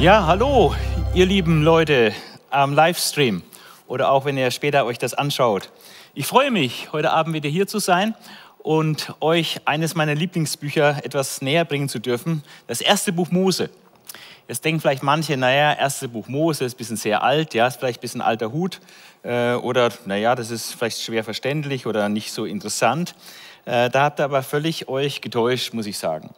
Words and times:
Ja, 0.00 0.26
hallo, 0.28 0.76
ihr 1.12 1.26
lieben 1.26 1.64
Leute 1.64 2.14
am 2.50 2.72
Livestream 2.72 3.42
oder 3.88 4.12
auch 4.12 4.24
wenn 4.24 4.36
ihr 4.38 4.52
später 4.52 4.84
euch 4.86 4.96
das 4.98 5.12
anschaut. 5.12 5.72
Ich 6.14 6.24
freue 6.24 6.52
mich, 6.52 6.92
heute 6.92 7.10
Abend 7.10 7.34
wieder 7.34 7.48
hier 7.48 7.66
zu 7.66 7.80
sein 7.80 8.14
und 8.58 9.12
euch 9.18 9.60
eines 9.64 9.96
meiner 9.96 10.14
Lieblingsbücher 10.14 11.04
etwas 11.04 11.42
näher 11.42 11.64
bringen 11.64 11.88
zu 11.88 11.98
dürfen, 11.98 12.44
das 12.68 12.80
erste 12.80 13.12
Buch 13.12 13.32
Mose. 13.32 13.70
Jetzt 14.46 14.64
denken 14.64 14.80
vielleicht 14.80 15.02
manche, 15.02 15.36
naja, 15.36 15.72
erste 15.72 16.06
Buch 16.06 16.28
Mose 16.28 16.64
ist 16.64 16.74
ein 16.74 16.78
bisschen 16.78 16.96
sehr 16.96 17.24
alt, 17.24 17.52
ja, 17.54 17.66
ist 17.66 17.80
vielleicht 17.80 17.98
ein 17.98 18.02
bisschen 18.02 18.20
alter 18.20 18.52
Hut 18.52 18.80
äh, 19.24 19.54
oder 19.54 19.90
naja, 20.04 20.36
das 20.36 20.52
ist 20.52 20.74
vielleicht 20.74 21.02
schwer 21.02 21.24
verständlich 21.24 21.88
oder 21.88 22.08
nicht 22.08 22.30
so 22.30 22.44
interessant. 22.44 23.16
Äh, 23.64 23.90
da 23.90 24.04
habt 24.04 24.20
ihr 24.20 24.24
aber 24.26 24.44
völlig 24.44 24.88
euch 24.88 25.20
getäuscht, 25.22 25.74
muss 25.74 25.86
ich 25.86 25.98
sagen. 25.98 26.30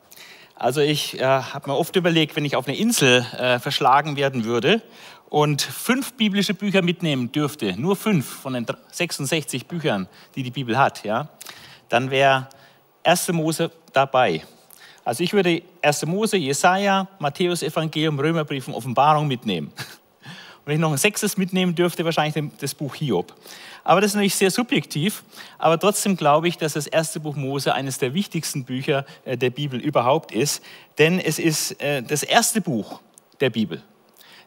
Also 0.61 0.83
ich 0.83 1.19
äh, 1.19 1.25
habe 1.25 1.71
mir 1.71 1.77
oft 1.77 1.97
überlegt, 1.97 2.37
wenn 2.37 2.45
ich 2.45 2.55
auf 2.55 2.69
eine 2.69 2.77
Insel 2.77 3.25
äh, 3.39 3.59
verschlagen 3.59 4.17
werden 4.17 4.45
würde 4.45 4.83
und 5.31 5.63
fünf 5.63 6.13
biblische 6.13 6.53
Bücher 6.53 6.83
mitnehmen 6.83 7.33
dürfte, 7.33 7.81
nur 7.81 7.97
fünf 7.97 8.27
von 8.29 8.53
den 8.53 8.67
66 8.93 9.65
Büchern, 9.67 10.07
die 10.35 10.43
die 10.43 10.51
Bibel 10.51 10.77
hat, 10.77 11.03
ja, 11.03 11.29
dann 11.89 12.11
wäre 12.11 12.47
1. 13.05 13.33
Mose 13.33 13.71
dabei. 13.95 14.43
Also 15.03 15.25
ich 15.25 15.33
würde 15.33 15.63
1. 15.81 16.05
Mose, 16.05 16.37
Jesaja, 16.37 17.09
Matthäus 17.19 17.63
Evangelium, 17.63 18.19
Römerbrief 18.21 18.69
und 18.69 18.75
Offenbarung 18.75 19.29
mitnehmen. 19.29 19.73
Wenn 20.71 20.77
ich 20.77 20.83
noch 20.83 20.93
ein 20.93 20.99
sechstes 20.99 21.37
mitnehmen 21.37 21.75
dürfte, 21.75 22.05
wahrscheinlich 22.05 22.49
das 22.61 22.77
Buch 22.77 22.95
Hiob. 22.95 23.35
Aber 23.83 24.01
das 24.01 24.13
ist 24.13 24.15
natürlich 24.15 24.37
sehr 24.37 24.53
subjektiv. 24.53 25.25
Aber 25.59 25.81
trotzdem 25.81 26.17
glaube 26.17 26.47
ich, 26.47 26.59
dass 26.59 26.75
das 26.75 26.87
erste 26.87 27.19
Buch 27.19 27.35
Mose 27.35 27.75
eines 27.75 27.99
der 27.99 28.15
wichtigsten 28.15 28.65
Bücher 28.65 29.05
äh, 29.25 29.37
der 29.37 29.51
Bibel 29.51 29.81
überhaupt 29.81 30.31
ist. 30.31 30.63
Denn 30.99 31.19
es 31.19 31.41
ist 31.41 31.83
äh, 31.83 32.05
das 32.05 32.23
erste 32.23 32.61
Buch 32.61 33.01
der 33.41 33.51
Bibel. 33.51 33.83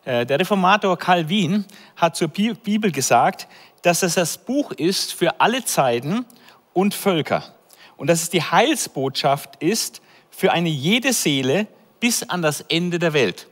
Äh, 0.06 0.26
der 0.26 0.40
Reformator 0.40 0.98
Calvin 0.98 1.66
hat 1.98 2.16
zur 2.16 2.30
Bibel 2.30 2.90
gesagt, 2.94 3.50
dass 3.82 4.02
es 4.02 4.14
das 4.14 4.38
Buch 4.38 4.72
ist 4.72 5.12
für 5.12 5.42
alle 5.42 5.66
Zeiten 5.66 6.26
und 6.72 6.94
Völker. 6.94 7.54
Und 7.98 8.08
dass 8.08 8.22
es 8.22 8.30
die 8.30 8.44
Heilsbotschaft 8.44 9.62
ist 9.62 10.02
für 10.32 10.54
eine 10.54 10.70
jede 10.70 11.12
Seele 11.12 11.68
bis 12.00 12.24
an 12.24 12.42
das 12.42 12.62
Ende 12.62 12.98
der 12.98 13.12
Welt. 13.12 13.50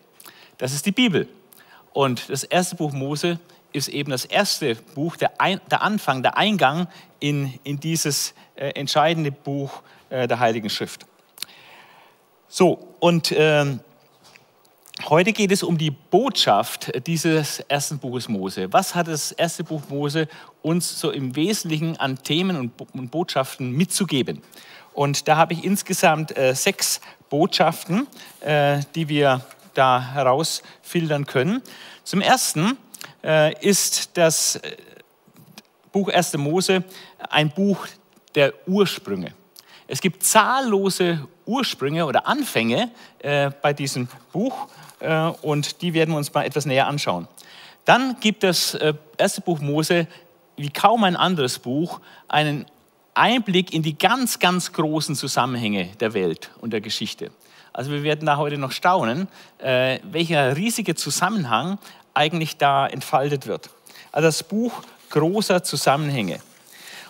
Das 0.58 0.72
ist 0.72 0.86
die 0.86 0.94
Bibel. 0.94 1.28
Und 1.94 2.30
das 2.30 2.44
erste 2.44 2.76
Buch 2.76 2.94
Mose 2.94 3.40
ist 3.74 3.88
eben 3.90 4.12
das 4.12 4.26
erste 4.26 4.76
Buch, 4.76 5.16
der, 5.16 5.40
Ein, 5.40 5.62
der 5.70 5.82
Anfang, 5.82 6.24
der 6.24 6.38
Eingang 6.38 6.88
in, 7.20 7.60
in 7.64 7.80
dieses 7.80 8.34
äh, 8.56 8.70
entscheidende 8.70 9.32
Buch 9.32 9.82
äh, 10.10 10.28
der 10.28 10.40
Heiligen 10.40 10.70
Schrift. 10.70 11.06
So, 12.48 12.96
und 13.00 13.34
ähm, 13.36 13.80
Heute 15.10 15.34
geht 15.34 15.52
es 15.52 15.64
um 15.64 15.80
die 15.80 15.90
Botschaft 15.90 16.92
dieses 17.08 17.60
ersten 17.62 17.98
Buches 17.98 18.30
Mose. 18.30 18.72
Was 18.72 18.94
hat 18.94 19.08
das 19.08 19.32
erste 19.32 19.64
Buch 19.64 19.82
Mose 19.90 20.28
uns 20.62 21.00
so 21.00 21.10
im 21.10 21.36
Wesentlichen 21.36 21.98
an 21.98 22.22
Themen 22.22 22.72
und 22.94 23.10
Botschaften 23.10 23.72
mitzugeben? 23.72 24.44
Und 24.94 25.28
da 25.28 25.38
habe 25.38 25.54
ich 25.54 25.64
insgesamt 25.64 26.38
äh, 26.38 26.54
sechs 26.54 27.02
Botschaften, 27.30 28.06
äh, 28.42 28.82
die 28.94 29.10
wir 29.10 29.44
da 29.74 30.14
herausfiltern 30.14 31.26
können. 31.26 31.62
Zum 32.04 32.22
Ersten 32.22 32.78
äh, 33.24 33.54
ist 33.66 34.18
das 34.18 34.58
äh, 34.58 34.76
Buch 35.92 36.10
1. 36.10 36.38
Mose 36.38 36.84
ein 37.30 37.50
Buch 37.50 37.88
der 38.36 38.54
Ursprünge. 38.68 39.34
Es 39.88 40.00
gibt 40.00 40.24
zahllose 40.24 41.28
Ursprünge 41.46 42.06
oder 42.06 42.28
Anfänge 42.28 42.92
äh, 43.20 43.52
bei 43.62 43.74
diesem 43.74 44.08
Buch 44.32 44.68
äh, 45.00 45.28
und 45.42 45.82
die 45.82 45.94
werden 45.94 46.12
wir 46.12 46.18
uns 46.18 46.34
mal 46.34 46.46
etwas 46.46 46.66
näher 46.66 46.88
anschauen. 46.88 47.28
Dann 47.86 48.18
gibt 48.20 48.44
das 48.44 48.74
äh, 48.76 48.94
erste 49.18 49.42
Buch 49.42 49.60
Mose, 49.60 50.08
wie 50.56 50.70
kaum 50.70 51.04
ein 51.04 51.16
anderes 51.16 51.60
Buch, 51.60 52.00
einen 52.28 52.66
Einblick 53.14 53.74
in 53.74 53.84
die 53.84 53.98
ganz, 53.98 54.40
ganz 54.40 54.72
großen 54.72 55.16
Zusammenhänge 55.16 55.88
der 56.00 56.14
Welt 56.14 56.52
und 56.62 56.72
der 56.72 56.82
Geschichte. 56.82 57.32
Also 57.74 57.92
wir 57.92 58.04
werden 58.04 58.26
da 58.26 58.38
heute 58.38 58.58
noch 58.58 58.72
staunen, 58.72 59.28
äh, 59.60 60.00
welcher 60.04 60.56
riesige 60.56 60.96
Zusammenhang 60.96 61.78
eigentlich 62.14 62.58
da 62.58 62.88
entfaltet 62.88 63.48
wird. 63.48 63.70
Also 64.12 64.28
das 64.28 64.44
Buch 64.44 64.84
großer 65.10 65.64
Zusammenhänge. 65.64 66.40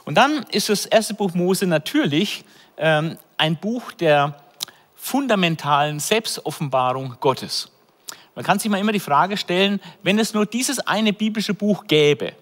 Und 0.05 0.15
dann 0.15 0.43
ist 0.51 0.69
das 0.69 0.85
erste 0.85 1.13
Buch 1.13 1.33
Mose 1.33 1.65
natürlich 1.67 2.43
ähm, 2.77 3.17
ein 3.37 3.57
Buch 3.57 3.91
der 3.91 4.35
fundamentalen 4.95 5.99
Selbstoffenbarung 5.99 7.17
Gottes. 7.19 7.69
Man 8.35 8.45
kann 8.45 8.59
sich 8.59 8.69
mal 8.69 8.79
immer 8.79 8.91
die 8.91 8.99
Frage 8.99 9.37
stellen, 9.37 9.81
wenn 10.03 10.19
es 10.19 10.33
nur 10.33 10.45
dieses 10.45 10.79
eine 10.79 11.11
biblische 11.11 11.53
Buch 11.53 11.85
gäbe, 11.87 12.33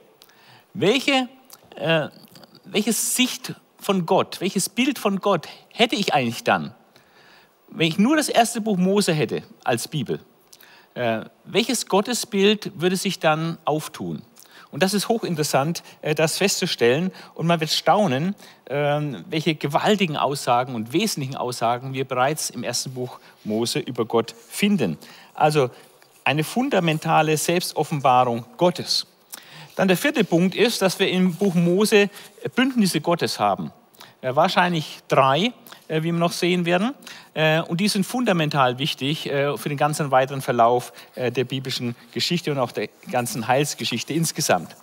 welche, 0.73 1.27
äh, 1.75 2.09
welche 2.65 2.93
Sicht 2.93 3.53
von 3.79 4.05
Gott, 4.05 4.41
welches 4.41 4.69
Bild 4.69 4.99
von 4.99 5.19
Gott 5.19 5.47
hätte 5.69 5.95
ich 5.95 6.13
eigentlich 6.13 6.43
dann, 6.43 6.75
wenn 7.71 7.87
ich 7.87 7.97
nur 7.97 8.15
das 8.15 8.29
erste 8.29 8.61
Buch 8.61 8.77
Mose 8.77 9.13
hätte 9.13 9.43
als 9.63 9.87
Bibel? 9.87 10.19
Äh, 10.95 11.21
welches 11.45 11.85
Gottesbild 11.87 12.71
würde 12.79 12.95
sich 12.95 13.19
dann 13.19 13.57
auftun? 13.65 14.21
Und 14.71 14.83
das 14.83 14.93
ist 14.93 15.09
hochinteressant, 15.09 15.83
äh, 16.01 16.13
das 16.13 16.37
festzustellen. 16.37 17.11
Und 17.33 17.47
man 17.47 17.59
wird 17.59 17.71
staunen, 17.71 18.35
ähm, 18.69 19.23
welche 19.29 19.55
gewaltigen 19.55 20.17
Aussagen 20.17 20.75
und 20.75 20.93
wesentlichen 20.93 21.35
Aussagen 21.35 21.93
wir 21.93 22.05
bereits 22.05 22.49
im 22.49 22.63
ersten 22.63 22.93
Buch 22.93 23.19
Mose 23.43 23.79
über 23.79 24.05
Gott 24.05 24.35
finden. 24.47 24.97
Also 25.33 25.69
eine 26.23 26.43
fundamentale 26.43 27.37
Selbstoffenbarung 27.37 28.45
Gottes. 28.57 29.07
Dann 29.75 29.87
der 29.87 29.97
vierte 29.97 30.23
Punkt 30.23 30.55
ist, 30.55 30.81
dass 30.81 30.99
wir 30.99 31.09
im 31.09 31.33
Buch 31.33 31.55
Mose 31.55 32.09
Bündnisse 32.55 33.01
Gottes 33.01 33.39
haben. 33.39 33.71
wahrscheinlich 34.21 34.99
drei, 35.07 35.45
äh, 35.45 35.51
wie 35.89 36.03
wir 36.03 36.13
noch 36.13 36.31
sehen 36.31 36.65
werden. 36.65 36.93
Äh, 37.33 37.61
und 37.61 37.81
die 37.81 37.87
sind 37.87 38.05
fundamental 38.05 38.79
wichtig 38.79 39.29
äh, 39.29 39.57
für 39.57 39.69
den 39.69 39.77
ganzen 39.77 40.11
weiteren 40.11 40.41
Verlauf 40.41 40.93
der 41.15 41.43
biblischen 41.43 41.95
Geschichte 42.13 42.51
und 42.51 42.59
auch 42.59 42.71
der 42.71 42.89
ganzen 43.11 43.47
Heilsgeschichte 43.47 44.13
insgesamt. 44.13 44.75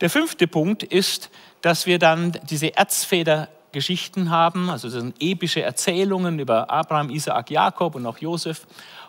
Der 0.00 0.10
fünfte 0.10 0.46
Punkt 0.46 0.82
ist, 0.82 1.30
dass 1.60 1.86
wir 1.86 1.98
dann 1.98 2.32
diese 2.48 2.76
Erzväter 2.76 3.48
Geschichten 3.72 4.30
haben, 4.30 4.68
also 4.70 4.88
das 4.88 5.00
sind 5.00 5.16
epische 5.20 5.62
Erzählungen 5.62 6.38
über 6.38 6.70
Abraham, 6.70 7.10
Isaak, 7.10 7.50
Jakob 7.50 7.94
und 7.94 8.06
auch 8.06 8.18
Josef. 8.18 8.66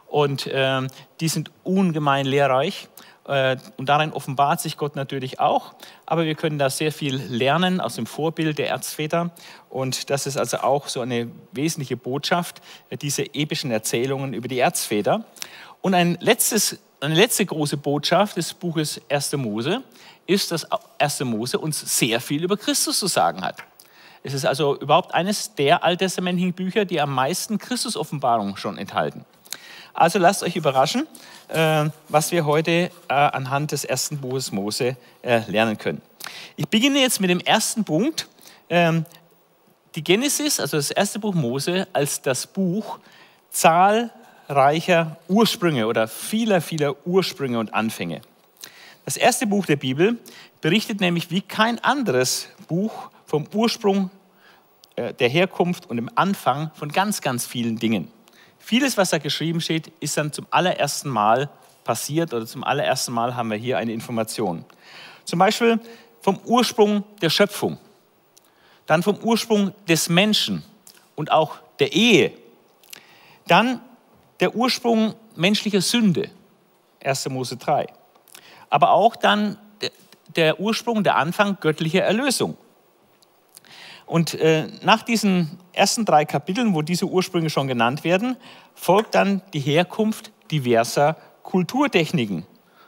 Und 0.07 0.47
äh, 0.47 0.87
die 1.19 1.27
sind 1.27 1.51
ungemein 1.63 2.25
lehrreich. 2.25 2.87
Äh, 3.25 3.57
und 3.77 3.87
darin 3.87 4.11
offenbart 4.11 4.59
sich 4.59 4.77
Gott 4.77 4.95
natürlich 4.95 5.39
auch. 5.39 5.73
Aber 6.05 6.25
wir 6.25 6.35
können 6.35 6.59
da 6.59 6.69
sehr 6.69 6.91
viel 6.91 7.15
lernen 7.15 7.79
aus 7.79 7.95
dem 7.95 8.05
Vorbild 8.05 8.57
der 8.57 8.69
Erzväter. 8.69 9.31
Und 9.69 10.09
das 10.09 10.27
ist 10.27 10.37
also 10.37 10.57
auch 10.57 10.87
so 10.87 11.01
eine 11.01 11.29
wesentliche 11.51 11.97
Botschaft, 11.97 12.61
äh, 12.89 12.97
diese 12.97 13.23
epischen 13.33 13.71
Erzählungen 13.71 14.33
über 14.33 14.47
die 14.47 14.59
Erzväter. 14.59 15.25
Und 15.81 15.93
ein 15.93 16.17
letztes, 16.21 16.79
eine 16.99 17.15
letzte 17.15 17.45
große 17.45 17.77
Botschaft 17.77 18.37
des 18.37 18.53
Buches 18.53 19.01
1. 19.09 19.33
Mose 19.33 19.83
ist, 20.25 20.51
dass 20.51 20.67
1. 20.99 21.21
Mose 21.21 21.59
uns 21.59 21.97
sehr 21.97 22.21
viel 22.21 22.43
über 22.43 22.57
Christus 22.57 22.99
zu 22.99 23.07
sagen 23.07 23.41
hat. 23.41 23.63
Es 24.23 24.33
ist 24.33 24.45
also 24.45 24.77
überhaupt 24.79 25.13
eines 25.13 25.53
der 25.55 25.83
alttestamentlichen 25.83 26.53
Bücher, 26.53 26.85
die 26.85 27.01
am 27.01 27.13
meisten 27.13 27.57
Christusoffenbarung 27.57 28.55
schon 28.55 28.77
enthalten. 28.77 29.25
Also 29.93 30.17
lasst 30.17 30.41
euch 30.41 30.55
überraschen, 30.55 31.07
äh, 31.49 31.85
was 32.09 32.31
wir 32.31 32.45
heute 32.45 32.71
äh, 32.71 33.13
anhand 33.13 33.71
des 33.71 33.85
ersten 33.85 34.17
Buches 34.17 34.51
Mose 34.51 34.97
äh, 35.21 35.41
lernen 35.47 35.77
können. 35.77 36.01
Ich 36.55 36.67
beginne 36.67 36.99
jetzt 36.99 37.21
mit 37.21 37.29
dem 37.29 37.39
ersten 37.39 37.83
Punkt. 37.83 38.27
Ähm, 38.69 39.05
die 39.93 40.03
Genesis, 40.03 40.59
also 40.59 40.77
das 40.77 40.89
erste 40.89 41.19
Buch 41.19 41.35
Mose, 41.35 41.87
als 41.93 42.23
das 42.23 42.47
Buch 42.47 42.97
zahlreicher 43.51 45.17
Ursprünge 45.27 45.85
oder 45.85 46.07
vieler, 46.07 46.59
vieler 46.61 46.95
Ursprünge 47.05 47.59
und 47.59 47.71
Anfänge. 47.75 48.21
Das 49.05 49.15
erste 49.15 49.45
Buch 49.45 49.67
der 49.67 49.75
Bibel 49.75 50.17
berichtet 50.61 51.01
nämlich 51.01 51.29
wie 51.29 51.41
kein 51.41 51.77
anderes 51.83 52.47
Buch 52.67 53.11
vom 53.25 53.45
Ursprung 53.53 54.09
der 54.95 55.27
Herkunft 55.27 55.89
und 55.89 55.97
dem 55.97 56.09
Anfang 56.15 56.71
von 56.75 56.91
ganz, 56.91 57.21
ganz 57.21 57.45
vielen 57.45 57.77
Dingen. 57.77 58.09
Vieles, 58.65 58.95
was 58.95 59.09
da 59.09 59.17
geschrieben 59.17 59.59
steht, 59.59 59.91
ist 59.99 60.15
dann 60.15 60.31
zum 60.31 60.47
allerersten 60.49 61.09
Mal 61.09 61.49
passiert 61.83 62.33
oder 62.33 62.45
zum 62.45 62.63
allerersten 62.63 63.11
Mal 63.11 63.35
haben 63.35 63.51
wir 63.51 63.57
hier 63.57 63.77
eine 63.77 63.91
Information. 63.91 64.63
Zum 65.25 65.37
Beispiel 65.37 65.81
vom 66.21 66.39
Ursprung 66.45 67.03
der 67.21 67.29
Schöpfung, 67.29 67.77
dann 68.85 69.03
vom 69.03 69.17
Ursprung 69.17 69.73
des 69.89 70.07
Menschen 70.07 70.63
und 71.15 71.29
auch 71.29 71.57
der 71.79 71.91
Ehe, 71.91 72.31
dann 73.47 73.81
der 74.39 74.55
Ursprung 74.55 75.13
menschlicher 75.35 75.81
Sünde, 75.81 76.29
1. 77.03 77.27
Mose 77.27 77.57
3, 77.57 77.87
aber 78.69 78.91
auch 78.91 79.17
dann 79.17 79.57
der 80.37 80.61
Ursprung, 80.61 81.03
der 81.03 81.17
Anfang 81.17 81.57
göttlicher 81.59 82.03
Erlösung, 82.03 82.55
und 84.13 84.35
äh, 84.35 84.67
nach 84.83 85.01
diesen 85.01 85.57
ersten 85.71 86.05
drei 86.05 86.23
Kapiteln, 86.23 86.75
wo 86.75 86.83
diese 86.83 87.07
Ursprünge 87.07 87.49
schon 87.49 87.67
genannt 87.67 88.03
werden, 88.03 88.37
folgt 88.75 89.15
dann 89.15 89.41
die 89.53 89.59
Herkunft 89.59 90.31
diverser 90.51 91.17
Kulturtechniken. 91.41 92.45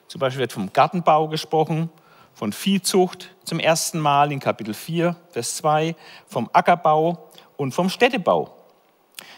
Zum 0.07 0.19
Beispiel 0.19 0.41
wird 0.41 0.53
vom 0.53 0.71
Gartenbau 0.71 1.27
gesprochen, 1.27 1.89
von 2.35 2.53
Viehzucht 2.53 3.35
zum 3.43 3.59
ersten 3.59 3.97
Mal 3.97 4.31
in 4.31 4.39
Kapitel 4.39 4.75
4, 4.75 5.15
Vers 5.31 5.55
2, 5.55 5.95
vom 6.27 6.47
Ackerbau 6.53 7.31
und 7.57 7.73
vom 7.73 7.89
Städtebau. 7.89 8.55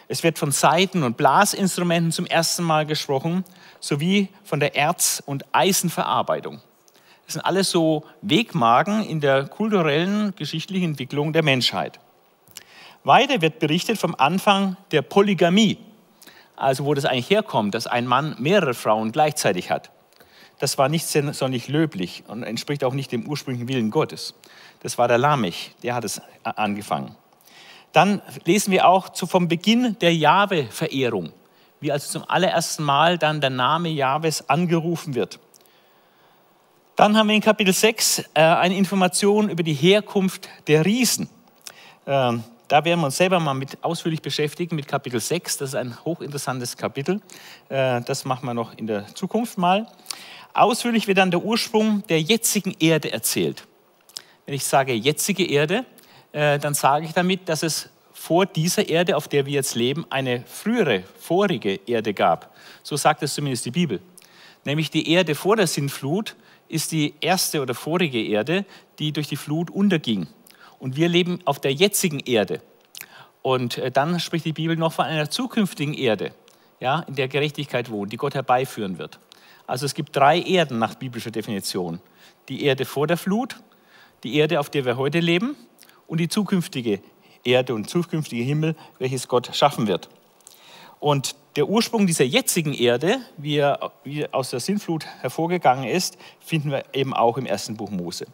Es 0.09 0.23
wird 0.23 0.37
von 0.37 0.51
Saiten- 0.51 1.03
und 1.03 1.15
Blasinstrumenten 1.15 2.11
zum 2.11 2.25
ersten 2.25 2.63
Mal 2.63 2.85
gesprochen, 2.85 3.45
sowie 3.79 4.27
von 4.43 4.59
der 4.59 4.75
Erz- 4.75 5.23
und 5.25 5.45
Eisenverarbeitung. 5.53 6.59
Das 7.27 7.33
sind 7.33 7.41
alles 7.41 7.69
so 7.69 8.05
Wegmarken 8.21 9.03
in 9.03 9.19
der 9.19 9.47
kulturellen, 9.47 10.33
geschichtlichen 10.37 10.91
Entwicklung 10.91 11.33
der 11.33 11.43
Menschheit. 11.43 11.99
Weiter 13.03 13.41
wird 13.41 13.59
berichtet 13.59 13.97
vom 13.97 14.15
Anfang 14.15 14.77
der 14.91 15.01
Polygamie, 15.01 15.77
also 16.55 16.85
wo 16.85 16.93
das 16.93 17.03
eigentlich 17.03 17.29
herkommt, 17.29 17.75
dass 17.75 17.85
ein 17.85 18.07
Mann 18.07 18.37
mehrere 18.39 18.73
Frauen 18.73 19.11
gleichzeitig 19.11 19.69
hat. 19.69 19.91
Das 20.59 20.77
war 20.77 20.87
nicht 20.87 21.05
sonderlich 21.05 21.67
löblich 21.67 22.23
und 22.29 22.43
entspricht 22.43 22.85
auch 22.85 22.93
nicht 22.93 23.11
dem 23.11 23.27
ursprünglichen 23.27 23.67
Willen 23.67 23.91
Gottes. 23.91 24.33
Das 24.81 24.97
war 24.97 25.09
der 25.09 25.17
Lamech, 25.17 25.75
der 25.83 25.95
hat 25.95 26.05
es 26.05 26.21
angefangen. 26.43 27.13
Dann 27.91 28.21
lesen 28.45 28.71
wir 28.71 28.87
auch 28.87 29.13
vom 29.13 29.49
Beginn 29.49 29.97
der 29.99 30.15
Jahwe-Verehrung, 30.15 31.33
wie 31.81 31.91
also 31.91 32.09
zum 32.09 32.23
allerersten 32.29 32.83
Mal 32.83 33.17
dann 33.17 33.41
der 33.41 33.49
Name 33.49 33.89
Jahwes 33.89 34.49
angerufen 34.49 35.13
wird. 35.13 35.39
Dann 36.97 37.15
haben 37.15 37.27
wir 37.27 37.35
in 37.35 37.41
Kapitel 37.41 37.75
6 37.75 38.23
äh, 38.33 38.41
eine 38.41 38.75
Information 38.75 39.51
über 39.51 39.61
die 39.61 39.75
Herkunft 39.75 40.49
der 40.65 40.83
Riesen. 40.83 41.29
Ähm, 42.07 42.43
da 42.67 42.83
werden 42.83 43.01
wir 43.01 43.05
uns 43.05 43.17
selber 43.17 43.39
mal 43.39 43.53
mit 43.53 43.77
ausführlich 43.83 44.23
beschäftigen 44.23 44.75
mit 44.75 44.87
Kapitel 44.87 45.19
6. 45.19 45.57
Das 45.57 45.69
ist 45.69 45.75
ein 45.75 45.95
hochinteressantes 46.05 46.75
Kapitel. 46.75 47.21
Äh, 47.69 48.01
das 48.01 48.25
machen 48.25 48.47
wir 48.47 48.55
noch 48.55 48.75
in 48.75 48.87
der 48.87 49.05
Zukunft 49.13 49.59
mal. 49.59 49.85
Ausführlich 50.55 51.07
wird 51.07 51.19
dann 51.19 51.29
der 51.29 51.43
Ursprung 51.43 52.01
der 52.07 52.19
jetzigen 52.19 52.75
Erde 52.79 53.11
erzählt. 53.11 53.67
Wenn 54.47 54.55
ich 54.55 54.65
sage 54.65 54.93
jetzige 54.93 55.45
Erde, 55.45 55.85
äh, 56.31 56.57
dann 56.57 56.73
sage 56.73 57.05
ich 57.05 57.13
damit, 57.13 57.47
dass 57.47 57.61
es 57.61 57.89
vor 58.11 58.47
dieser 58.47 58.89
Erde, 58.89 59.17
auf 59.17 59.27
der 59.27 59.45
wir 59.45 59.53
jetzt 59.53 59.75
leben, 59.75 60.07
eine 60.09 60.43
frühere, 60.47 61.03
vorige 61.19 61.79
Erde 61.85 62.15
gab. 62.15 62.55
So 62.81 62.97
sagt 62.97 63.21
es 63.21 63.35
zumindest 63.35 63.65
die 63.65 63.71
Bibel. 63.71 64.01
Nämlich 64.65 64.89
die 64.89 65.11
Erde 65.11 65.35
vor 65.35 65.55
der 65.55 65.67
Sintflut 65.67 66.35
ist 66.69 66.91
die 66.91 67.13
erste 67.21 67.61
oder 67.61 67.73
vorige 67.73 68.21
Erde, 68.23 68.65
die 68.99 69.11
durch 69.11 69.27
die 69.27 69.35
Flut 69.35 69.69
unterging. 69.69 70.27
Und 70.79 70.95
wir 70.95 71.09
leben 71.09 71.39
auf 71.45 71.59
der 71.59 71.73
jetzigen 71.73 72.19
Erde. 72.19 72.61
Und 73.41 73.77
äh, 73.77 73.91
dann 73.91 74.19
spricht 74.19 74.45
die 74.45 74.53
Bibel 74.53 74.75
noch 74.75 74.93
von 74.93 75.05
einer 75.05 75.29
zukünftigen 75.29 75.93
Erde, 75.93 76.33
ja, 76.79 76.99
in 77.01 77.15
der 77.15 77.27
Gerechtigkeit 77.27 77.89
wohnt, 77.89 78.11
die 78.11 78.17
Gott 78.17 78.35
herbeiführen 78.35 78.97
wird. 78.97 79.19
Also 79.65 79.85
es 79.85 79.93
gibt 79.93 80.15
drei 80.15 80.39
Erden 80.41 80.79
nach 80.79 80.95
biblischer 80.95 81.31
Definition. 81.31 81.99
Die 82.49 82.63
Erde 82.63 82.85
vor 82.85 83.07
der 83.07 83.17
Flut, 83.17 83.57
die 84.23 84.35
Erde, 84.35 84.59
auf 84.59 84.69
der 84.69 84.85
wir 84.85 84.97
heute 84.97 85.19
leben 85.19 85.55
und 86.07 86.19
die 86.19 86.29
zukünftige 86.29 87.01
Erde 87.43 87.73
und 87.73 87.89
zukünftige 87.89 88.43
Himmel, 88.43 88.75
welches 88.99 89.27
Gott 89.27 89.55
schaffen 89.55 89.87
wird. 89.87 90.09
Und 90.99 91.35
der 91.55 91.67
Ursprung 91.67 92.05
dieser 92.07 92.23
jetzigen 92.23 92.73
Erde, 92.73 93.17
wie 93.37 93.57
er, 93.57 93.91
wie 94.03 94.31
aus 94.31 94.51
der 94.51 94.59
Sintflut 94.59 95.05
hervorgegangen 95.21 95.89
ist, 95.89 96.17
finden 96.39 96.71
wir 96.71 96.85
eben 96.93 97.13
auch 97.13 97.37
im 97.37 97.45
ersten 97.45 97.75
Buch 97.75 97.89
Mose. 97.89 98.27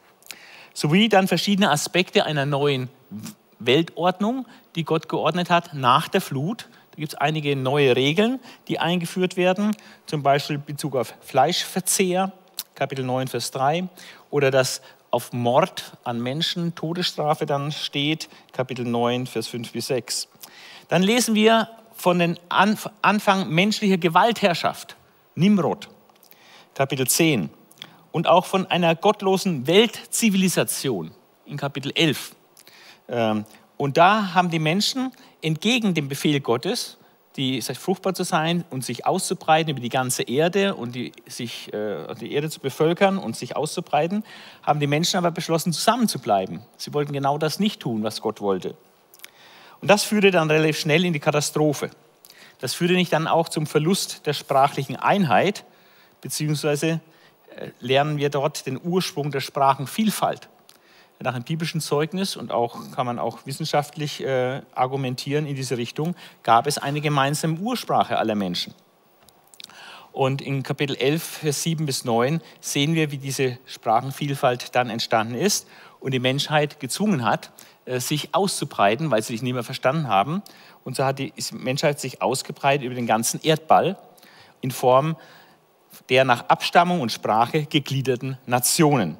Sowie 0.73 1.07
dann 1.07 1.27
verschiedene 1.27 1.71
Aspekte 1.71 2.25
einer 2.25 2.45
neuen 2.45 2.89
Weltordnung, 3.59 4.45
die 4.75 4.83
Gott 4.83 5.07
geordnet 5.07 5.49
hat 5.49 5.73
nach 5.73 6.07
der 6.07 6.21
Flut. 6.21 6.67
Da 6.91 6.97
gibt 6.97 7.13
es 7.13 7.19
einige 7.19 7.55
neue 7.55 7.95
Regeln, 7.95 8.39
die 8.67 8.79
eingeführt 8.79 9.37
werden, 9.37 9.75
zum 10.05 10.23
Beispiel 10.23 10.57
in 10.57 10.65
Bezug 10.65 10.95
auf 10.95 11.13
Fleischverzehr, 11.21 12.31
Kapitel 12.75 13.05
9, 13.05 13.27
Vers 13.27 13.51
3, 13.51 13.87
oder 14.31 14.51
dass 14.51 14.81
auf 15.11 15.31
Mord 15.31 15.95
an 16.03 16.19
Menschen 16.19 16.73
Todesstrafe 16.75 17.45
dann 17.45 17.71
steht, 17.71 18.29
Kapitel 18.51 18.83
9, 18.83 19.27
Vers 19.27 19.47
5 19.47 19.71
bis 19.71 19.87
6. 19.87 20.27
Dann 20.89 21.03
lesen 21.03 21.35
wir 21.35 21.69
von 22.03 22.19
den 22.19 22.37
Anfang 22.49 23.47
menschlicher 23.47 23.97
Gewaltherrschaft, 23.97 24.97
Nimrod, 25.35 25.87
Kapitel 26.73 27.07
10. 27.07 27.49
Und 28.11 28.27
auch 28.27 28.45
von 28.45 28.65
einer 28.65 28.93
gottlosen 28.93 29.67
Weltzivilisation 29.67 31.11
in 31.45 31.55
Kapitel 31.55 31.93
11. 31.95 32.35
Ähm, 33.07 33.45
und 33.77 33.95
da 33.95 34.33
haben 34.33 34.49
die 34.49 34.59
Menschen 34.59 35.13
entgegen 35.41 35.93
dem 35.93 36.09
Befehl 36.09 36.41
Gottes, 36.41 36.97
die 37.37 37.61
fruchtbar 37.61 38.13
zu 38.13 38.25
sein 38.25 38.65
und 38.69 38.83
sich 38.83 39.05
auszubreiten 39.05 39.71
über 39.71 39.79
die 39.79 39.87
ganze 39.87 40.23
Erde 40.23 40.75
und 40.75 40.95
die, 40.95 41.13
sich, 41.25 41.73
äh, 41.73 42.13
die 42.15 42.33
Erde 42.33 42.49
zu 42.49 42.59
bevölkern 42.59 43.17
und 43.17 43.37
sich 43.37 43.55
auszubreiten, 43.55 44.25
haben 44.61 44.81
die 44.81 44.87
Menschen 44.87 45.15
aber 45.15 45.31
beschlossen, 45.31 45.71
zusammenzubleiben. 45.71 46.63
Sie 46.75 46.93
wollten 46.93 47.13
genau 47.13 47.37
das 47.37 47.61
nicht 47.61 47.79
tun, 47.79 48.03
was 48.03 48.19
Gott 48.19 48.41
wollte. 48.41 48.75
Und 49.83 49.89
das 49.89 50.05
führte 50.05 50.31
dann 50.31 50.49
relativ 50.49 50.79
schnell 50.79 51.03
in 51.03 51.11
die 51.11 51.19
Katastrophe. 51.19 51.89
Das 52.61 52.73
führte 52.73 52.93
nicht 52.93 53.11
dann 53.11 53.27
auch 53.27 53.49
zum 53.49 53.67
Verlust 53.67 54.25
der 54.25 54.31
sprachlichen 54.31 54.95
Einheit, 54.95 55.65
beziehungsweise 56.21 57.01
äh, 57.57 57.67
lernen 57.81 58.15
wir 58.15 58.29
dort 58.29 58.65
den 58.65 58.79
Ursprung 58.81 59.29
der 59.29 59.41
Sprachenvielfalt. 59.41 60.47
Nach 61.19 61.33
dem 61.33 61.43
biblischen 61.43 61.81
Zeugnis 61.81 62.37
und 62.37 62.53
auch 62.53 62.77
kann 62.95 63.05
man 63.05 63.19
auch 63.19 63.45
wissenschaftlich 63.45 64.23
äh, 64.23 64.61
argumentieren 64.73 65.45
in 65.45 65.57
diese 65.57 65.77
Richtung, 65.77 66.15
gab 66.43 66.65
es 66.65 66.77
eine 66.77 67.01
gemeinsame 67.01 67.59
Ursprache 67.59 68.17
aller 68.17 68.35
Menschen. 68.35 68.73
Und 70.13 70.41
in 70.41 70.63
Kapitel 70.63 70.95
11, 70.95 71.23
Vers 71.23 71.63
7 71.63 71.85
bis 71.85 72.05
9 72.05 72.39
sehen 72.61 72.95
wir, 72.95 73.11
wie 73.11 73.17
diese 73.17 73.57
Sprachenvielfalt 73.65 74.75
dann 74.75 74.89
entstanden 74.89 75.35
ist 75.35 75.67
und 75.99 76.13
die 76.13 76.19
Menschheit 76.19 76.79
gezwungen 76.79 77.25
hat, 77.25 77.51
sich 77.85 78.33
auszubreiten, 78.33 79.11
weil 79.11 79.21
sie 79.21 79.33
sich 79.33 79.41
nicht 79.41 79.53
mehr 79.53 79.63
verstanden 79.63 80.07
haben. 80.07 80.41
Und 80.83 80.95
so 80.95 81.05
hat 81.05 81.19
die 81.19 81.33
Menschheit 81.51 81.99
sich 81.99 82.21
ausgebreitet 82.21 82.85
über 82.85 82.95
den 82.95 83.07
ganzen 83.07 83.41
Erdball 83.41 83.97
in 84.61 84.71
Form 84.71 85.15
der 86.09 86.25
nach 86.25 86.49
Abstammung 86.49 87.01
und 87.01 87.11
Sprache 87.11 87.65
gegliederten 87.65 88.37
Nationen. 88.45 89.17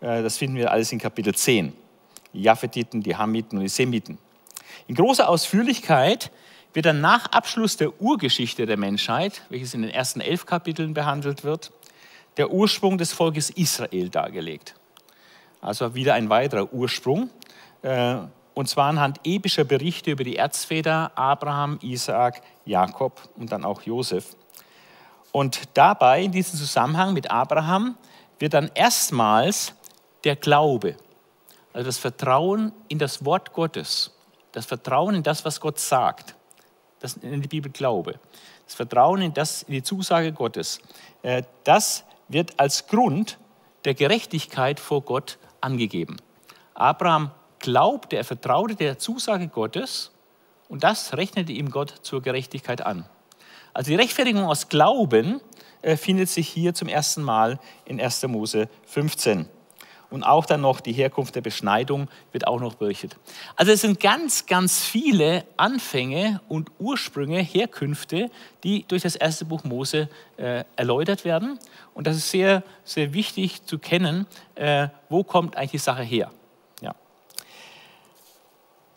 Äh, 0.00 0.22
das 0.22 0.38
finden 0.38 0.56
wir 0.56 0.70
alles 0.70 0.92
in 0.92 0.98
Kapitel 0.98 1.34
10. 1.34 1.72
Die 2.32 2.42
Japhetiten, 2.42 3.02
die 3.02 3.16
Hamiten 3.16 3.56
und 3.56 3.62
die 3.62 3.68
Semiten. 3.68 4.18
In 4.86 4.94
großer 4.94 5.28
Ausführlichkeit 5.28 6.30
wird 6.72 6.86
dann 6.86 7.00
nach 7.00 7.26
Abschluss 7.26 7.76
der 7.76 8.00
Urgeschichte 8.00 8.66
der 8.66 8.76
Menschheit, 8.76 9.42
welches 9.48 9.74
in 9.74 9.82
den 9.82 9.90
ersten 9.90 10.20
elf 10.20 10.46
Kapiteln 10.46 10.94
behandelt 10.94 11.44
wird, 11.44 11.72
der 12.36 12.50
Ursprung 12.50 12.98
des 12.98 13.12
Volkes 13.12 13.50
Israel 13.50 14.10
dargelegt. 14.10 14.74
Also 15.60 15.94
wieder 15.94 16.14
ein 16.14 16.28
weiterer 16.28 16.72
Ursprung. 16.72 17.30
Äh, 17.82 18.16
und 18.54 18.68
zwar 18.68 18.88
anhand 18.88 19.20
epischer 19.22 19.64
Berichte 19.64 20.10
über 20.10 20.24
die 20.24 20.36
Erzväter 20.36 21.12
Abraham, 21.14 21.78
Isaak, 21.80 22.42
Jakob 22.64 23.28
und 23.36 23.52
dann 23.52 23.64
auch 23.64 23.82
Josef. 23.82 24.34
Und 25.30 25.60
dabei, 25.74 26.22
in 26.22 26.32
diesem 26.32 26.58
Zusammenhang 26.58 27.12
mit 27.12 27.30
Abraham, 27.30 27.96
wird 28.40 28.54
dann 28.54 28.70
erstmals 28.74 29.74
der 30.24 30.34
Glaube, 30.34 30.96
also 31.72 31.86
das 31.86 31.98
Vertrauen 31.98 32.72
in 32.88 32.98
das 32.98 33.24
Wort 33.24 33.52
Gottes, 33.52 34.10
das 34.50 34.66
Vertrauen 34.66 35.14
in 35.14 35.22
das, 35.22 35.44
was 35.44 35.60
Gott 35.60 35.78
sagt, 35.78 36.34
das 36.98 37.16
in 37.18 37.40
die 37.40 37.48
Bibel 37.48 37.70
Glaube, 37.70 38.18
das 38.64 38.74
Vertrauen 38.74 39.22
in, 39.22 39.32
das, 39.32 39.62
in 39.62 39.74
die 39.74 39.82
Zusage 39.84 40.32
Gottes, 40.32 40.80
äh, 41.22 41.44
das 41.62 42.04
wird 42.26 42.58
als 42.58 42.86
Grund 42.88 43.38
der 43.84 43.94
Gerechtigkeit 43.94 44.80
vor 44.80 45.02
Gott 45.02 45.38
angegeben. 45.60 46.16
Abraham 46.74 47.30
glaubte, 47.60 48.16
er 48.16 48.24
vertraute 48.24 48.74
der 48.74 48.98
Zusage 48.98 49.48
Gottes 49.48 50.10
und 50.68 50.84
das 50.84 51.16
rechnete 51.16 51.52
ihm 51.52 51.70
Gott 51.70 51.94
zur 52.02 52.22
Gerechtigkeit 52.22 52.84
an. 52.84 53.04
Also 53.72 53.90
die 53.90 53.96
Rechtfertigung 53.96 54.44
aus 54.44 54.68
Glauben 54.68 55.40
äh, 55.82 55.96
findet 55.96 56.28
sich 56.28 56.48
hier 56.48 56.74
zum 56.74 56.88
ersten 56.88 57.22
Mal 57.22 57.58
in 57.84 58.00
1. 58.00 58.26
Mose 58.26 58.68
15. 58.86 59.48
Und 60.10 60.22
auch 60.22 60.46
dann 60.46 60.62
noch 60.62 60.80
die 60.80 60.92
Herkunft 60.92 61.34
der 61.34 61.42
Beschneidung 61.42 62.08
wird 62.32 62.46
auch 62.46 62.60
noch 62.60 62.74
berichtet. 62.74 63.16
Also 63.56 63.72
es 63.72 63.82
sind 63.82 64.00
ganz, 64.00 64.46
ganz 64.46 64.82
viele 64.82 65.44
Anfänge 65.58 66.40
und 66.48 66.70
Ursprünge, 66.78 67.40
Herkünfte, 67.40 68.30
die 68.64 68.84
durch 68.88 69.02
das 69.02 69.16
erste 69.16 69.44
Buch 69.44 69.64
Mose 69.64 70.08
äh, 70.38 70.64
erläutert 70.76 71.26
werden. 71.26 71.58
Und 71.92 72.06
das 72.06 72.16
ist 72.16 72.30
sehr, 72.30 72.62
sehr 72.84 73.12
wichtig 73.12 73.64
zu 73.64 73.78
kennen, 73.78 74.26
äh, 74.54 74.88
wo 75.10 75.24
kommt 75.24 75.56
eigentlich 75.56 75.72
die 75.72 75.78
Sache 75.78 76.02
her. 76.02 76.30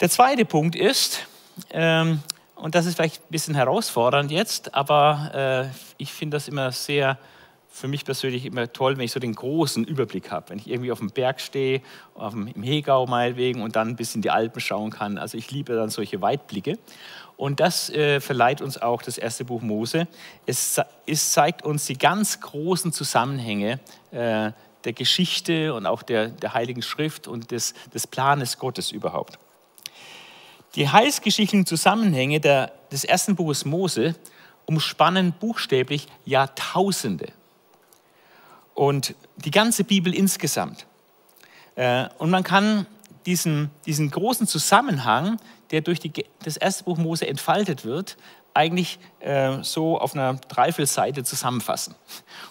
Der 0.01 0.09
zweite 0.09 0.45
Punkt 0.45 0.75
ist, 0.75 1.27
ähm, 1.69 2.21
und 2.55 2.73
das 2.73 2.87
ist 2.87 2.95
vielleicht 2.95 3.21
ein 3.21 3.29
bisschen 3.29 3.53
herausfordernd 3.53 4.31
jetzt, 4.31 4.73
aber 4.73 5.69
äh, 5.71 5.93
ich 5.99 6.11
finde 6.11 6.37
das 6.37 6.47
immer 6.47 6.71
sehr 6.71 7.19
für 7.69 7.87
mich 7.87 8.03
persönlich 8.03 8.47
immer 8.47 8.73
toll, 8.73 8.97
wenn 8.97 9.05
ich 9.05 9.11
so 9.11 9.19
den 9.19 9.35
großen 9.35 9.83
Überblick 9.83 10.31
habe. 10.31 10.49
Wenn 10.49 10.57
ich 10.57 10.67
irgendwie 10.67 10.91
auf 10.91 10.97
dem 10.97 11.11
Berg 11.11 11.39
stehe, 11.39 11.83
auf 12.15 12.33
dem, 12.33 12.47
im 12.47 12.63
Hegau 12.63 13.05
meinetwegen 13.05 13.61
und 13.61 13.75
dann 13.75 13.89
ein 13.89 13.95
bisschen 13.95 14.23
die 14.23 14.31
Alpen 14.31 14.59
schauen 14.59 14.89
kann. 14.89 15.19
Also 15.19 15.37
ich 15.37 15.51
liebe 15.51 15.75
dann 15.75 15.91
solche 15.91 16.19
Weitblicke. 16.19 16.79
Und 17.37 17.59
das 17.59 17.91
äh, 17.91 18.21
verleiht 18.21 18.63
uns 18.63 18.81
auch 18.81 19.03
das 19.03 19.19
erste 19.19 19.45
Buch 19.45 19.61
Mose. 19.61 20.07
Es, 20.47 20.81
es, 21.05 21.29
zeigt 21.29 21.63
uns 21.63 21.85
die 21.85 21.97
ganz 21.97 22.41
großen 22.41 22.91
Zusammenhänge 22.91 23.79
äh, 24.09 24.51
der 24.83 24.93
Geschichte 24.93 25.75
und 25.75 25.85
auch 25.85 26.01
der, 26.01 26.29
der 26.29 26.55
Heiligen 26.55 26.81
Schrift 26.81 27.27
und 27.27 27.51
des, 27.51 27.75
des 27.93 28.07
Planes 28.07 28.57
Gottes 28.57 28.91
überhaupt. 28.91 29.37
Die 30.75 30.89
heilsgeschichtlichen 30.89 31.65
Zusammenhänge 31.65 32.39
der, 32.39 32.71
des 32.91 33.03
ersten 33.03 33.35
Buches 33.35 33.65
Mose 33.65 34.15
umspannen 34.65 35.33
buchstäblich 35.33 36.07
Jahrtausende 36.25 37.33
und 38.73 39.15
die 39.35 39.51
ganze 39.51 39.83
Bibel 39.83 40.13
insgesamt. 40.13 40.85
Äh, 41.75 42.07
und 42.17 42.29
man 42.29 42.43
kann 42.43 42.85
diesen, 43.25 43.69
diesen 43.85 44.09
großen 44.11 44.47
Zusammenhang, 44.47 45.37
der 45.71 45.81
durch 45.81 45.99
die, 45.99 46.11
das 46.43 46.57
erste 46.57 46.85
Buch 46.85 46.97
Mose 46.97 47.27
entfaltet 47.27 47.85
wird, 47.85 48.17
eigentlich 48.53 48.99
äh, 49.19 49.63
so 49.63 49.99
auf 49.99 50.13
einer 50.13 50.33
Dreiviertelseite 50.33 51.23
zusammenfassen. 51.23 51.95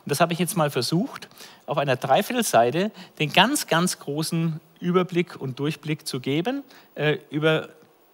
Und 0.05 0.11
das 0.11 0.21
habe 0.21 0.33
ich 0.33 0.39
jetzt 0.39 0.57
mal 0.57 0.71
versucht, 0.71 1.29
auf 1.67 1.79
einer 1.79 1.97
Dreiviertelseite 1.97 2.91
den 3.19 3.33
ganz, 3.33 3.67
ganz 3.67 3.99
großen 3.99 4.61
Überblick 4.79 5.41
und 5.41 5.59
Durchblick 5.59 6.07
zu 6.07 6.21
geben 6.21 6.65
äh, 6.95 7.19
über 7.31 7.69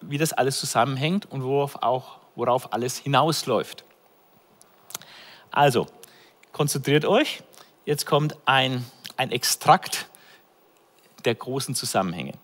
wie 0.08 0.18
das 0.18 0.32
alles 0.32 0.58
zusammenhängt 0.58 1.26
und 1.26 1.42
worauf, 1.42 1.82
auch, 1.82 2.18
worauf 2.34 2.72
alles 2.72 2.98
hinausläuft. 2.98 3.84
Also, 5.50 5.86
konzentriert 6.52 7.04
euch. 7.04 7.42
Jetzt 7.84 8.06
kommt 8.06 8.36
ein, 8.46 8.84
ein 9.16 9.30
Extrakt 9.30 10.08
der 11.24 11.34
großen 11.34 11.74
Zusammenhänge. 11.74 12.34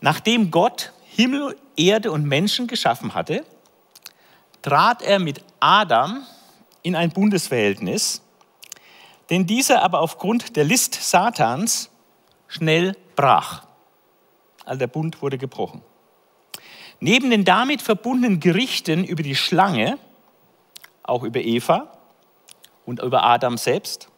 Nachdem 0.00 0.50
Gott 0.50 0.92
Himmel, 1.04 1.56
Erde 1.76 2.12
und 2.12 2.24
Menschen 2.24 2.66
geschaffen 2.66 3.14
hatte, 3.14 3.44
trat 4.62 5.02
er 5.02 5.18
mit 5.18 5.44
Adam 5.58 6.24
in 6.82 6.96
ein 6.96 7.10
Bundesverhältnis, 7.10 8.22
den 9.28 9.46
dieser 9.46 9.82
aber 9.82 10.00
aufgrund 10.00 10.56
der 10.56 10.64
List 10.64 10.94
Satans 10.94 11.90
schnell 12.48 12.96
brach. 13.16 13.64
Also 14.64 14.78
der 14.78 14.86
Bund 14.86 15.20
wurde 15.22 15.38
gebrochen. 15.38 15.82
Neben 17.00 17.30
den 17.30 17.44
damit 17.44 17.80
verbundenen 17.80 18.40
Gerichten 18.40 19.04
über 19.04 19.22
die 19.22 19.34
Schlange, 19.34 19.98
auch 21.02 21.22
über 21.22 21.40
Eva 21.40 21.90
und 22.84 23.02
über 23.02 23.24
Adam 23.24 23.56
selbst, 23.56 24.08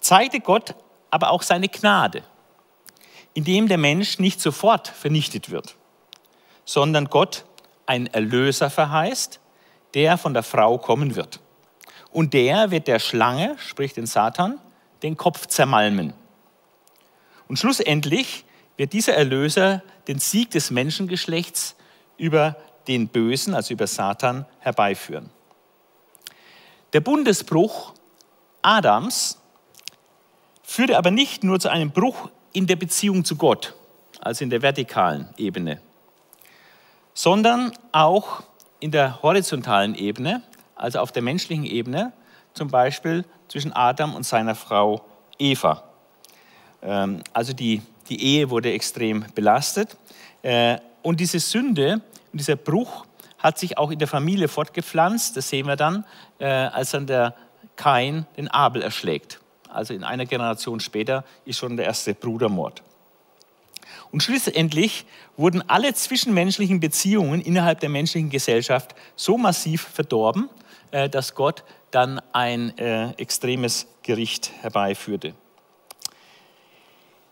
zeigte 0.00 0.40
Gott 0.40 0.74
aber 1.10 1.30
auch 1.30 1.42
seine 1.42 1.68
Gnade, 1.68 2.22
indem 3.34 3.68
der 3.68 3.78
Mensch 3.78 4.18
nicht 4.18 4.40
sofort 4.40 4.88
vernichtet 4.88 5.50
wird, 5.50 5.76
sondern 6.64 7.06
Gott 7.06 7.44
einen 7.86 8.08
Erlöser 8.08 8.68
verheißt, 8.68 9.40
der 9.94 10.18
von 10.18 10.34
der 10.34 10.42
Frau 10.42 10.78
kommen 10.78 11.14
wird. 11.14 11.40
Und 12.10 12.34
der 12.34 12.70
wird 12.70 12.88
der 12.88 12.98
Schlange, 12.98 13.56
sprich 13.58 13.94
den 13.94 14.06
Satan, 14.06 14.58
den 15.02 15.16
Kopf 15.16 15.46
zermalmen. 15.46 16.14
Und 17.48 17.58
schlussendlich 17.58 18.44
wird 18.76 18.92
dieser 18.92 19.14
Erlöser 19.14 19.82
den 20.08 20.18
Sieg 20.18 20.50
des 20.50 20.70
Menschengeschlechts 20.70 21.76
über 22.16 22.56
den 22.88 23.08
Bösen, 23.08 23.54
also 23.54 23.74
über 23.74 23.86
Satan, 23.86 24.46
herbeiführen. 24.60 25.30
Der 26.92 27.00
Bundesbruch 27.00 27.94
Adams 28.60 29.38
führte 30.62 30.98
aber 30.98 31.10
nicht 31.10 31.44
nur 31.44 31.58
zu 31.58 31.70
einem 31.70 31.90
Bruch 31.90 32.30
in 32.52 32.66
der 32.66 32.76
Beziehung 32.76 33.24
zu 33.24 33.36
Gott, 33.36 33.74
also 34.20 34.44
in 34.44 34.50
der 34.50 34.62
vertikalen 34.62 35.28
Ebene, 35.36 35.80
sondern 37.14 37.72
auch 37.92 38.42
in 38.80 38.90
der 38.90 39.22
horizontalen 39.22 39.94
Ebene, 39.94 40.42
also 40.76 40.98
auf 40.98 41.12
der 41.12 41.22
menschlichen 41.22 41.64
Ebene, 41.64 42.12
zum 42.54 42.68
Beispiel 42.68 43.24
zwischen 43.48 43.72
Adam 43.72 44.14
und 44.14 44.24
seiner 44.24 44.54
Frau 44.54 45.04
Eva. 45.38 45.84
Ähm, 46.82 47.22
also 47.32 47.52
die, 47.52 47.82
die 48.08 48.22
Ehe 48.22 48.50
wurde 48.50 48.72
extrem 48.72 49.24
belastet. 49.34 49.96
Und 51.02 51.20
diese 51.20 51.40
Sünde 51.40 52.00
dieser 52.32 52.56
Bruch 52.56 53.04
hat 53.38 53.58
sich 53.58 53.76
auch 53.76 53.90
in 53.90 53.98
der 53.98 54.08
Familie 54.08 54.48
fortgepflanzt. 54.48 55.36
Das 55.36 55.48
sehen 55.48 55.66
wir 55.66 55.76
dann, 55.76 56.04
äh, 56.38 56.46
als 56.46 56.92
dann 56.92 57.06
der 57.06 57.34
Kain 57.76 58.26
den 58.36 58.48
Abel 58.48 58.82
erschlägt. 58.82 59.40
Also 59.68 59.94
in 59.94 60.04
einer 60.04 60.26
Generation 60.26 60.80
später 60.80 61.24
ist 61.44 61.58
schon 61.58 61.76
der 61.76 61.86
erste 61.86 62.14
Brudermord. 62.14 62.82
Und 64.10 64.22
schlussendlich 64.22 65.06
wurden 65.36 65.68
alle 65.68 65.92
zwischenmenschlichen 65.94 66.80
Beziehungen 66.80 67.40
innerhalb 67.40 67.80
der 67.80 67.88
menschlichen 67.88 68.30
Gesellschaft 68.30 68.94
so 69.16 69.38
massiv 69.38 69.82
verdorben, 69.82 70.48
äh, 70.90 71.08
dass 71.08 71.34
Gott 71.34 71.64
dann 71.90 72.20
ein 72.32 72.76
äh, 72.78 73.10
extremes 73.12 73.86
Gericht 74.02 74.52
herbeiführte. 74.60 75.34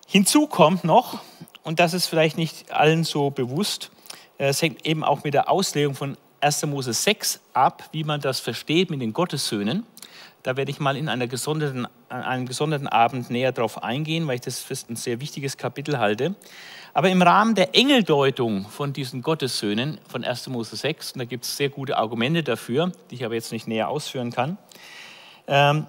Hinzu 0.07 0.47
kommt 0.47 0.83
noch, 0.83 1.21
und 1.63 1.81
das 1.81 1.95
ist 1.95 2.07
vielleicht 2.07 2.37
nicht 2.37 2.73
allen 2.73 3.05
so 3.05 3.31
bewusst, 3.31 3.91
es 4.39 4.63
hängt 4.63 4.87
eben 4.87 5.05
auch 5.05 5.23
mit 5.23 5.35
der 5.35 5.51
Auslegung 5.51 5.95
von 5.95 6.17
1. 6.41 6.65
Mose 6.67 6.95
6 6.95 7.41
ab, 7.53 7.91
wie 7.93 8.05
man 8.05 8.21
das 8.21 8.41
versteht 8.41 8.91
mit 8.91 9.03
den 9.03 9.13
Gottessöhnen. 9.13 9.85
Da 10.43 10.57
werde 10.57 10.71
ich 10.71 10.81
mal 10.81 10.97
in 10.97 11.11
einer 11.11 11.27
gesonderten, 11.27 11.87
einem 12.09 12.47
gesonderten 12.47 12.89
Abend 12.89 13.29
näher 13.29 13.53
darauf 13.53 13.83
eingehen, 13.83 14.27
weil 14.27 14.37
ich 14.37 14.41
das 14.41 14.61
für 14.61 14.75
ein 14.89 14.97
sehr 14.97 15.21
wichtiges 15.21 15.59
Kapitel 15.59 15.99
halte. 15.99 16.35
Aber 16.95 17.11
im 17.11 17.21
Rahmen 17.21 17.55
der 17.55 17.77
Engeldeutung 17.77 18.67
von 18.67 18.95
diesen 18.95 19.21
Gottessöhnen 19.21 20.01
von 20.09 20.25
1. 20.25 20.49
Mose 20.49 20.77
6, 20.77 21.13
und 21.13 21.19
da 21.19 21.25
gibt 21.27 21.45
es 21.45 21.57
sehr 21.59 21.69
gute 21.69 21.99
Argumente 21.99 22.43
dafür, 22.43 22.93
die 23.11 23.17
ich 23.17 23.25
aber 23.25 23.35
jetzt 23.35 23.53
nicht 23.53 23.69
näher 23.69 23.91
ausführen 23.91 24.33
kann. 24.33 24.57
Ähm, 25.47 25.87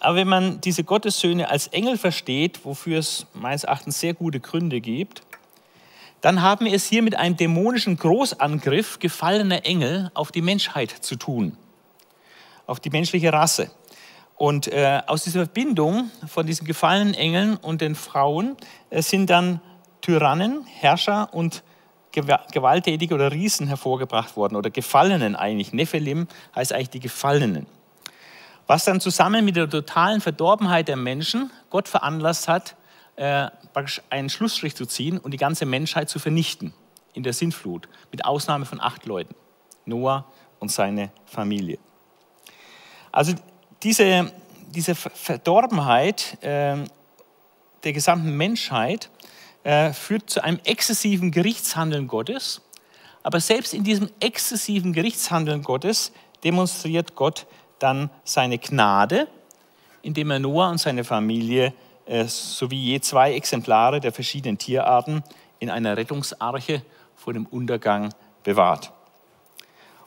aber 0.00 0.16
wenn 0.16 0.28
man 0.28 0.60
diese 0.60 0.84
Gottessöhne 0.84 1.50
als 1.50 1.66
Engel 1.68 1.98
versteht, 1.98 2.64
wofür 2.64 2.98
es 2.98 3.26
meines 3.34 3.64
Erachtens 3.64 3.98
sehr 3.98 4.14
gute 4.14 4.40
Gründe 4.40 4.80
gibt, 4.80 5.22
dann 6.20 6.42
haben 6.42 6.66
wir 6.66 6.72
es 6.72 6.86
hier 6.86 7.02
mit 7.02 7.16
einem 7.16 7.36
dämonischen 7.36 7.96
Großangriff 7.96 8.98
gefallener 8.98 9.64
Engel 9.64 10.10
auf 10.14 10.32
die 10.32 10.42
Menschheit 10.42 10.90
zu 10.90 11.16
tun, 11.16 11.56
auf 12.66 12.80
die 12.80 12.90
menschliche 12.90 13.32
Rasse. 13.32 13.70
Und 14.36 14.68
äh, 14.68 15.00
aus 15.06 15.24
dieser 15.24 15.40
Verbindung 15.46 16.10
von 16.28 16.46
diesen 16.46 16.64
gefallenen 16.64 17.14
Engeln 17.14 17.56
und 17.56 17.80
den 17.80 17.96
Frauen 17.96 18.56
äh, 18.90 19.02
sind 19.02 19.30
dann 19.30 19.60
Tyrannen, 20.00 20.64
Herrscher 20.64 21.28
und 21.32 21.64
Gewalttätige 22.12 23.14
oder 23.14 23.32
Riesen 23.32 23.66
hervorgebracht 23.66 24.36
worden 24.36 24.56
oder 24.56 24.70
Gefallenen 24.70 25.36
eigentlich. 25.36 25.72
Nephilim 25.72 26.26
heißt 26.54 26.72
eigentlich 26.72 26.90
die 26.90 27.00
Gefallenen. 27.00 27.66
Was 28.68 28.84
dann 28.84 29.00
zusammen 29.00 29.46
mit 29.46 29.56
der 29.56 29.68
totalen 29.68 30.20
Verdorbenheit 30.20 30.88
der 30.88 30.96
Menschen 30.96 31.50
Gott 31.70 31.88
veranlasst 31.88 32.48
hat, 32.48 32.76
äh, 33.16 33.48
praktisch 33.72 34.02
einen 34.10 34.28
Schlussstrich 34.28 34.76
zu 34.76 34.84
ziehen 34.84 35.16
und 35.16 35.30
die 35.30 35.38
ganze 35.38 35.64
Menschheit 35.64 36.10
zu 36.10 36.18
vernichten 36.18 36.74
in 37.14 37.22
der 37.22 37.32
Sintflut, 37.32 37.88
mit 38.12 38.26
Ausnahme 38.26 38.66
von 38.66 38.78
acht 38.78 39.06
Leuten, 39.06 39.34
Noah 39.86 40.26
und 40.58 40.70
seine 40.70 41.10
Familie. 41.24 41.78
Also 43.10 43.32
diese, 43.82 44.30
diese 44.68 44.94
Verdorbenheit 44.94 46.36
äh, 46.42 46.76
der 47.84 47.92
gesamten 47.94 48.36
Menschheit 48.36 49.08
äh, 49.64 49.94
führt 49.94 50.28
zu 50.28 50.44
einem 50.44 50.60
exzessiven 50.64 51.30
Gerichtshandeln 51.30 52.06
Gottes, 52.06 52.60
aber 53.22 53.40
selbst 53.40 53.72
in 53.72 53.82
diesem 53.82 54.10
exzessiven 54.20 54.92
Gerichtshandeln 54.92 55.62
Gottes 55.62 56.12
demonstriert 56.44 57.14
Gott 57.14 57.46
dann 57.78 58.10
seine 58.24 58.58
Gnade, 58.58 59.28
indem 60.02 60.30
er 60.30 60.38
Noah 60.38 60.70
und 60.70 60.78
seine 60.78 61.04
Familie 61.04 61.72
äh, 62.06 62.24
sowie 62.24 62.92
je 62.92 63.00
zwei 63.00 63.34
Exemplare 63.34 64.00
der 64.00 64.12
verschiedenen 64.12 64.58
Tierarten 64.58 65.22
in 65.58 65.70
einer 65.70 65.96
Rettungsarche 65.96 66.82
vor 67.14 67.32
dem 67.32 67.46
Untergang 67.46 68.14
bewahrt. 68.42 68.92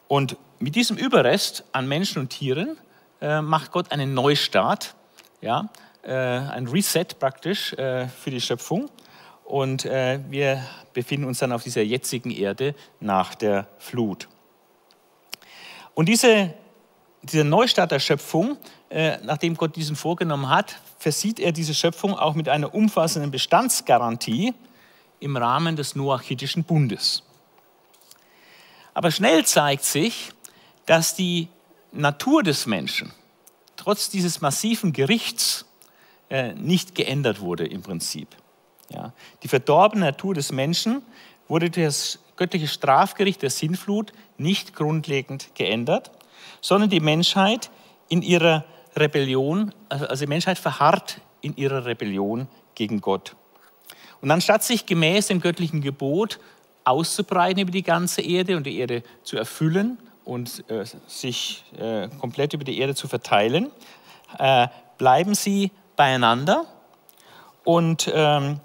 Und 0.07 0.37
mit 0.59 0.75
diesem 0.75 0.97
Überrest 0.97 1.63
an 1.71 1.87
Menschen 1.87 2.19
und 2.19 2.29
Tieren 2.29 2.77
äh, 3.21 3.41
macht 3.41 3.71
Gott 3.71 3.91
einen 3.91 4.13
Neustart, 4.13 4.95
ja, 5.41 5.69
äh, 6.03 6.11
ein 6.11 6.67
Reset 6.67 7.05
praktisch 7.19 7.73
äh, 7.73 8.07
für 8.07 8.31
die 8.31 8.41
Schöpfung. 8.41 8.89
Und 9.45 9.85
äh, 9.85 10.19
wir 10.29 10.63
befinden 10.93 11.27
uns 11.27 11.39
dann 11.39 11.51
auf 11.51 11.63
dieser 11.63 11.81
jetzigen 11.81 12.31
Erde 12.31 12.73
nach 12.99 13.35
der 13.35 13.67
Flut. 13.77 14.27
Und 15.93 16.07
diese, 16.07 16.53
dieser 17.23 17.43
Neustart 17.43 17.91
der 17.91 17.99
Schöpfung, 17.99 18.57
äh, 18.89 19.17
nachdem 19.23 19.55
Gott 19.55 19.75
diesen 19.75 19.95
vorgenommen 19.95 20.49
hat, 20.49 20.75
versieht 20.97 21.39
er 21.39 21.51
diese 21.51 21.73
Schöpfung 21.73 22.17
auch 22.17 22.35
mit 22.35 22.49
einer 22.49 22.73
umfassenden 22.73 23.31
Bestandsgarantie 23.31 24.53
im 25.19 25.37
Rahmen 25.37 25.75
des 25.75 25.95
Noachitischen 25.95 26.63
Bundes. 26.63 27.23
Aber 28.93 29.11
schnell 29.11 29.45
zeigt 29.45 29.83
sich, 29.83 30.31
dass 30.85 31.15
die 31.15 31.47
Natur 31.91 32.43
des 32.43 32.65
Menschen 32.65 33.13
trotz 33.77 34.09
dieses 34.09 34.41
massiven 34.41 34.93
Gerichts 34.93 35.65
äh, 36.29 36.53
nicht 36.53 36.95
geändert 36.95 37.39
wurde 37.39 37.65
im 37.65 37.81
Prinzip. 37.81 38.27
Ja. 38.89 39.13
Die 39.43 39.47
verdorbene 39.47 40.05
Natur 40.05 40.33
des 40.33 40.51
Menschen 40.51 41.01
wurde 41.47 41.69
durch 41.69 41.85
das 41.85 42.19
göttliche 42.35 42.67
Strafgericht 42.67 43.41
der 43.41 43.49
Sinnflut 43.49 44.11
nicht 44.37 44.75
grundlegend 44.75 45.53
geändert, 45.55 46.11
sondern 46.61 46.89
die 46.89 46.99
Menschheit 46.99 47.71
in 48.09 48.21
ihrer 48.21 48.65
Rebellion, 48.95 49.73
also, 49.89 50.05
also 50.07 50.25
die 50.25 50.29
Menschheit 50.29 50.57
verharrt 50.57 51.21
in 51.41 51.55
ihrer 51.55 51.85
Rebellion 51.85 52.47
gegen 52.75 53.01
Gott. 53.01 53.35
Und 54.21 54.31
anstatt 54.31 54.63
sich 54.63 54.85
gemäß 54.85 55.27
dem 55.27 55.41
göttlichen 55.41 55.81
Gebot 55.81 56.39
auszubreiten 56.83 57.61
über 57.61 57.71
die 57.71 57.83
ganze 57.83 58.21
Erde 58.21 58.57
und 58.57 58.65
die 58.65 58.77
Erde 58.77 59.03
zu 59.23 59.37
erfüllen 59.37 59.97
und 60.23 60.63
äh, 60.69 60.85
sich 61.07 61.63
äh, 61.77 62.07
komplett 62.19 62.53
über 62.53 62.63
die 62.63 62.79
Erde 62.79 62.95
zu 62.95 63.07
verteilen, 63.07 63.71
äh, 64.37 64.67
bleiben 64.97 65.33
sie 65.33 65.71
beieinander 65.95 66.65
und 67.63 68.11
ähm, 68.13 68.59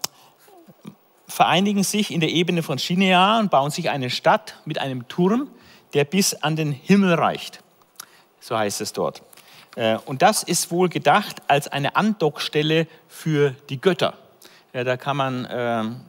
vereinigen 1.27 1.83
sich 1.83 2.13
in 2.13 2.21
der 2.21 2.31
Ebene 2.31 2.63
von 2.63 2.79
Shinea 2.79 3.39
und 3.39 3.51
bauen 3.51 3.71
sich 3.71 3.91
eine 3.91 4.11
Stadt 4.11 4.57
mit 4.65 4.79
einem 4.79 5.09
Turm, 5.09 5.51
der 5.95 6.05
bis 6.05 6.35
an 6.35 6.57
den 6.57 6.73
Himmel 6.73 7.15
reicht. 7.15 7.63
So 8.41 8.57
heißt 8.57 8.81
es 8.81 8.93
dort. 8.93 9.23
Äh, 9.77 9.99
und 10.07 10.23
das 10.23 10.43
ist 10.43 10.71
wohl 10.71 10.89
gedacht 10.89 11.43
als 11.49 11.69
eine 11.69 11.97
Andockstelle 11.97 12.87
für 13.09 13.55
die 13.69 13.81
Götter. 13.81 14.15
Da 14.73 14.99
kann 14.99 15.17
man 15.17 15.49
ähm, 15.51 16.01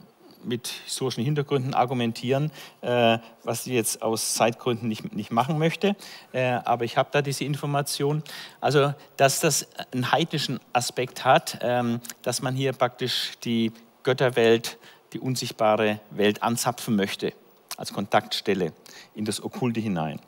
mit 0.44 0.68
historischen 0.68 1.24
Hintergründen 1.24 1.74
argumentieren, 1.74 2.50
äh, 2.80 3.18
was 3.44 3.66
ich 3.66 3.72
jetzt 3.72 4.02
aus 4.02 4.34
Zeitgründen 4.34 4.88
nicht, 4.88 5.14
nicht 5.14 5.30
machen 5.30 5.58
möchte. 5.58 5.96
Äh, 6.32 6.58
aber 6.64 6.84
ich 6.84 6.96
habe 6.96 7.08
da 7.12 7.22
diese 7.22 7.44
Information. 7.44 8.22
Also, 8.60 8.94
dass 9.16 9.40
das 9.40 9.68
einen 9.92 10.12
heidnischen 10.12 10.60
Aspekt 10.72 11.24
hat, 11.24 11.58
ähm, 11.62 12.00
dass 12.22 12.42
man 12.42 12.54
hier 12.54 12.72
praktisch 12.72 13.32
die 13.44 13.72
Götterwelt, 14.02 14.78
die 15.12 15.20
unsichtbare 15.20 16.00
Welt 16.10 16.42
anzapfen 16.42 16.96
möchte, 16.96 17.32
als 17.76 17.92
Kontaktstelle 17.92 18.72
in 19.14 19.24
das 19.24 19.42
Okkulte 19.42 19.80
hinein. 19.80 20.20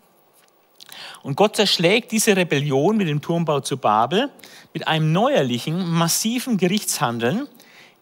Und 1.22 1.36
Gott 1.36 1.56
zerschlägt 1.56 2.12
diese 2.12 2.36
Rebellion 2.36 2.96
mit 2.96 3.08
dem 3.08 3.20
Turmbau 3.20 3.60
zu 3.60 3.76
Babel 3.76 4.30
mit 4.72 4.86
einem 4.88 5.12
neuerlichen, 5.12 5.90
massiven 5.90 6.56
Gerichtshandeln, 6.56 7.48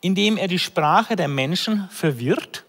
indem 0.01 0.37
er 0.37 0.49
die 0.49 0.59
Sprache 0.59 1.17
der 1.17 1.29
Menschen 1.29 1.89
verwirrt. 1.91 2.65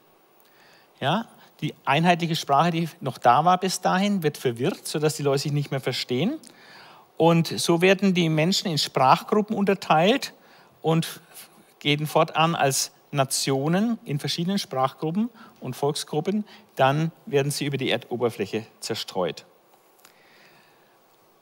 Ja, 1.00 1.28
die 1.62 1.74
einheitliche 1.86 2.36
Sprache, 2.36 2.72
die 2.72 2.90
noch 3.02 3.18
da 3.18 3.44
war 3.46 3.58
bis 3.58 3.82
dahin, 3.82 4.24
wird 4.24 4.38
verwirrt, 4.38 4.88
sodass 4.88 5.16
die 5.16 5.24
Leute 5.24 5.44
sich 5.44 5.52
nicht 5.52 5.72
mehr 5.72 5.82
verstehen. 5.82 6.38
Und 7.18 7.48
so 7.48 7.82
werden 7.82 8.14
die 8.14 8.30
Menschen 8.30 8.72
in 8.72 8.78
Sprachgruppen 8.78 9.56
unterteilt 9.56 10.34
und 10.82 11.20
gehen 11.80 12.08
fortan 12.08 12.56
als 12.56 12.92
Nationen 13.12 14.00
in 14.06 14.20
verschiedenen 14.20 14.60
Sprachgruppen 14.60 15.30
und 15.60 15.76
Volksgruppen. 15.76 16.46
Dann 16.76 17.12
werden 17.26 17.52
sie 17.52 17.66
über 17.66 17.78
die 17.78 17.90
Erdoberfläche 17.90 18.66
zerstreut. 18.80 19.46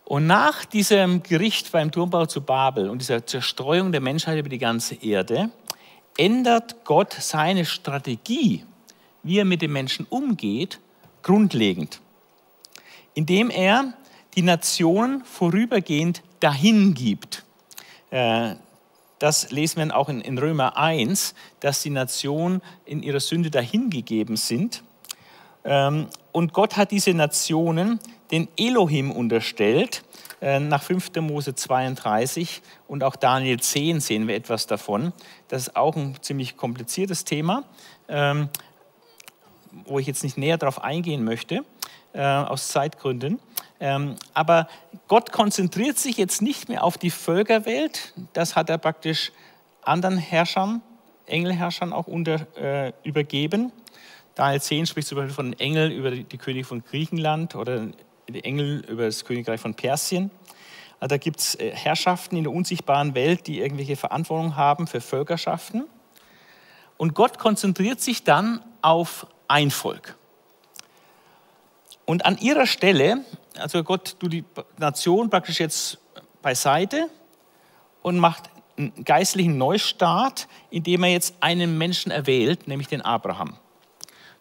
Und 0.07 0.25
nach 0.25 0.63
diesem 0.63 1.21
Gericht 1.21 1.73
beim 1.73 1.91
Turmbau 1.91 2.27
zu 2.27 2.39
Babel 2.39 2.89
und 2.89 2.99
dieser 2.99 3.27
Zerstreuung 3.27 3.91
der 3.91 3.99
Menschheit 3.99 4.39
über 4.39 4.47
die 4.47 4.57
ganze 4.57 4.95
Erde 4.95 5.49
ändert 6.17 6.85
Gott 6.85 7.11
seine 7.11 7.65
Strategie, 7.65 8.63
wie 9.23 9.39
er 9.39 9.43
mit 9.43 9.61
den 9.61 9.73
Menschen 9.73 10.07
umgeht, 10.09 10.79
grundlegend, 11.23 11.99
indem 13.15 13.49
er 13.49 13.95
die 14.35 14.43
Nationen 14.43 15.25
vorübergehend 15.25 16.23
dahin 16.39 16.93
gibt. 16.93 17.43
Äh, 18.09 18.55
das 19.19 19.51
lesen 19.51 19.89
wir 19.89 19.97
auch 19.97 20.07
in 20.07 20.37
Römer 20.37 20.77
1, 20.77 21.35
dass 21.59 21.81
die 21.81 21.89
Nationen 21.89 22.61
in 22.85 23.03
ihrer 23.03 23.19
Sünde 23.19 23.51
dahingegeben 23.51 24.37
sind. 24.37 24.83
Ähm, 25.65 26.07
und 26.31 26.53
Gott 26.53 26.77
hat 26.77 26.91
diese 26.91 27.13
Nationen 27.13 27.99
den 28.31 28.47
Elohim 28.57 29.11
unterstellt, 29.11 30.03
äh, 30.41 30.59
nach 30.59 30.83
5. 30.83 31.21
Mose 31.21 31.55
32 31.55 32.61
und 32.87 33.03
auch 33.03 33.15
Daniel 33.15 33.59
10 33.59 33.99
sehen 33.99 34.27
wir 34.27 34.35
etwas 34.35 34.67
davon. 34.67 35.13
Das 35.47 35.63
ist 35.63 35.75
auch 35.75 35.95
ein 35.95 36.15
ziemlich 36.21 36.57
kompliziertes 36.57 37.23
Thema, 37.23 37.63
ähm, 38.07 38.49
wo 39.85 39.99
ich 39.99 40.07
jetzt 40.07 40.23
nicht 40.23 40.37
näher 40.37 40.57
darauf 40.57 40.83
eingehen 40.83 41.23
möchte, 41.23 41.63
äh, 42.13 42.21
aus 42.21 42.69
Zeitgründen. 42.69 43.39
Ähm, 43.79 44.15
aber 44.33 44.67
Gott 45.07 45.31
konzentriert 45.31 45.97
sich 45.97 46.17
jetzt 46.17 46.41
nicht 46.41 46.69
mehr 46.69 46.83
auf 46.83 46.97
die 46.97 47.11
Völkerwelt, 47.11 48.13
das 48.33 48.55
hat 48.55 48.69
er 48.69 48.77
praktisch 48.77 49.31
anderen 49.81 50.17
Herrschern, 50.17 50.81
Engelherrschern 51.27 51.93
auch 51.93 52.07
unter, 52.07 52.45
äh, 52.57 52.93
übergeben. 53.03 53.71
Daniel 54.35 54.61
10 54.61 54.85
spricht 54.85 55.07
zum 55.07 55.17
Beispiel 55.17 55.33
von 55.33 55.53
Engeln 55.53 55.91
über 55.91 56.11
die 56.11 56.37
Könige 56.37 56.65
von 56.65 56.83
Griechenland 56.83 57.55
oder 57.55 57.87
die 58.29 58.43
Engel 58.43 58.83
über 58.87 59.05
das 59.05 59.25
Königreich 59.25 59.59
von 59.59 59.73
Persien. 59.73 60.31
Also 60.99 61.13
da 61.13 61.17
gibt 61.17 61.39
es 61.39 61.55
äh, 61.55 61.71
Herrschaften 61.71 62.37
in 62.37 62.43
der 62.43 62.53
unsichtbaren 62.53 63.15
Welt, 63.15 63.47
die 63.47 63.59
irgendwelche 63.59 63.95
Verantwortung 63.95 64.55
haben 64.55 64.87
für 64.87 65.01
Völkerschaften. 65.01 65.85
Und 66.97 67.13
Gott 67.13 67.37
konzentriert 67.37 68.01
sich 68.01 68.23
dann 68.23 68.61
auf 68.81 69.27
ein 69.47 69.71
Volk. 69.71 70.17
Und 72.05 72.25
an 72.25 72.37
ihrer 72.37 72.65
Stelle, 72.65 73.23
also 73.57 73.83
Gott 73.83 74.19
tut 74.19 74.33
die 74.33 74.43
Nation 74.77 75.29
praktisch 75.29 75.59
jetzt 75.59 75.99
beiseite 76.41 77.09
und 78.01 78.17
macht 78.17 78.49
einen 78.77 79.03
geistlichen 79.03 79.57
Neustart, 79.57 80.47
indem 80.69 81.03
er 81.03 81.11
jetzt 81.11 81.35
einen 81.41 81.77
Menschen 81.77 82.11
erwählt, 82.11 82.67
nämlich 82.67 82.87
den 82.87 83.01
Abraham 83.01 83.57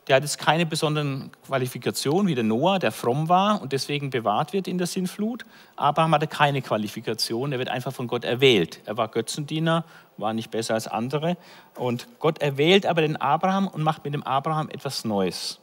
der 0.06 0.16
hat 0.16 0.22
jetzt 0.22 0.38
keine 0.38 0.66
besonderen 0.66 1.32
Qualifikationen 1.46 2.28
wie 2.28 2.36
der 2.36 2.44
Noah, 2.44 2.78
der 2.78 2.92
fromm 2.92 3.28
war 3.28 3.60
und 3.60 3.72
deswegen 3.72 4.10
bewahrt 4.10 4.52
wird 4.52 4.68
in 4.68 4.78
der 4.78 4.86
Sinnflut. 4.86 5.44
Abraham 5.74 6.14
hatte 6.14 6.28
keine 6.28 6.62
Qualifikation, 6.62 7.50
er 7.50 7.58
wird 7.58 7.68
einfach 7.68 7.92
von 7.92 8.06
Gott 8.06 8.24
erwählt. 8.24 8.80
Er 8.84 8.96
war 8.96 9.08
Götzendiener, 9.08 9.84
war 10.16 10.32
nicht 10.32 10.52
besser 10.52 10.74
als 10.74 10.86
andere. 10.86 11.36
Und 11.74 12.06
Gott 12.20 12.40
erwählt 12.40 12.86
aber 12.86 13.00
den 13.00 13.16
Abraham 13.16 13.66
und 13.66 13.82
macht 13.82 14.04
mit 14.04 14.14
dem 14.14 14.22
Abraham 14.22 14.68
etwas 14.70 15.04
Neues. 15.04 15.58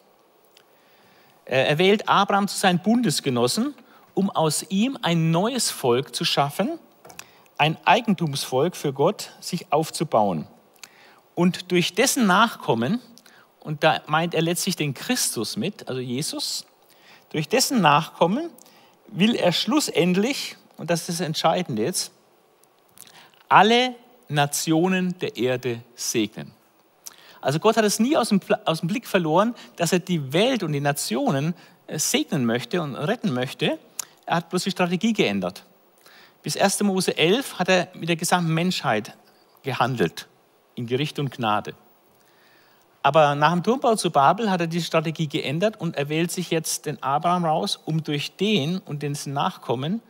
Er 1.46 1.68
erwählt 1.68 2.10
Abraham 2.10 2.48
zu 2.48 2.58
seinen 2.58 2.80
Bundesgenossen, 2.80 3.74
um 4.14 4.30
aus 4.30 4.66
ihm 4.70 4.98
ein 5.02 5.32
neues 5.32 5.72
Volk 5.72 6.14
zu 6.14 6.26
schaffen, 6.26 6.80
ein 7.58 7.78
Eigentumsvolk 7.86 8.76
für 8.76 8.92
Gott 8.92 9.32
sich 9.40 9.72
aufzubauen. 9.72 10.48
Und 11.34 11.72
durch 11.72 11.96
dessen 11.96 12.28
Nachkommen, 12.28 13.00
und 13.64 13.84
da 13.84 14.02
meint 14.08 14.34
er 14.34 14.42
letztlich 14.42 14.76
den 14.76 14.94
Christus 14.94 15.56
mit, 15.56 15.88
also 15.88 16.02
Jesus. 16.02 16.66
Durch 17.30 17.48
dessen 17.48 17.82
Nachkommen 17.82 18.50
will 19.08 19.36
er 19.36 19.54
schlussendlich, 19.54 20.58
und 20.78 20.90
das 20.90 21.02
ist 21.02 21.20
das 21.20 21.26
Entscheidende 21.26 21.84
jetzt, 21.84 22.12
alle 23.48 23.96
Nationen 24.28 25.18
der 25.20 25.38
Erde 25.38 25.82
segnen. 25.96 26.52
Also 27.40 27.60
Gott 27.60 27.78
hat 27.78 27.86
es 27.86 28.00
nie 28.00 28.18
aus 28.18 28.30
dem, 28.30 28.42
aus 28.66 28.82
dem 28.82 28.88
Blick 28.88 29.08
verloren, 29.08 29.56
dass 29.78 29.94
er 29.94 30.00
die 30.00 30.34
Welt 30.34 30.64
und 30.64 30.74
die 30.74 30.80
Nationen 30.80 31.54
äh, 31.88 32.00
segnen 32.00 32.46
möchte 32.46 32.82
und 32.82 32.96
retten 32.96 33.34
möchte. 33.34 33.80
Er 34.26 34.38
hat 34.38 34.50
bloß 34.50 34.64
die 34.64 34.72
Strategie 34.72 35.14
geändert. 35.14 35.66
Bis 36.42 36.58
1. 36.58 36.82
Mose 36.84 37.18
11 37.18 37.60
hat 37.60 37.70
er 37.70 37.90
mit 37.94 38.10
der 38.10 38.16
gesamten 38.16 38.54
Menschheit 38.54 39.16
gehandelt, 39.62 40.28
in 40.76 40.88
Gericht 40.88 41.20
und 41.20 41.32
Gnade. 41.32 41.76
Aber 43.04 43.36
nach 43.36 43.52
dem 43.52 43.64
Turmbau 43.64 43.96
zu 43.96 44.12
Babel 44.12 44.50
hat 44.50 44.62
er 44.62 44.68
die 44.68 44.82
Strategie 44.82 45.28
geändert 45.28 45.80
und 45.80 45.98
er 45.98 46.08
wählt 46.08 46.32
sich 46.32 46.50
jetzt 46.50 46.86
den 46.86 47.04
Abraham 47.04 47.44
raus, 47.44 47.80
um 47.84 48.02
durch 48.02 48.38
den 48.38 48.80
und 48.80 49.04
dessen 49.04 49.34
Nachkommen 49.34 50.02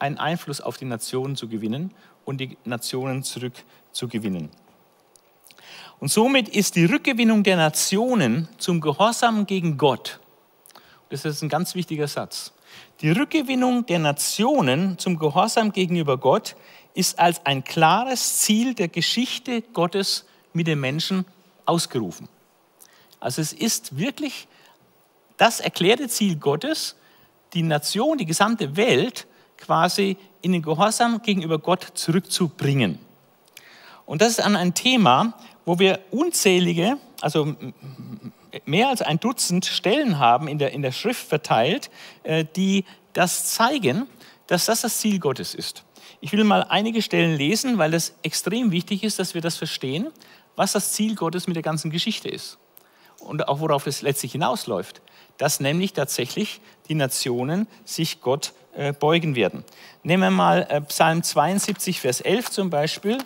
einen 0.00 0.18
Einfluss 0.18 0.60
auf 0.60 0.76
die 0.76 0.84
Nationen 0.84 1.36
zu 1.36 1.48
gewinnen 1.48 1.92
und 2.24 2.38
die 2.40 2.58
Nationen 2.64 3.22
zurückzugewinnen. 3.22 4.50
Und 6.00 6.08
somit 6.08 6.48
ist 6.48 6.74
die 6.74 6.84
Rückgewinnung 6.84 7.44
der 7.44 7.56
Nationen 7.56 8.48
zum 8.58 8.80
Gehorsam 8.80 9.46
gegen 9.46 9.78
Gott, 9.78 10.18
das 11.10 11.24
ist 11.24 11.42
ein 11.42 11.48
ganz 11.48 11.76
wichtiger 11.76 12.08
Satz, 12.08 12.52
die 13.02 13.12
Rückgewinnung 13.12 13.86
der 13.86 14.00
Nationen 14.00 14.98
zum 14.98 15.16
Gehorsam 15.16 15.72
gegenüber 15.72 16.18
Gott 16.18 16.56
ist 16.94 17.20
als 17.20 17.46
ein 17.46 17.62
klares 17.62 18.38
Ziel 18.38 18.74
der 18.74 18.88
Geschichte 18.88 19.62
Gottes 19.62 20.26
mit 20.52 20.66
den 20.66 20.80
Menschen 20.80 21.24
ausgerufen. 21.66 22.28
Also 23.20 23.40
es 23.40 23.52
ist 23.52 23.96
wirklich 23.96 24.48
das 25.36 25.60
erklärte 25.60 26.08
Ziel 26.08 26.36
Gottes, 26.36 26.96
die 27.54 27.62
Nation, 27.62 28.18
die 28.18 28.26
gesamte 28.26 28.76
Welt 28.76 29.26
quasi 29.56 30.16
in 30.40 30.52
den 30.52 30.62
Gehorsam 30.62 31.22
gegenüber 31.22 31.58
Gott 31.58 31.86
zurückzubringen. 31.94 32.98
Und 34.06 34.20
das 34.22 34.38
ist 34.38 34.40
ein 34.40 34.74
Thema, 34.74 35.34
wo 35.64 35.78
wir 35.78 36.00
unzählige, 36.10 36.98
also 37.20 37.54
mehr 38.64 38.88
als 38.88 39.02
ein 39.02 39.20
Dutzend 39.20 39.64
Stellen 39.64 40.18
haben 40.18 40.48
in 40.48 40.58
der, 40.58 40.72
in 40.72 40.82
der 40.82 40.92
Schrift 40.92 41.26
verteilt, 41.26 41.90
äh, 42.24 42.44
die 42.56 42.84
das 43.12 43.46
zeigen, 43.46 44.06
dass 44.46 44.66
das 44.66 44.82
das 44.82 44.98
Ziel 44.98 45.18
Gottes 45.18 45.54
ist. 45.54 45.84
Ich 46.20 46.32
will 46.32 46.44
mal 46.44 46.64
einige 46.68 47.02
Stellen 47.02 47.36
lesen, 47.36 47.78
weil 47.78 47.94
es 47.94 48.14
extrem 48.22 48.70
wichtig 48.70 49.04
ist, 49.04 49.18
dass 49.18 49.34
wir 49.34 49.40
das 49.40 49.56
verstehen, 49.56 50.08
was 50.56 50.72
das 50.72 50.92
Ziel 50.92 51.14
Gottes 51.14 51.46
mit 51.46 51.56
der 51.56 51.62
ganzen 51.62 51.90
Geschichte 51.90 52.28
ist 52.28 52.58
und 53.20 53.48
auch 53.48 53.60
worauf 53.60 53.86
es 53.86 54.02
letztlich 54.02 54.32
hinausläuft. 54.32 55.00
Dass 55.38 55.60
nämlich 55.60 55.92
tatsächlich 55.92 56.60
die 56.88 56.94
Nationen 56.94 57.66
sich 57.84 58.20
Gott 58.20 58.52
äh, 58.74 58.92
beugen 58.92 59.34
werden. 59.34 59.64
Nehmen 60.02 60.22
wir 60.22 60.30
mal 60.30 60.66
äh, 60.68 60.80
Psalm 60.82 61.22
72, 61.22 62.00
Vers 62.00 62.20
11 62.20 62.50
zum 62.50 62.70
Beispiel. 62.70 63.18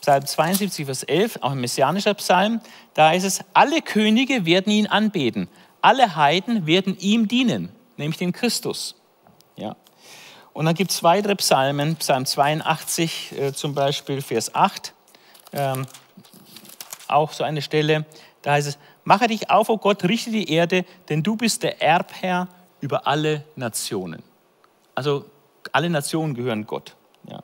Psalm 0.00 0.24
72, 0.24 0.86
Vers 0.86 1.02
11, 1.02 1.38
auch 1.42 1.52
ein 1.52 1.60
messianischer 1.60 2.14
Psalm, 2.14 2.60
da 2.94 3.08
heißt 3.08 3.26
es, 3.26 3.40
alle 3.52 3.82
Könige 3.82 4.46
werden 4.46 4.72
ihn 4.72 4.86
anbeten, 4.86 5.48
alle 5.80 6.16
Heiden 6.16 6.66
werden 6.66 6.96
ihm 6.98 7.28
dienen, 7.28 7.70
nämlich 7.96 8.18
dem 8.18 8.32
Christus. 8.32 8.94
Ja. 9.56 9.76
Und 10.52 10.64
dann 10.64 10.74
gibt 10.74 10.92
es 10.92 11.02
weitere 11.02 11.36
Psalmen, 11.36 11.96
Psalm 11.96 12.24
82 12.24 13.32
äh, 13.32 13.52
zum 13.52 13.74
Beispiel, 13.74 14.22
Vers 14.22 14.54
8, 14.54 14.94
ähm, 15.52 15.86
auch 17.08 17.32
so 17.32 17.44
eine 17.44 17.62
Stelle, 17.62 18.04
da 18.42 18.52
heißt 18.52 18.68
es, 18.68 18.78
mache 19.04 19.26
dich 19.26 19.50
auf, 19.50 19.68
o 19.68 19.74
oh 19.74 19.78
Gott, 19.78 20.04
richte 20.04 20.30
die 20.30 20.52
Erde, 20.52 20.84
denn 21.08 21.22
du 21.22 21.36
bist 21.36 21.62
der 21.62 21.82
Erbherr 21.82 22.48
über 22.80 23.06
alle 23.06 23.44
Nationen. 23.56 24.22
Also 24.94 25.24
alle 25.72 25.90
Nationen 25.90 26.34
gehören 26.34 26.66
Gott. 26.66 26.94
Ja. 27.28 27.40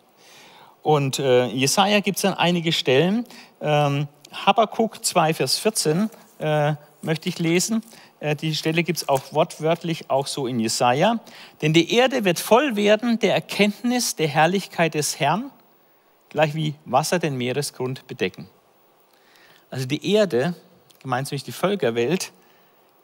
Und 0.83 1.19
äh, 1.19 1.47
Jesaja 1.47 2.01
gibt 2.01 2.17
es 2.17 2.23
dann 2.23 2.35
einige 2.35 2.73
Stellen. 2.73 3.25
Ähm, 3.61 4.09
Habakkuk 4.33 5.05
2, 5.05 5.35
Vers 5.35 5.59
14 5.59 6.11
äh, 6.39 6.75
möchte 7.03 7.29
ich 7.29 7.39
lesen. 7.39 7.83
Äh, 8.21 8.37
die 8.37 8.55
Stelle 8.55 8.83
gibt 8.83 8.99
es 8.99 9.09
auch 9.09 9.33
wortwörtlich 9.33 10.11
auch 10.11 10.27
so 10.27 10.47
in 10.47 10.61
Jesaja. 10.61 11.21
Denn 11.63 11.73
die 11.73 11.95
Erde 11.95 12.25
wird 12.25 12.39
voll 12.39 12.77
werden 12.77 13.19
der 13.19 13.35
Erkenntnis 13.35 14.17
der 14.17 14.29
Herrlichkeit 14.29 14.95
des 14.95 15.21
Herrn, 15.21 15.51
gleich 16.35 16.55
wie 16.57 16.75
Wasser 16.85 17.21
den 17.21 17.37
Meeresgrund 17.37 18.09
bedecken. 18.09 18.49
Also 19.71 19.87
die 19.87 20.13
Erde, 20.13 20.55
gemeint 21.01 21.31
nicht 21.31 21.47
die 21.47 21.53
Völkerwelt, 21.53 22.33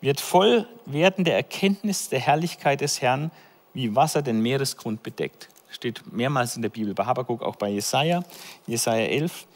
wird 0.01 0.21
voll 0.21 0.66
werden 0.85 1.25
der 1.25 1.37
Erkenntnis 1.37 2.09
der 2.09 2.19
Herrlichkeit 2.19 2.81
des 2.81 3.01
Herrn, 3.01 3.31
wie 3.73 3.95
Wasser 3.95 4.23
den 4.23 4.40
Meeresgrund 4.40 5.05
bedeckt. 5.05 5.49
Steht 5.71 6.12
mehrmals 6.12 6.57
in 6.57 6.62
der 6.62 6.71
Bibel, 6.71 6.93
bei 6.93 7.05
Habakkuk, 7.05 7.43
auch 7.43 7.55
bei 7.55 7.69
Jesaja, 7.69 8.25
Jesaja 8.66 9.07
11. 9.07 9.47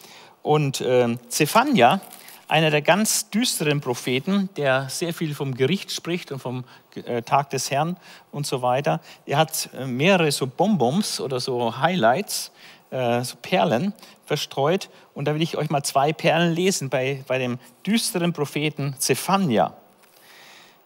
Und 0.44 0.80
äh, 0.80 1.18
Zephania, 1.28 2.00
einer 2.46 2.70
der 2.70 2.82
ganz 2.82 3.28
düsteren 3.30 3.80
Propheten, 3.80 4.50
der 4.56 4.88
sehr 4.88 5.12
viel 5.12 5.34
vom 5.34 5.56
Gericht 5.56 5.90
spricht 5.90 6.30
und 6.30 6.38
vom 6.38 6.62
äh, 6.94 7.22
Tag 7.22 7.50
des 7.50 7.72
Herrn 7.72 7.96
und 8.30 8.46
so 8.46 8.62
weiter, 8.62 9.00
der 9.26 9.38
hat 9.38 9.68
äh, 9.76 9.84
mehrere 9.84 10.30
so 10.30 10.46
Bonbons 10.46 11.20
oder 11.20 11.40
so 11.40 11.76
Highlights, 11.76 12.52
äh, 12.94 13.24
so 13.24 13.36
Perlen 13.42 13.92
verstreut. 14.24 14.88
Und 15.14 15.26
da 15.26 15.34
will 15.34 15.42
ich 15.42 15.56
euch 15.56 15.68
mal 15.68 15.82
zwei 15.82 16.12
Perlen 16.12 16.54
lesen 16.54 16.90
bei, 16.90 17.24
bei 17.26 17.38
dem 17.38 17.58
düsteren 17.84 18.32
Propheten 18.32 18.94
Zephania. 18.98 19.76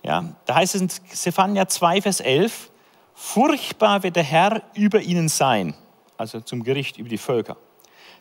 Ja, 0.03 0.25
da 0.47 0.55
heißt 0.55 0.75
es 0.75 0.81
in 0.81 0.89
Zephania 0.89 1.69
2, 1.69 2.03
Vers 2.03 2.21
11, 2.21 2.71
furchtbar 3.15 4.03
wird 4.03 4.17
der 4.17 4.23
Herr 4.23 4.63
über 4.75 5.01
ihnen 5.01 5.29
sein, 5.29 5.75
also 6.17 6.41
zum 6.41 6.63
Gericht 6.63 6.97
über 6.97 7.09
die 7.09 7.19
Völker. 7.19 7.57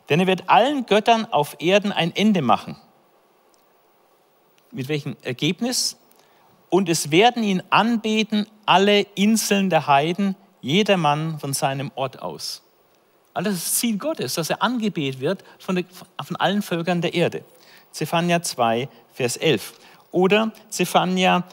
Denn 0.09 0.19
er 0.19 0.27
wird 0.27 0.49
allen 0.49 0.85
Göttern 0.85 1.25
auf 1.25 1.55
Erden 1.59 1.91
ein 1.91 2.13
Ende 2.15 2.41
machen. 2.41 2.75
Mit 4.71 4.89
welchem 4.89 5.15
Ergebnis? 5.21 5.97
Und 6.69 6.89
es 6.89 7.11
werden 7.11 7.43
ihn 7.43 7.63
anbeten 7.69 8.47
alle 8.65 9.01
Inseln 9.15 9.69
der 9.69 9.87
Heiden, 9.87 10.35
jedermann 10.59 11.39
von 11.39 11.53
seinem 11.53 11.91
Ort 11.95 12.21
aus. 12.21 12.66
Also 13.37 13.51
das 13.51 13.65
das 13.65 13.75
Ziel 13.75 13.99
Gottes, 13.99 14.33
dass 14.33 14.49
er 14.49 14.63
angebetet 14.63 15.19
wird 15.19 15.43
von, 15.59 15.75
der, 15.75 15.85
von 16.23 16.35
allen 16.37 16.63
Völkern 16.63 17.01
der 17.01 17.13
Erde. 17.13 17.45
Zephania 17.91 18.41
2, 18.41 18.89
Vers 19.13 19.37
11. 19.37 19.73
Oder 20.09 20.51
Zephania 20.69 21.43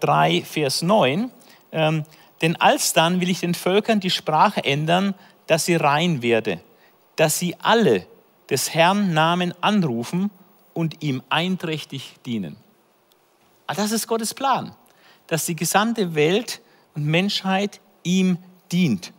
3, 0.00 0.34
äh, 0.34 0.42
Vers 0.42 0.82
9. 0.82 1.30
Ähm, 1.72 2.04
denn 2.42 2.56
alsdann 2.56 3.22
will 3.22 3.30
ich 3.30 3.40
den 3.40 3.54
Völkern 3.54 4.00
die 4.00 4.10
Sprache 4.10 4.62
ändern, 4.62 5.14
dass 5.46 5.64
sie 5.64 5.76
rein 5.76 6.20
werde, 6.20 6.60
dass 7.16 7.38
sie 7.38 7.56
alle 7.58 8.06
des 8.50 8.74
Herrn 8.74 9.14
Namen 9.14 9.54
anrufen 9.62 10.30
und 10.74 11.02
ihm 11.02 11.22
einträchtig 11.30 12.16
dienen. 12.26 12.58
Ah, 13.66 13.72
das 13.72 13.92
ist 13.92 14.06
Gottes 14.06 14.34
Plan, 14.34 14.74
dass 15.26 15.46
die 15.46 15.56
gesamte 15.56 16.14
Welt 16.14 16.60
und 16.94 17.06
Menschheit 17.06 17.80
ihm 18.02 18.36
dient. 18.70 19.14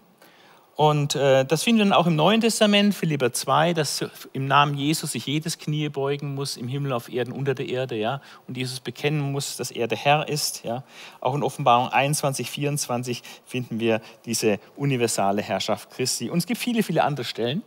Und 0.76 1.16
äh, 1.16 1.46
das 1.46 1.64
finden 1.64 1.80
wir 1.80 1.86
dann 1.86 1.94
auch 1.94 2.08
im 2.08 2.16
Neuen 2.16 2.42
Testament, 2.42 2.96
Philipper 2.96 3.34
2, 3.34 3.74
dass 3.74 4.06
im 4.34 4.48
Namen 4.48 4.76
Jesus 4.78 5.12
sich 5.12 5.26
jedes 5.26 5.58
Knie 5.58 5.90
beugen 5.90 6.34
muss, 6.34 6.56
im 6.58 6.68
Himmel, 6.68 6.94
auf 6.94 7.12
Erden, 7.12 7.34
unter 7.34 7.54
der 7.54 7.68
Erde, 7.68 7.96
ja, 7.98 8.22
und 8.48 8.58
Jesus 8.58 8.80
bekennen 8.80 9.32
muss, 9.32 9.58
dass 9.58 9.70
er 9.70 9.88
der 9.88 9.98
Herr 9.98 10.30
ist, 10.30 10.64
ja. 10.64 10.84
Auch 11.20 11.36
in 11.36 11.44
Offenbarung 11.44 11.90
21, 11.90 12.50
24 12.50 13.22
finden 13.46 13.80
wir 13.80 14.02
diese 14.26 14.60
universale 14.76 15.42
Herrschaft 15.42 15.92
Christi. 15.92 16.30
Und 16.30 16.40
es 16.40 16.46
gibt 16.46 16.60
viele, 16.60 16.84
viele 16.84 17.04
andere 17.04 17.26
Stellen. 17.26 17.64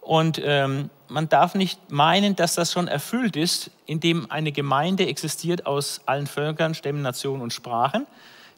Und 0.00 0.40
ähm, 0.44 0.90
man 1.08 1.28
darf 1.28 1.54
nicht 1.54 1.90
meinen, 1.90 2.36
dass 2.36 2.54
das 2.54 2.72
schon 2.72 2.88
erfüllt 2.88 3.36
ist, 3.36 3.70
indem 3.86 4.30
eine 4.30 4.52
Gemeinde 4.52 5.06
existiert 5.06 5.66
aus 5.66 6.02
allen 6.06 6.26
Völkern, 6.26 6.74
Stämmen, 6.74 7.02
Nationen 7.02 7.42
und 7.42 7.52
Sprachen. 7.52 8.06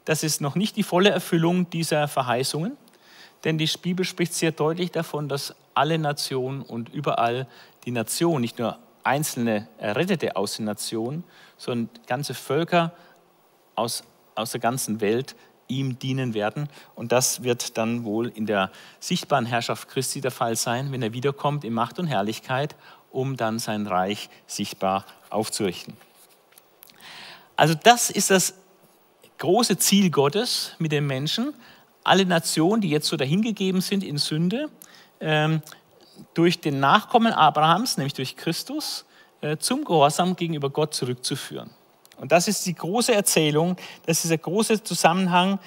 Das 0.05 0.23
ist 0.23 0.41
noch 0.41 0.55
nicht 0.55 0.75
die 0.75 0.83
volle 0.83 1.09
Erfüllung 1.09 1.69
dieser 1.69 2.07
Verheißungen. 2.07 2.77
Denn 3.43 3.57
die 3.57 3.69
Bibel 3.81 4.05
spricht 4.05 4.33
sehr 4.33 4.51
deutlich 4.51 4.91
davon, 4.91 5.29
dass 5.29 5.55
alle 5.73 5.99
Nationen 5.99 6.61
und 6.61 6.89
überall 6.89 7.47
die 7.85 7.91
Nation, 7.91 8.41
nicht 8.41 8.59
nur 8.59 8.79
einzelne 9.03 9.67
Errettete 9.77 10.35
aus 10.35 10.57
den 10.57 10.65
Nationen, 10.65 11.23
sondern 11.57 11.89
ganze 12.07 12.33
Völker 12.33 12.93
aus, 13.75 14.03
aus 14.35 14.51
der 14.51 14.59
ganzen 14.59 14.99
Welt 15.01 15.35
ihm 15.67 15.99
dienen 15.99 16.33
werden. 16.33 16.69
Und 16.95 17.11
das 17.11 17.43
wird 17.43 17.77
dann 17.77 18.03
wohl 18.03 18.29
in 18.29 18.45
der 18.45 18.71
sichtbaren 18.99 19.45
Herrschaft 19.45 19.89
Christi 19.89 20.21
der 20.21 20.31
Fall 20.31 20.55
sein, 20.55 20.91
wenn 20.91 21.01
er 21.01 21.13
wiederkommt 21.13 21.63
in 21.63 21.73
Macht 21.73 21.99
und 21.99 22.07
Herrlichkeit, 22.07 22.75
um 23.11 23.37
dann 23.37 23.59
sein 23.59 23.87
Reich 23.87 24.29
sichtbar 24.45 25.05
aufzurichten. 25.29 25.95
Also 27.55 27.73
das 27.73 28.09
ist 28.09 28.29
das 28.29 28.53
große 29.39 29.77
Ziel 29.77 30.09
Gottes 30.09 30.75
mit 30.79 30.91
den 30.91 31.07
Menschen, 31.07 31.53
alle 32.07 32.25
Nationen, 32.25 32.81
die 32.81 32.89
jetzt 32.89 33.07
so 33.07 33.17
dahingegeben 33.17 33.81
sind 33.81 34.03
in 34.03 34.17
Sünde, 34.17 34.69
ähm, 35.19 35.61
durch 36.33 36.59
den 36.59 36.79
Nachkommen 36.79 37.33
Abrahams, 37.33 37.97
nämlich 37.97 38.13
durch 38.13 38.35
Christus, 38.35 39.05
äh, 39.41 39.57
zum 39.57 39.83
Gehorsam 39.83 40.35
gegenüber 40.35 40.69
Gott 40.69 40.93
zurückzuführen. 40.93 41.69
Und 42.17 42.31
das 42.31 42.47
ist 42.47 42.65
die 42.65 42.73
große 42.73 43.13
Erzählung, 43.13 43.77
das 44.05 44.17
ist 44.17 44.23
dieser 44.23 44.37
große 44.39 44.83
Zusammenhang, 44.83 45.59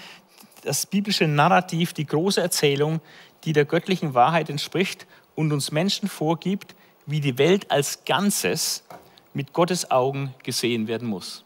das 0.64 0.86
biblische 0.86 1.26
Narrativ, 1.28 1.92
die 1.92 2.06
große 2.06 2.40
Erzählung, 2.40 3.00
die 3.44 3.52
der 3.52 3.64
göttlichen 3.64 4.14
Wahrheit 4.14 4.50
entspricht 4.50 5.06
und 5.34 5.52
uns 5.52 5.70
Menschen 5.70 6.08
vorgibt, 6.08 6.74
wie 7.06 7.20
die 7.20 7.38
Welt 7.38 7.70
als 7.70 8.04
Ganzes 8.04 8.84
mit 9.32 9.52
Gottes 9.52 9.90
Augen 9.90 10.34
gesehen 10.42 10.88
werden 10.88 11.08
muss. 11.08 11.44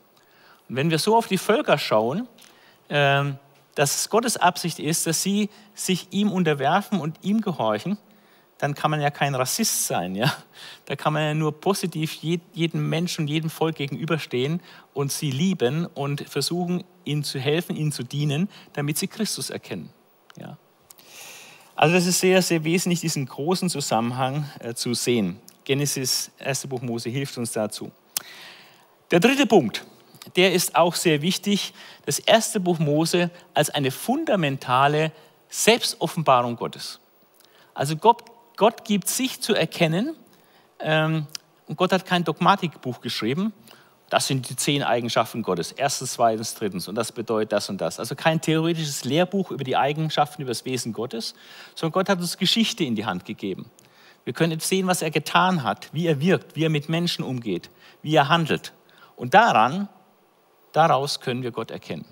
Und 0.68 0.76
wenn 0.76 0.90
wir 0.90 0.98
so 0.98 1.16
auf 1.16 1.26
die 1.26 1.38
Völker 1.38 1.78
schauen, 1.78 2.26
ähm, 2.88 3.38
dass 3.74 3.94
es 3.96 4.10
Gottes 4.10 4.36
Absicht 4.36 4.78
ist, 4.78 5.06
dass 5.06 5.22
sie 5.22 5.50
sich 5.74 6.08
ihm 6.10 6.30
unterwerfen 6.30 7.00
und 7.00 7.18
ihm 7.22 7.40
gehorchen, 7.40 7.98
dann 8.58 8.74
kann 8.74 8.90
man 8.90 9.00
ja 9.00 9.10
kein 9.10 9.34
Rassist 9.34 9.86
sein. 9.86 10.14
Ja? 10.14 10.32
Da 10.86 10.96
kann 10.96 11.12
man 11.12 11.22
ja 11.22 11.34
nur 11.34 11.60
positiv 11.60 12.12
jedem 12.12 12.88
Menschen 12.88 13.26
jedem 13.26 13.50
Volk 13.50 13.76
gegenüberstehen 13.76 14.60
und 14.92 15.12
sie 15.12 15.30
lieben 15.30 15.86
und 15.86 16.28
versuchen, 16.28 16.84
ihnen 17.04 17.24
zu 17.24 17.38
helfen, 17.38 17.76
ihnen 17.76 17.92
zu 17.92 18.04
dienen, 18.04 18.48
damit 18.72 18.96
sie 18.96 19.08
Christus 19.08 19.50
erkennen. 19.50 19.90
Ja? 20.38 20.56
Also 21.76 21.94
das 21.94 22.06
ist 22.06 22.20
sehr, 22.20 22.40
sehr 22.42 22.62
wesentlich, 22.64 23.00
diesen 23.00 23.26
großen 23.26 23.68
Zusammenhang 23.68 24.48
äh, 24.60 24.74
zu 24.74 24.94
sehen. 24.94 25.40
Genesis, 25.64 26.30
1. 26.38 26.66
Buch 26.68 26.82
Mose 26.82 27.10
hilft 27.10 27.36
uns 27.36 27.52
dazu. 27.52 27.90
Der 29.10 29.18
dritte 29.20 29.46
Punkt, 29.46 29.84
der 30.36 30.52
ist 30.52 30.76
auch 30.76 30.94
sehr 30.94 31.22
wichtig, 31.22 31.74
das 32.06 32.18
erste 32.18 32.60
Buch 32.60 32.78
Mose 32.78 33.30
als 33.54 33.70
eine 33.70 33.90
fundamentale 33.90 35.12
Selbstoffenbarung 35.48 36.56
Gottes. 36.56 37.00
Also 37.74 37.96
Gott, 37.96 38.24
Gott 38.56 38.84
gibt 38.84 39.08
sich 39.08 39.40
zu 39.40 39.54
erkennen 39.54 40.14
ähm, 40.80 41.26
und 41.66 41.76
Gott 41.76 41.92
hat 41.92 42.06
kein 42.06 42.24
Dogmatikbuch 42.24 43.00
geschrieben. 43.00 43.52
Das 44.10 44.26
sind 44.26 44.48
die 44.48 44.56
zehn 44.56 44.82
Eigenschaften 44.82 45.42
Gottes. 45.42 45.72
Erstens, 45.72 46.12
zweitens, 46.12 46.54
drittens. 46.54 46.88
Und 46.88 46.94
das 46.94 47.10
bedeutet 47.10 47.52
das 47.52 47.68
und 47.68 47.80
das. 47.80 47.98
Also 47.98 48.14
kein 48.14 48.40
theoretisches 48.40 49.04
Lehrbuch 49.04 49.50
über 49.50 49.64
die 49.64 49.76
Eigenschaften, 49.76 50.42
über 50.42 50.50
das 50.50 50.64
Wesen 50.64 50.92
Gottes, 50.92 51.34
sondern 51.74 51.92
Gott 51.92 52.08
hat 52.08 52.18
uns 52.18 52.36
Geschichte 52.36 52.84
in 52.84 52.96
die 52.96 53.06
Hand 53.06 53.24
gegeben. 53.24 53.70
Wir 54.24 54.32
können 54.32 54.52
jetzt 54.52 54.68
sehen, 54.68 54.86
was 54.86 55.02
er 55.02 55.10
getan 55.10 55.62
hat, 55.62 55.88
wie 55.92 56.06
er 56.06 56.20
wirkt, 56.20 56.56
wie 56.56 56.64
er 56.64 56.70
mit 56.70 56.88
Menschen 56.88 57.24
umgeht, 57.24 57.70
wie 58.02 58.14
er 58.14 58.28
handelt. 58.28 58.72
Und 59.16 59.34
daran 59.34 59.88
Daraus 60.74 61.20
können 61.20 61.42
wir 61.42 61.52
Gott 61.52 61.70
erkennen. 61.70 62.04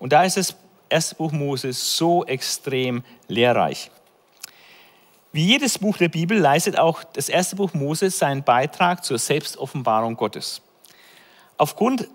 Und 0.00 0.12
da 0.12 0.24
ist 0.24 0.36
das 0.36 0.56
erste 0.88 1.14
Buch 1.14 1.30
Moses 1.30 1.96
so 1.96 2.26
extrem 2.26 3.04
lehrreich. 3.28 3.90
Wie 5.32 5.46
jedes 5.46 5.78
Buch 5.78 5.96
der 5.96 6.08
Bibel 6.08 6.36
leistet 6.36 6.76
auch 6.76 7.04
das 7.04 7.28
erste 7.28 7.54
Buch 7.54 7.72
Mose 7.72 8.10
seinen 8.10 8.42
Beitrag 8.42 9.04
zur 9.04 9.16
Selbstoffenbarung 9.16 10.16
Gottes. 10.16 10.60
Aufgrund 11.56 12.08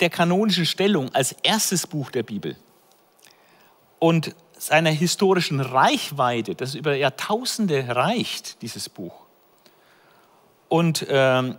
der 0.00 0.08
kanonischen 0.08 0.64
Stellung 0.64 1.14
als 1.14 1.32
erstes 1.42 1.86
Buch 1.86 2.10
der 2.10 2.22
Bibel 2.22 2.56
und 3.98 4.34
seiner 4.56 4.90
historischen 4.90 5.60
Reichweite, 5.60 6.54
das 6.54 6.74
über 6.74 6.94
Jahrtausende 6.94 7.94
reicht, 7.94 8.62
dieses 8.62 8.88
Buch. 8.88 9.14
Und 10.68 11.04
ähm, 11.10 11.58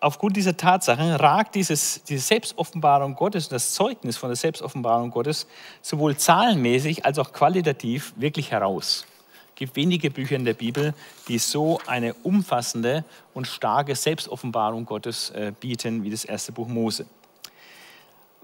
aufgrund 0.00 0.36
dieser 0.36 0.56
Tatsachen 0.56 1.12
ragt 1.12 1.54
dieses, 1.54 2.02
diese 2.04 2.24
Selbstoffenbarung 2.24 3.14
Gottes 3.14 3.46
und 3.46 3.52
das 3.52 3.72
Zeugnis 3.72 4.16
von 4.16 4.30
der 4.30 4.36
Selbstoffenbarung 4.36 5.10
Gottes 5.10 5.46
sowohl 5.82 6.16
zahlenmäßig 6.16 7.04
als 7.04 7.18
auch 7.18 7.32
qualitativ 7.32 8.14
wirklich 8.16 8.50
heraus. 8.50 9.06
Es 9.50 9.54
gibt 9.56 9.76
wenige 9.76 10.10
Bücher 10.10 10.36
in 10.36 10.46
der 10.46 10.54
Bibel, 10.54 10.94
die 11.28 11.38
so 11.38 11.80
eine 11.86 12.14
umfassende 12.14 13.04
und 13.34 13.46
starke 13.46 13.94
Selbstoffenbarung 13.94 14.86
Gottes 14.86 15.30
äh, 15.30 15.52
bieten 15.58 16.02
wie 16.02 16.10
das 16.10 16.24
erste 16.24 16.50
Buch 16.50 16.66
Mose. 16.66 17.04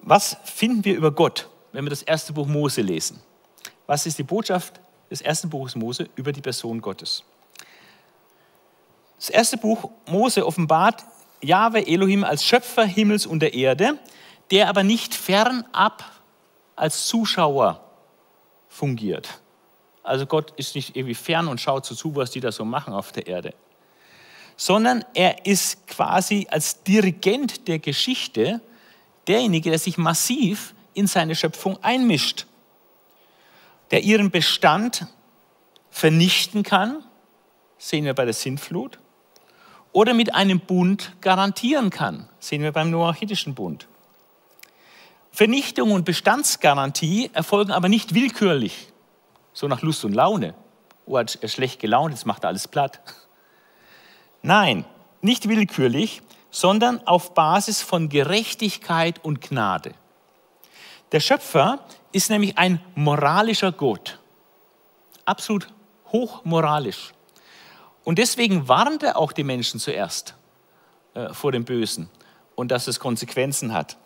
Was 0.03 0.37
finden 0.45 0.85
wir 0.85 0.95
über 0.95 1.11
Gott, 1.11 1.49
wenn 1.73 1.85
wir 1.85 1.91
das 1.91 2.03
erste 2.03 2.35
Buch 2.35 2.47
Mose 2.47 2.83
lesen? 2.83 3.19
Was 3.87 4.05
ist 4.05 4.19
die 4.19 4.25
Botschaft 4.25 4.79
des 5.11 5.23
ersten 5.23 5.49
Buches 5.49 5.75
Mose 5.75 6.09
über 6.17 6.33
die 6.33 6.43
Person 6.43 6.83
Gottes? 6.83 7.25
Das 9.17 9.31
erste 9.31 9.57
Buch 9.57 9.89
Mose 10.07 10.47
offenbart 10.47 11.03
Jahwe 11.47 11.87
Elohim 11.87 12.25
als 12.25 12.45
Schöpfer 12.45 12.85
Himmels 12.85 13.25
und 13.25 13.41
der 13.41 13.55
Erde, 13.55 13.99
der 14.51 14.69
aber 14.69 14.83
nicht 14.83 15.15
fernab 15.15 16.05
als 16.75 17.07
Zuschauer 17.07 17.81
fungiert. 18.69 19.41
Also 20.03 20.27
Gott 20.27 20.53
ist 20.57 20.75
nicht 20.75 20.97
irgendwie 20.97 21.15
fern 21.15 21.49
und 21.49 21.61
schaut 21.61 21.87
so 21.87 21.95
zu, 21.95 22.15
was 22.15 22.31
die 22.31 22.41
da 22.41 22.53
so 22.53 22.65
machen 22.65 22.93
auf 22.93 23.13
der 23.13 23.27
Erde, 23.27 23.55
sondern 24.57 25.05
er 25.15 25.47
ist 25.47 25.87
quasi 25.87 26.47
als 26.51 26.83
Dirigent 26.83 27.67
der 27.69 27.79
Geschichte 27.79 28.61
derjenige, 29.27 29.71
der 29.71 29.79
sich 29.79 29.99
massiv 29.99 30.75
in 30.95 31.07
seine 31.07 31.35
Schöpfung 31.35 31.83
einmischt, 31.83 32.47
der 33.91 34.03
ihren 34.03 34.31
Bestand 34.31 35.07
vernichten 35.91 36.63
kann, 36.63 37.03
sehen 37.79 38.05
wir 38.05 38.15
bei 38.15 38.25
der 38.25 38.35
Sintflut, 38.35 38.99
oder 39.97 40.13
mit 40.13 40.35
einem 40.35 40.61
Bund 40.61 41.13
garantieren 41.23 41.89
kann. 41.89 42.29
sehen 42.39 42.61
wir 42.61 42.73
beim 42.73 42.91
noachitischen 42.91 43.55
Bund. 43.55 43.89
Vernichtung 45.33 45.91
und 45.91 46.05
Bestandsgarantie 46.05 47.31
erfolgen 47.33 47.73
aber 47.73 47.89
nicht 47.89 48.13
willkürlich, 48.13 48.93
so 49.55 49.69
nach 49.69 49.81
Lust 49.81 50.05
und 50.05 50.13
Laune. 50.13 50.53
Oh, 51.07 51.17
er 51.17 51.23
ist 51.23 51.51
schlecht 51.51 51.81
gelaunt, 51.81 52.13
jetzt 52.13 52.27
macht 52.27 52.45
er 52.45 52.49
alles 52.49 52.69
platt. 52.69 53.01
Nein, 54.43 54.85
nicht 55.23 55.49
willkürlich, 55.49 56.21
sondern 56.51 57.01
auf 57.07 57.33
Basis 57.33 57.81
von 57.81 58.11
Gerechtigkeit 58.11 59.25
und 59.25 59.41
Gnade. 59.41 59.95
Der 61.13 61.21
Schöpfer 61.21 61.79
ist 62.13 62.29
nämlich 62.29 62.59
ein 62.59 62.83
moralischer 62.97 63.73
Gott, 63.73 64.19
absolut 65.25 65.73
hochmoralisch. 66.13 67.15
Und 68.07 68.19
deswegen 68.19 68.69
warnt 68.69 69.03
er 69.03 69.17
auch 69.17 69.33
die 69.33 69.43
Menschen 69.43 69.81
zuerst 69.81 70.37
äh, 71.15 71.35
vor 71.35 71.51
dem 71.51 71.65
Bösen 71.65 72.09
und 72.55 72.71
dass 72.71 72.87
es 72.87 73.01
Konsequenzen 73.01 73.73
hat. 73.73 73.97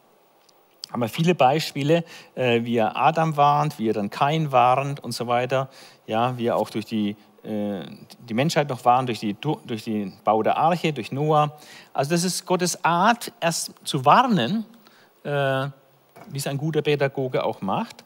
Haben 0.90 1.02
wir 1.02 1.10
viele 1.10 1.34
Beispiele, 1.34 2.04
äh, 2.34 2.64
wie 2.64 2.76
er 2.76 2.96
Adam 2.96 3.36
warnt, 3.36 3.78
wie 3.78 3.90
er 3.90 3.92
dann 3.92 4.08
Kain 4.08 4.52
warnt 4.52 5.00
und 5.00 5.12
so 5.12 5.26
weiter. 5.26 5.68
Ja, 6.06 6.38
wie 6.38 6.46
er 6.46 6.56
auch 6.56 6.70
durch 6.70 6.86
die, 6.86 7.14
äh, 7.42 7.82
die 8.20 8.32
Menschheit 8.32 8.70
noch 8.70 8.86
warnt, 8.86 9.10
durch, 9.10 9.20
die, 9.20 9.34
durch 9.34 9.84
den 9.84 10.16
Bau 10.24 10.42
der 10.42 10.56
Arche, 10.56 10.94
durch 10.94 11.12
Noah. 11.12 11.58
Also 11.92 12.12
das 12.12 12.24
ist 12.24 12.46
Gottes 12.46 12.82
Art, 12.82 13.34
erst 13.38 13.74
zu 13.84 14.06
warnen, 14.06 14.64
äh, 15.24 15.30
wie 16.30 16.38
es 16.38 16.46
ein 16.46 16.56
guter 16.56 16.80
Pädagoge 16.80 17.44
auch 17.44 17.60
macht. 17.60 18.02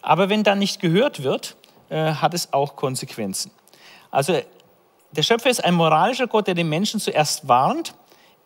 Aber 0.00 0.30
wenn 0.30 0.44
dann 0.44 0.60
nicht 0.60 0.80
gehört 0.80 1.22
wird, 1.22 1.56
äh, 1.90 2.14
hat 2.14 2.32
es 2.32 2.54
auch 2.54 2.74
Konsequenzen. 2.74 3.50
Also 4.10 4.40
der 5.12 5.22
Schöpfer 5.22 5.50
ist 5.50 5.64
ein 5.64 5.74
moralischer 5.74 6.26
Gott, 6.26 6.46
der 6.46 6.54
den 6.54 6.68
Menschen 6.68 7.00
zuerst 7.00 7.48
warnt, 7.48 7.94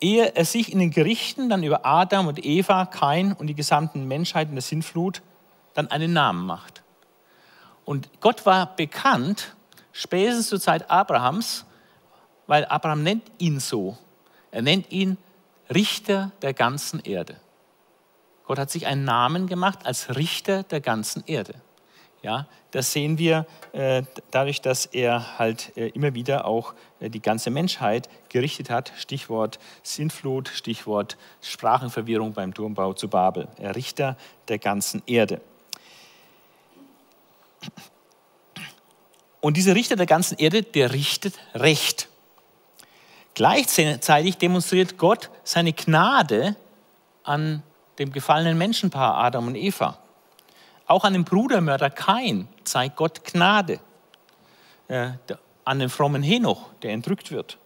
ehe 0.01 0.35
er 0.35 0.45
sich 0.45 0.71
in 0.71 0.79
den 0.79 0.91
Gerichten 0.91 1.49
dann 1.49 1.63
über 1.63 1.85
Adam 1.85 2.27
und 2.27 2.43
Eva, 2.43 2.85
Kain 2.85 3.33
und 3.33 3.47
die 3.47 3.55
gesamten 3.55 4.07
Menschheit 4.07 4.49
in 4.49 4.55
der 4.55 4.61
Sintflut 4.61 5.21
dann 5.73 5.89
einen 5.89 6.13
Namen 6.13 6.45
macht. 6.45 6.83
Und 7.85 8.09
Gott 8.19 8.45
war 8.45 8.75
bekannt, 8.75 9.55
spätestens 9.91 10.49
zur 10.49 10.59
Zeit 10.59 10.89
Abrahams, 10.89 11.65
weil 12.47 12.65
Abraham 12.65 13.03
nennt 13.03 13.31
ihn 13.37 13.59
so. 13.59 13.97
Er 14.51 14.61
nennt 14.61 14.91
ihn 14.91 15.17
Richter 15.73 16.31
der 16.41 16.53
ganzen 16.53 16.99
Erde. 16.99 17.35
Gott 18.45 18.59
hat 18.59 18.69
sich 18.69 18.85
einen 18.85 19.03
Namen 19.03 19.47
gemacht 19.47 19.85
als 19.85 20.15
Richter 20.15 20.63
der 20.63 20.81
ganzen 20.81 21.23
Erde. 21.25 21.55
Ja, 22.25 22.47
das 22.71 22.91
sehen 22.91 23.19
wir 23.19 23.45
äh, 23.71 24.01
dadurch, 24.31 24.59
dass 24.59 24.87
er 24.87 25.37
halt 25.37 25.77
äh, 25.77 25.89
immer 25.89 26.15
wieder 26.15 26.45
auch 26.45 26.73
äh, 26.99 27.07
die 27.07 27.21
ganze 27.21 27.51
Menschheit 27.51 28.09
gerichtet 28.29 28.71
hat. 28.71 28.91
Stichwort 28.97 29.59
Sintflut, 29.83 30.47
Stichwort 30.47 31.17
Sprachenverwirrung 31.43 32.33
beim 32.33 32.51
Turmbau 32.51 32.93
zu 32.93 33.09
Babel. 33.09 33.47
Er 33.59 33.75
Richter 33.75 34.17
der 34.47 34.57
ganzen 34.57 35.03
Erde. 35.05 35.39
Und 39.39 39.55
dieser 39.55 39.75
Richter 39.75 39.95
der 39.95 40.07
ganzen 40.07 40.39
Erde, 40.39 40.63
der 40.63 40.93
richtet 40.93 41.35
Recht. 41.53 42.09
Gleichzeitig 43.35 44.39
demonstriert 44.39 44.97
Gott 44.97 45.29
seine 45.43 45.73
Gnade 45.73 46.55
an 47.23 47.61
dem 47.99 48.11
gefallenen 48.11 48.57
Menschenpaar 48.57 49.15
Adam 49.15 49.45
und 49.45 49.53
Eva. 49.53 49.99
Auch 50.87 51.03
an 51.03 51.13
dem 51.13 51.23
Brudermörder 51.23 51.89
Kain 51.89 52.47
zeigt 52.63 52.95
Gott 52.95 53.23
Gnade. 53.23 53.79
Äh, 54.87 55.11
an 55.63 55.79
dem 55.79 55.89
frommen 55.89 56.21
Henoch, 56.21 56.69
der 56.83 56.91
entrückt 56.91 57.31
wird. 57.31 57.57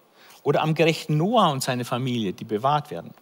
Oder 0.44 0.62
am 0.62 0.74
gerechten 0.74 1.18
Noah 1.18 1.52
und 1.52 1.62
seine 1.62 1.84
Familie, 1.84 2.32
die 2.32 2.46
bewahrt 2.46 2.92
werden. 2.92 3.14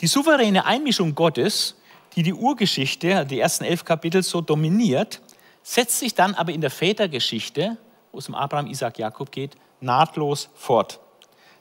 Die 0.00 0.08
souveräne 0.08 0.64
Einmischung 0.64 1.14
Gottes, 1.14 1.76
die 2.16 2.24
die 2.24 2.34
Urgeschichte, 2.34 3.24
die 3.26 3.38
ersten 3.38 3.64
elf 3.64 3.84
Kapitel 3.84 4.22
so 4.22 4.40
dominiert, 4.40 5.20
setzt 5.62 6.00
sich 6.00 6.14
dann 6.14 6.34
aber 6.34 6.52
in 6.52 6.60
der 6.60 6.70
Vätergeschichte, 6.70 7.76
wo 8.10 8.18
es 8.18 8.28
um 8.28 8.34
Abraham, 8.34 8.66
Isaac, 8.66 8.98
Jakob 8.98 9.30
geht, 9.30 9.56
nahtlos 9.80 10.48
fort. 10.54 10.98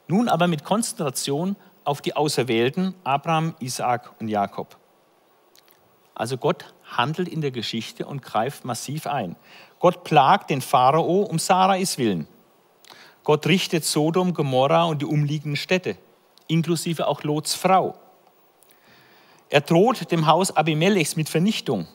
Nun 0.07 0.27
aber 0.29 0.47
mit 0.47 0.63
Konzentration 0.63 1.55
auf 1.83 2.01
die 2.01 2.15
Auserwählten 2.15 2.95
Abraham, 3.03 3.55
Isaac 3.59 4.13
und 4.19 4.29
Jakob. 4.29 4.77
Also 6.15 6.37
Gott 6.37 6.73
handelt 6.97 7.27
in 7.27 7.41
der 7.41 7.51
Geschichte 7.51 8.05
und 8.05 8.21
greift 8.21 8.65
massiv 8.65 9.07
ein. 9.07 9.35
Gott 9.79 10.03
plagt 10.03 10.49
den 10.49 10.61
Pharao 10.61 11.21
um 11.21 11.39
Sarais 11.39 11.97
willen. 11.97 12.27
Gott 13.23 13.45
richtet 13.47 13.85
Sodom, 13.85 14.33
Gomorra 14.33 14.85
und 14.85 15.01
die 15.01 15.05
umliegenden 15.05 15.55
Städte, 15.55 15.97
inklusive 16.47 17.07
auch 17.07 17.23
Lots 17.23 17.53
Frau. 17.53 17.95
Er 19.49 19.61
droht 19.61 20.11
dem 20.11 20.25
Haus 20.25 20.55
Abimelechs 20.55 21.15
mit 21.15 21.29
Vernichtung. 21.29 21.87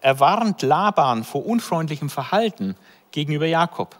Er 0.00 0.20
warnt 0.20 0.62
Laban 0.62 1.24
vor 1.24 1.46
unfreundlichem 1.46 2.10
Verhalten 2.10 2.76
gegenüber 3.10 3.46
Jakob. 3.46 3.96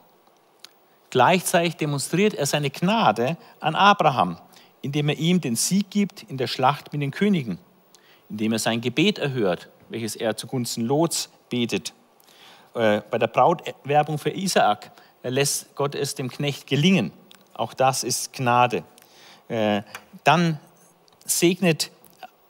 Gleichzeitig 1.10 1.76
demonstriert 1.76 2.34
er 2.34 2.46
seine 2.46 2.70
Gnade 2.70 3.36
an 3.60 3.74
Abraham, 3.74 4.38
indem 4.82 5.08
er 5.08 5.18
ihm 5.18 5.40
den 5.40 5.56
Sieg 5.56 5.90
gibt 5.90 6.24
in 6.24 6.36
der 6.36 6.46
Schlacht 6.46 6.92
mit 6.92 7.00
den 7.00 7.10
Königen, 7.10 7.58
indem 8.28 8.52
er 8.52 8.58
sein 8.58 8.80
Gebet 8.80 9.18
erhört 9.18 9.70
welches 9.88 10.16
er 10.16 10.36
zugunsten 10.36 10.84
Lots 10.84 11.30
betet. 11.48 11.92
Äh, 12.74 13.02
bei 13.10 13.18
der 13.18 13.28
Brautwerbung 13.28 14.18
für 14.18 14.30
Isaak 14.30 14.90
lässt 15.22 15.74
Gott 15.76 15.94
es 15.94 16.14
dem 16.14 16.30
Knecht 16.30 16.66
gelingen. 16.66 17.12
Auch 17.54 17.72
das 17.74 18.02
ist 18.04 18.32
Gnade. 18.32 18.84
Äh, 19.48 19.82
dann 20.24 20.58
segnet 21.24 21.90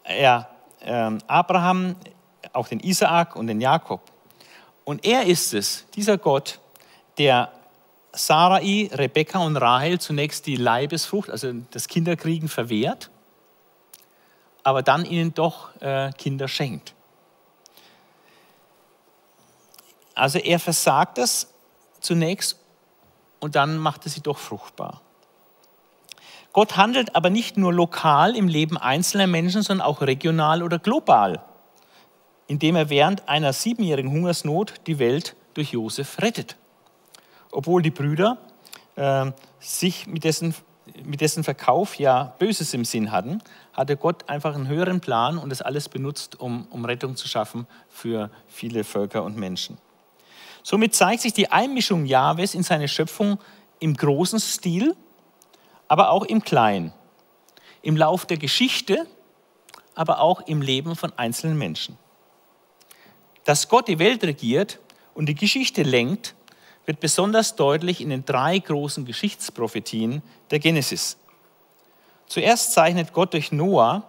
er 0.02 0.48
ähm, 0.82 1.18
Abraham, 1.26 1.96
auch 2.52 2.68
den 2.68 2.80
Isaak 2.80 3.36
und 3.36 3.46
den 3.46 3.60
Jakob. 3.60 4.00
Und 4.84 5.04
er 5.04 5.24
ist 5.24 5.54
es, 5.54 5.86
dieser 5.94 6.18
Gott, 6.18 6.60
der 7.18 7.50
Sarai, 8.12 8.90
Rebekka 8.92 9.38
und 9.40 9.56
Rahel 9.56 9.98
zunächst 9.98 10.46
die 10.46 10.56
Leibesfrucht, 10.56 11.30
also 11.30 11.52
das 11.70 11.88
Kinderkriegen 11.88 12.48
verwehrt, 12.48 13.10
aber 14.62 14.82
dann 14.82 15.04
ihnen 15.04 15.34
doch 15.34 15.80
äh, 15.80 16.12
Kinder 16.12 16.48
schenkt. 16.48 16.93
Also 20.14 20.38
er 20.38 20.58
versagt 20.58 21.18
das 21.18 21.52
zunächst 22.00 22.58
und 23.40 23.56
dann 23.56 23.78
macht 23.78 24.06
er 24.06 24.10
sie 24.10 24.20
doch 24.20 24.38
fruchtbar. 24.38 25.02
Gott 26.54 26.76
handelt 26.76 27.16
aber 27.16 27.30
nicht 27.30 27.56
nur 27.56 27.72
lokal 27.72 28.36
im 28.36 28.46
Leben 28.46 28.78
einzelner 28.78 29.26
Menschen, 29.26 29.62
sondern 29.62 29.84
auch 29.84 30.02
regional 30.02 30.62
oder 30.62 30.78
global, 30.78 31.42
indem 32.46 32.76
er 32.76 32.90
während 32.90 33.28
einer 33.28 33.52
siebenjährigen 33.52 34.12
Hungersnot 34.12 34.74
die 34.86 35.00
Welt 35.00 35.34
durch 35.54 35.72
Josef 35.72 36.20
rettet. 36.20 36.56
Obwohl 37.50 37.82
die 37.82 37.90
Brüder 37.90 38.38
äh, 38.94 39.32
sich 39.58 40.06
mit 40.06 40.22
dessen, 40.22 40.54
mit 41.02 41.20
dessen 41.20 41.42
Verkauf 41.42 41.98
ja 41.98 42.34
Böses 42.38 42.72
im 42.72 42.84
Sinn 42.84 43.10
hatten, 43.10 43.42
hatte 43.72 43.96
Gott 43.96 44.28
einfach 44.28 44.54
einen 44.54 44.68
höheren 44.68 45.00
Plan 45.00 45.38
und 45.38 45.50
das 45.50 45.60
alles 45.60 45.88
benutzt, 45.88 46.38
um, 46.38 46.68
um 46.70 46.84
Rettung 46.84 47.16
zu 47.16 47.26
schaffen 47.26 47.66
für 47.88 48.30
viele 48.46 48.84
Völker 48.84 49.24
und 49.24 49.36
Menschen. 49.36 49.76
Somit 50.64 50.94
zeigt 50.94 51.20
sich 51.20 51.34
die 51.34 51.52
Einmischung 51.52 52.06
Jahwes 52.06 52.54
in 52.54 52.62
seine 52.62 52.88
Schöpfung 52.88 53.38
im 53.80 53.94
großen 53.94 54.40
Stil, 54.40 54.96
aber 55.88 56.08
auch 56.10 56.24
im 56.24 56.42
kleinen, 56.42 56.94
im 57.82 57.98
Lauf 57.98 58.24
der 58.24 58.38
Geschichte, 58.38 59.06
aber 59.94 60.20
auch 60.20 60.40
im 60.46 60.62
Leben 60.62 60.96
von 60.96 61.12
einzelnen 61.18 61.58
Menschen. 61.58 61.98
Dass 63.44 63.68
Gott 63.68 63.88
die 63.88 63.98
Welt 63.98 64.24
regiert 64.24 64.80
und 65.12 65.26
die 65.26 65.34
Geschichte 65.34 65.82
lenkt, 65.82 66.34
wird 66.86 66.98
besonders 66.98 67.56
deutlich 67.56 68.00
in 68.00 68.08
den 68.08 68.24
drei 68.24 68.58
großen 68.58 69.04
Geschichtsprophetien 69.04 70.22
der 70.50 70.60
Genesis. 70.60 71.18
Zuerst 72.26 72.72
zeichnet 72.72 73.12
Gott 73.12 73.34
durch 73.34 73.52
Noah 73.52 74.02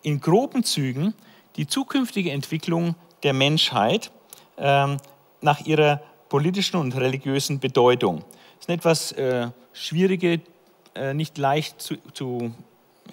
in 0.00 0.22
groben 0.22 0.64
Zügen 0.64 1.12
die 1.56 1.66
zukünftige 1.66 2.30
Entwicklung 2.30 2.94
der 3.22 3.34
Menschheit 3.34 4.10
ähm, 4.56 4.96
nach 5.40 5.60
ihrer 5.60 6.00
politischen 6.28 6.76
und 6.76 6.96
religiösen 6.96 7.60
Bedeutung. 7.60 8.18
Das 8.18 8.60
ist 8.60 8.68
eine 8.68 8.76
etwas 8.76 9.12
äh, 9.12 9.48
schwierige, 9.72 10.40
äh, 10.94 11.14
nicht 11.14 11.38
leicht 11.38 11.80
zu, 11.80 11.96
zu 12.12 12.52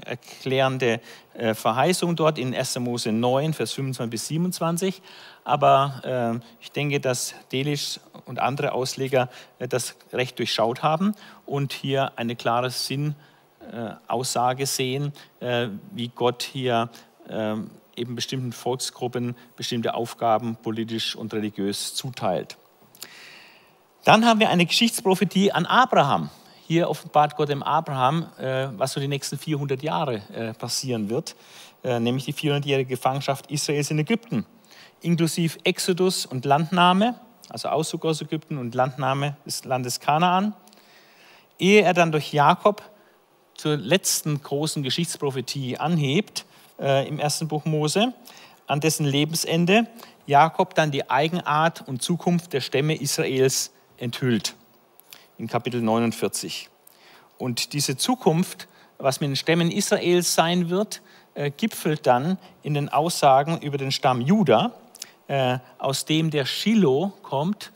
erklärende 0.03 0.99
äh, 1.33 1.53
Verheißung 1.53 2.15
dort 2.15 2.37
in 2.37 2.53
1. 2.53 2.79
Mose 2.79 3.11
9, 3.11 3.53
Vers 3.53 3.73
25 3.73 4.09
bis 4.09 4.27
27. 4.27 5.01
Aber 5.43 6.01
äh, 6.03 6.39
ich 6.61 6.71
denke, 6.71 6.99
dass 6.99 7.35
Delisch 7.51 7.99
und 8.25 8.39
andere 8.39 8.71
Ausleger 8.73 9.29
äh, 9.59 9.67
das 9.67 9.95
recht 10.11 10.39
durchschaut 10.39 10.81
haben 10.83 11.13
und 11.45 11.73
hier 11.73 12.17
eine 12.17 12.35
klare 12.35 12.71
Sinnaussage 12.71 14.65
sehen, 14.65 15.13
äh, 15.39 15.67
wie 15.91 16.09
Gott 16.09 16.43
hier 16.43 16.89
ähm, 17.29 17.69
eben 17.97 18.15
bestimmten 18.15 18.51
Volksgruppen 18.51 19.35
bestimmte 19.55 19.93
Aufgaben 19.93 20.55
politisch 20.57 21.15
und 21.15 21.33
religiös 21.33 21.95
zuteilt. 21.95 22.57
Dann 24.03 24.25
haben 24.25 24.39
wir 24.39 24.49
eine 24.49 24.65
Geschichtsprophetie 24.65 25.51
an 25.51 25.65
Abraham. 25.65 26.29
Hier 26.67 26.89
offenbart 26.89 27.35
Gott 27.35 27.49
dem 27.49 27.63
Abraham, 27.63 28.27
äh, 28.37 28.67
was 28.77 28.93
so 28.93 28.99
die 28.99 29.07
nächsten 29.07 29.37
400 29.37 29.81
Jahre 29.83 30.21
äh, 30.33 30.53
passieren 30.53 31.09
wird, 31.09 31.35
äh, 31.83 31.99
nämlich 31.99 32.25
die 32.25 32.33
400-jährige 32.33 32.89
Gefangenschaft 32.89 33.49
Israels 33.51 33.91
in 33.91 33.99
Ägypten, 33.99 34.45
inklusive 35.01 35.57
Exodus 35.63 36.25
und 36.25 36.45
Landnahme, 36.45 37.19
also 37.49 37.69
Auszug 37.69 38.05
aus 38.05 38.21
Ägypten 38.21 38.57
und 38.57 38.75
Landnahme 38.75 39.37
des 39.45 39.65
Landes 39.65 39.99
Kanaan, 39.99 40.53
ehe 41.59 41.81
er 41.81 41.93
dann 41.93 42.11
durch 42.11 42.33
Jakob 42.33 42.83
zur 43.55 43.77
letzten 43.77 44.41
großen 44.41 44.83
Geschichtsprophetie 44.83 45.77
anhebt, 45.77 46.45
äh, 46.79 47.07
im 47.07 47.19
ersten 47.19 47.47
Buch 47.47 47.65
Mose, 47.65 48.13
an 48.67 48.79
dessen 48.79 49.05
Lebensende 49.05 49.87
Jakob 50.25 50.73
dann 50.73 50.91
die 50.91 51.09
Eigenart 51.09 51.87
und 51.87 52.01
Zukunft 52.01 52.53
der 52.53 52.61
Stämme 52.61 52.99
Israels 52.99 53.71
enthüllt, 53.97 54.55
in 55.37 55.47
Kapitel 55.47 55.81
49. 55.81 56.69
Und 57.37 57.73
diese 57.73 57.97
Zukunft, 57.97 58.67
was 58.97 59.19
mit 59.19 59.29
den 59.29 59.35
Stämmen 59.35 59.71
Israels 59.71 60.33
sein 60.33 60.69
wird, 60.69 61.01
äh, 61.35 61.51
gipfelt 61.51 62.07
dann 62.07 62.37
in 62.63 62.73
den 62.73 62.89
Aussagen 62.89 63.59
über 63.59 63.77
den 63.77 63.91
Stamm 63.91 64.21
Juda, 64.21 64.71
äh, 65.27 65.59
aus 65.77 66.05
dem 66.05 66.31
der 66.31 66.45
Shiloh 66.45 67.13
kommt, 67.21 67.71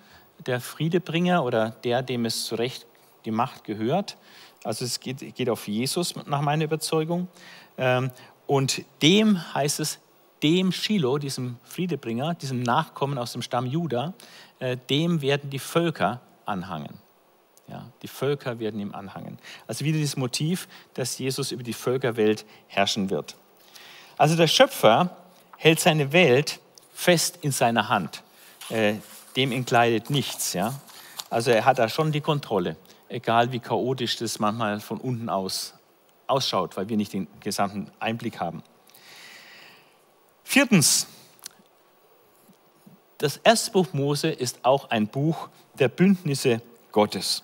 der 0.45 0.61
Friedebringer 0.61 1.43
oder 1.43 1.71
der, 1.83 2.01
dem 2.01 2.25
es 2.25 2.45
zu 2.45 2.55
Recht 2.55 2.87
die 3.25 3.31
Macht 3.31 3.63
gehört. 3.65 4.17
Also 4.63 4.85
es 4.85 4.99
geht, 4.99 5.35
geht 5.35 5.49
auf 5.49 5.67
Jesus 5.67 6.15
nach 6.25 6.41
meiner 6.41 6.65
Überzeugung. 6.65 7.27
Ähm, 7.77 8.11
und 8.49 8.83
dem 9.03 9.53
heißt 9.53 9.79
es, 9.79 9.99
dem 10.41 10.71
Shiloh, 10.71 11.19
diesem 11.19 11.57
Friedebringer, 11.65 12.33
diesem 12.33 12.63
Nachkommen 12.63 13.19
aus 13.19 13.33
dem 13.33 13.43
Stamm 13.43 13.67
Juda, 13.67 14.15
äh, 14.57 14.75
dem 14.89 15.21
werden 15.21 15.51
die 15.51 15.59
Völker 15.59 16.19
anhangen. 16.47 16.97
Ja, 17.67 17.85
die 18.01 18.07
Völker 18.07 18.57
werden 18.57 18.79
ihm 18.79 18.95
anhangen. 18.95 19.37
Also 19.67 19.85
wieder 19.85 19.99
dieses 19.99 20.17
Motiv, 20.17 20.67
dass 20.95 21.19
Jesus 21.19 21.51
über 21.51 21.61
die 21.61 21.73
Völkerwelt 21.73 22.43
herrschen 22.65 23.11
wird. 23.11 23.35
Also 24.17 24.35
der 24.35 24.47
Schöpfer 24.47 25.15
hält 25.57 25.79
seine 25.79 26.11
Welt 26.11 26.59
fest 26.91 27.37
in 27.43 27.51
seiner 27.51 27.87
Hand. 27.87 28.23
Äh, 28.69 28.95
dem 29.35 29.51
entkleidet 29.51 30.09
nichts. 30.09 30.53
Ja? 30.53 30.73
Also 31.29 31.51
er 31.51 31.65
hat 31.65 31.77
da 31.77 31.87
schon 31.87 32.11
die 32.11 32.21
Kontrolle, 32.21 32.77
egal 33.09 33.51
wie 33.51 33.59
chaotisch 33.59 34.17
das 34.17 34.39
manchmal 34.39 34.79
von 34.79 34.99
unten 34.99 35.29
aus 35.29 35.75
ausschaut, 36.29 36.77
weil 36.77 36.89
wir 36.89 36.97
nicht 36.97 37.13
den 37.13 37.27
gesamten 37.39 37.91
Einblick 37.99 38.39
haben. 38.39 38.63
Viertens, 40.43 41.07
das 43.17 43.37
erste 43.37 43.71
Buch 43.71 43.87
Mose 43.93 44.29
ist 44.29 44.59
auch 44.63 44.89
ein 44.89 45.07
Buch 45.07 45.49
der 45.77 45.89
Bündnisse 45.89 46.61
Gottes. 46.91 47.43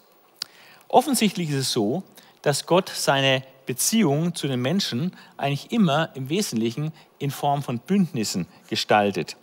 Offensichtlich 0.88 1.50
ist 1.50 1.56
es 1.56 1.72
so, 1.72 2.04
dass 2.42 2.66
Gott 2.66 2.90
seine 2.90 3.44
Beziehung 3.66 4.36
zu 4.36 4.48
den 4.48 4.62
Menschen 4.62 5.16
eigentlich 5.38 5.72
immer 5.72 6.16
im 6.16 6.30
Wesentlichen 6.30 6.94
in 7.20 7.32
Form 7.32 7.64
von 7.64 7.80
Bündnissen 7.80 8.48
gestaltet. 8.70 9.36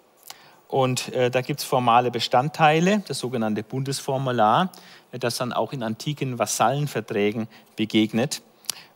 Und 0.68 1.12
äh, 1.12 1.31
da 1.31 1.42
gibt 1.42 1.61
es 1.61 1.66
formale 1.66 2.11
Bestandteile, 2.11 3.02
das 3.07 3.18
sogenannte 3.18 3.62
Bundesformular, 3.62 4.72
das 5.11 5.37
dann 5.37 5.52
auch 5.52 5.74
in 5.74 5.83
antiken 5.83 6.38
Vasallenverträgen 6.38 7.46
begegnet. 7.76 8.40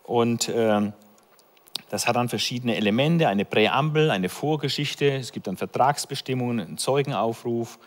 Und 0.07 0.49
äh, 0.49 0.92
das 1.88 2.09
hat 2.09 2.16
dann 2.16 2.29
verschiedene 2.29 2.77
Elemente, 2.77 3.29
eine 3.29 3.45
Präambel, 3.45 4.11
eine 4.11 4.29
Vorgeschichte, 4.29 5.12
es 5.16 5.33
gibt 5.33 5.47
dann 5.47 5.57
Vertragsbestimmungen, 5.57 6.61
einen 6.61 6.79
Zeugenaufruf, 6.79 7.79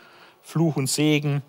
Fluch 0.42 0.76
und 0.76 0.88
Segen, 0.88 1.42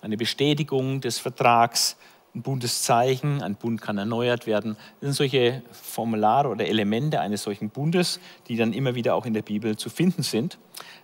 eine 0.00 0.16
Bestätigung 0.16 1.00
des 1.00 1.18
Vertrags, 1.18 1.96
ein 2.34 2.42
Bundeszeichen, 2.42 3.42
ein 3.42 3.56
Bund 3.56 3.80
kann 3.80 3.98
erneuert 3.98 4.46
werden. 4.46 4.76
Das 5.00 5.08
sind 5.08 5.12
solche 5.14 5.62
Formulare 5.72 6.48
oder 6.48 6.66
Elemente 6.66 7.20
eines 7.20 7.42
solchen 7.42 7.70
Bundes, 7.70 8.20
die 8.48 8.56
dann 8.56 8.72
immer 8.72 8.94
wieder 8.94 9.14
auch 9.14 9.26
in 9.26 9.34
der 9.34 9.42
Bibel 9.42 9.76
zu 9.76 9.90
finden 9.90 10.22
sind, 10.22 10.58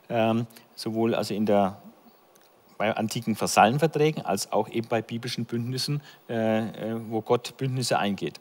ähm, 0.09 0.47
sowohl 0.75 1.15
also 1.15 1.35
in 1.35 1.47
der 1.47 1.81
bei 2.77 2.95
antiken 2.95 3.41
Vasallenverträgen 3.41 4.25
als 4.25 4.51
auch 4.51 4.69
eben 4.69 4.89
bei 4.89 5.01
biblischen 5.01 5.45
Bündnissen, 5.45 6.03
äh, 6.29 6.69
äh 6.69 7.01
wo 7.09 7.21
Gott 7.23 7.57
Bündnisse 7.57 7.99
eingeht. 7.99 8.41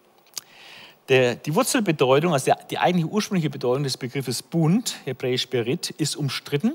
Der, 1.10 1.36
die 1.36 1.54
Wurzelbedeutung, 1.54 2.34
also 2.34 2.46
der, 2.46 2.56
die 2.70 2.78
eigentliche 2.78 3.10
ursprüngliche 3.10 3.50
Bedeutung 3.50 3.84
des 3.84 3.98
Begriffes 3.98 4.42
Bund, 4.42 4.96
hebräisch 5.04 5.50
Berit, 5.50 5.90
ist 5.90 6.16
umstritten. 6.16 6.74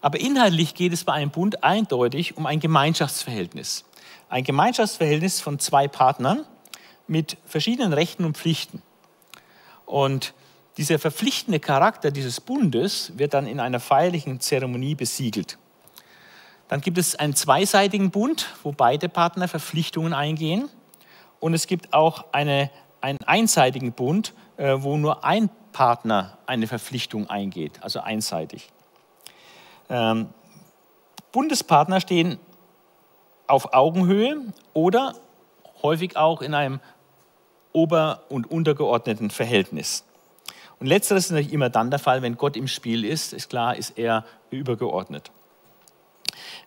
Aber 0.00 0.20
inhaltlich 0.20 0.74
geht 0.74 0.92
es 0.92 1.04
bei 1.04 1.12
einem 1.12 1.30
Bund 1.30 1.64
eindeutig 1.64 2.36
um 2.36 2.46
ein 2.46 2.60
Gemeinschaftsverhältnis. 2.60 3.84
Ein 4.28 4.44
Gemeinschaftsverhältnis 4.44 5.40
von 5.40 5.58
zwei 5.58 5.88
Partnern 5.88 6.44
mit 7.08 7.36
verschiedenen 7.46 7.92
Rechten 7.92 8.24
und 8.24 8.36
Pflichten. 8.36 8.82
Und 9.86 10.34
dieser 10.76 11.00
verpflichtende 11.00 11.58
Charakter 11.58 12.12
dieses 12.12 12.40
Bundes 12.40 13.12
wird 13.16 13.34
dann 13.34 13.48
in 13.48 13.58
einer 13.58 13.80
feierlichen 13.80 14.38
Zeremonie 14.38 14.94
besiegelt. 14.94 15.58
Dann 16.68 16.80
gibt 16.80 16.98
es 16.98 17.16
einen 17.16 17.34
zweiseitigen 17.34 18.10
Bund, 18.10 18.54
wo 18.62 18.70
beide 18.70 19.08
Partner 19.08 19.48
Verpflichtungen 19.48 20.12
eingehen. 20.12 20.68
Und 21.40 21.54
es 21.54 21.66
gibt 21.66 21.92
auch 21.94 22.26
eine 22.32 22.70
einen 23.00 23.18
einseitigen 23.24 23.92
Bund, 23.92 24.34
äh, 24.56 24.76
wo 24.78 24.96
nur 24.96 25.24
ein 25.24 25.50
Partner 25.72 26.38
eine 26.46 26.66
Verpflichtung 26.66 27.28
eingeht, 27.30 27.82
also 27.82 28.00
einseitig. 28.00 28.70
Ähm, 29.88 30.28
Bundespartner 31.32 32.00
stehen 32.00 32.38
auf 33.46 33.72
Augenhöhe 33.72 34.52
oder 34.74 35.14
häufig 35.82 36.16
auch 36.16 36.42
in 36.42 36.54
einem 36.54 36.80
ober- 37.72 38.22
und 38.28 38.50
untergeordneten 38.50 39.30
Verhältnis. 39.30 40.04
Und 40.80 40.86
letzteres 40.86 41.26
ist 41.26 41.30
natürlich 41.32 41.52
immer 41.52 41.70
dann 41.70 41.90
der 41.90 41.98
Fall, 41.98 42.22
wenn 42.22 42.36
Gott 42.36 42.56
im 42.56 42.68
Spiel 42.68 43.04
ist, 43.04 43.32
ist 43.32 43.50
klar, 43.50 43.76
ist 43.76 43.98
er 43.98 44.24
übergeordnet. 44.50 45.30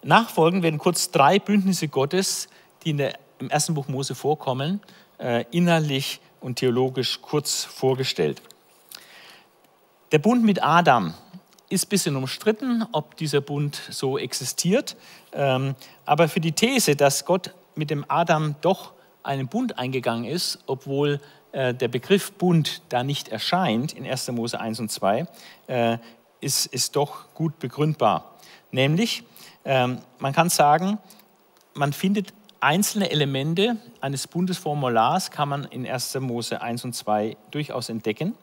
Nachfolgend 0.04 0.64
werden 0.64 0.80
kurz 0.80 1.12
drei 1.12 1.40
Bündnisse 1.40 1.88
Gottes, 1.88 2.50
die 2.84 2.92
in 2.92 2.98
der, 2.98 3.18
im 3.40 3.50
ersten 3.50 3.74
Buch 3.74 3.88
Mose 3.88 4.16
vorkommen, 4.16 4.82
innerlich 5.52 6.20
und 6.40 6.56
theologisch 6.56 7.22
kurz 7.22 7.64
vorgestellt. 7.64 8.42
Der 10.12 10.20
Bund 10.20 10.44
mit 10.44 10.64
Adam 10.64 11.14
ist 11.70 11.86
ein 11.86 11.90
bisschen 11.90 12.16
umstritten, 12.16 12.86
ob 12.92 13.16
dieser 13.16 13.40
Bund 13.40 13.82
so 13.90 14.18
existiert. 14.18 14.98
Ähm, 15.32 15.76
aber 16.06 16.28
für 16.28 16.42
die 16.42 16.52
These, 16.52 16.96
dass 16.96 17.24
Gott 17.26 17.54
mit 17.76 17.90
dem 17.90 18.04
Adam 18.10 18.56
doch 18.62 18.92
einen 19.24 19.48
Bund 19.48 19.78
eingegangen 19.78 20.26
ist, 20.26 20.60
obwohl 20.68 21.22
äh, 21.54 21.74
der 21.74 21.88
Begriff 21.88 22.34
Bund 22.34 22.82
da 22.90 23.04
nicht 23.04 23.30
erscheint 23.30 23.94
in 23.94 24.06
1. 24.06 24.32
Mose 24.32 24.60
1 24.60 24.80
und 24.82 24.92
2, 24.92 25.26
äh, 25.68 25.98
ist, 26.42 26.66
ist 26.66 26.96
doch 26.96 27.34
gut 27.34 27.60
begründbar. 27.60 28.36
Nämlich, 28.72 29.24
Ähm, 29.64 30.00
man 30.18 30.34
kann 30.34 30.50
sagen, 30.50 30.98
man 31.76 31.94
findet 31.94 32.34
einzelne 32.62 33.12
Elemente 33.12 33.78
eines 34.00 34.28
Bundesformulars, 34.28 35.32
kann 35.32 35.50
man 35.50 35.66
in 35.66 35.86
1. 35.86 36.20
Mose 36.20 36.62
1 36.62 36.86
und 36.86 36.96
2 36.96 37.36
durchaus 37.50 37.90
entdecken. 37.90 38.36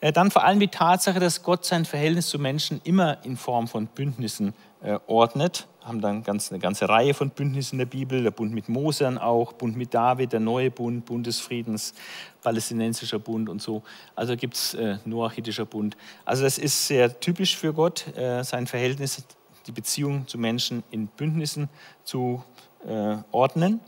Äh, 0.00 0.12
dann 0.12 0.30
vor 0.30 0.44
allem 0.44 0.60
die 0.60 0.68
Tatsache, 0.68 1.20
dass 1.20 1.42
Gott 1.42 1.64
sein 1.64 1.84
Verhältnis 1.84 2.28
zu 2.28 2.38
Menschen 2.38 2.80
immer 2.84 3.24
in 3.24 3.36
Form 3.36 3.68
von 3.68 3.86
Bündnissen 3.86 4.52
äh, 4.82 4.98
ordnet. 5.06 5.66
Wir 5.80 5.88
haben 5.88 6.00
dann 6.00 6.22
ganz, 6.22 6.50
eine 6.50 6.58
ganze 6.58 6.88
Reihe 6.88 7.14
von 7.14 7.30
Bündnissen 7.30 7.76
in 7.76 7.78
der 7.78 7.86
Bibel, 7.86 8.22
der 8.22 8.30
Bund 8.30 8.52
mit 8.52 8.68
Mose 8.68 9.22
auch, 9.22 9.52
Bund 9.52 9.76
mit 9.76 9.94
David, 9.94 10.32
der 10.32 10.40
neue 10.40 10.70
Bund, 10.70 11.04
Bund 11.04 11.26
des 11.26 11.40
Friedens, 11.40 11.94
palästinensischer 12.42 13.18
Bund 13.18 13.48
und 13.48 13.62
so. 13.62 13.82
Also 14.14 14.36
gibt 14.36 14.54
es 14.54 14.74
äh, 14.74 14.98
noachitischer 15.04 15.64
Bund. 15.64 15.96
Also 16.24 16.42
das 16.42 16.58
ist 16.58 16.86
sehr 16.86 17.20
typisch 17.20 17.56
für 17.56 17.72
Gott, 17.72 18.14
äh, 18.16 18.42
sein 18.42 18.66
Verhältnis, 18.66 19.22
die 19.66 19.72
Beziehung 19.72 20.26
zu 20.26 20.38
Menschen 20.38 20.82
in 20.90 21.06
Bündnissen 21.06 21.68
zu 22.04 22.42
äh, 22.86 23.16
ordnen. 23.32 23.80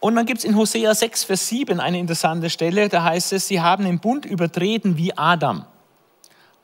Und 0.00 0.16
dann 0.16 0.26
gibt 0.26 0.40
es 0.40 0.44
in 0.44 0.56
Hosea 0.56 0.94
6, 0.94 1.24
Vers 1.24 1.48
7 1.48 1.80
eine 1.80 1.98
interessante 1.98 2.50
Stelle, 2.50 2.88
da 2.90 3.04
heißt 3.04 3.32
es, 3.32 3.48
sie 3.48 3.60
haben 3.60 3.84
den 3.84 4.00
Bund 4.00 4.26
übertreten 4.26 4.98
wie 4.98 5.16
Adam. 5.16 5.64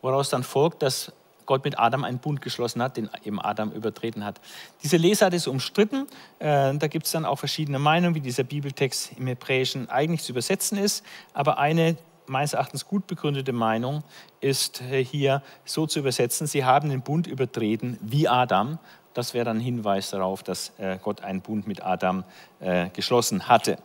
Woraus 0.02 0.28
dann 0.28 0.42
folgt, 0.42 0.82
dass 0.82 1.12
Gott 1.46 1.64
mit 1.64 1.78
Adam 1.78 2.04
einen 2.04 2.18
Bund 2.18 2.42
geschlossen 2.42 2.82
hat, 2.82 2.96
den 2.96 3.10
eben 3.24 3.40
Adam 3.40 3.72
übertreten 3.72 4.24
hat. 4.24 4.40
Diese 4.82 4.98
Lesart 4.98 5.34
ist 5.34 5.48
umstritten. 5.48 6.06
Äh, 6.38 6.76
da 6.76 6.86
gibt 6.86 7.06
es 7.06 7.12
dann 7.12 7.24
auch 7.24 7.40
verschiedene 7.40 7.78
Meinungen, 7.78 8.14
wie 8.14 8.20
dieser 8.20 8.44
Bibeltext 8.44 9.12
im 9.16 9.26
Hebräischen 9.26 9.88
eigentlich 9.88 10.22
zu 10.22 10.32
übersetzen 10.32 10.78
ist. 10.78 11.04
Aber 11.32 11.58
eine 11.58 11.96
meines 12.26 12.52
Erachtens 12.52 12.86
gut 12.86 13.06
begründete 13.06 13.52
Meinung 13.52 14.04
ist 14.40 14.80
äh, 14.82 15.04
hier 15.04 15.42
so 15.64 15.86
zu 15.86 15.98
übersetzen, 15.98 16.46
sie 16.46 16.64
haben 16.64 16.88
den 16.88 17.02
Bund 17.02 17.26
übertreten 17.26 17.98
wie 18.00 18.28
Adam 18.28 18.78
das 19.14 19.34
wäre 19.34 19.44
dann 19.44 19.58
ein 19.58 19.60
Hinweis 19.60 20.10
darauf, 20.10 20.42
dass 20.42 20.72
äh, 20.78 20.98
Gott 21.02 21.22
einen 21.22 21.40
Bund 21.40 21.66
mit 21.66 21.82
Adam 21.82 22.24
äh, 22.60 22.88
geschlossen 22.90 23.48
hatte. 23.48 23.78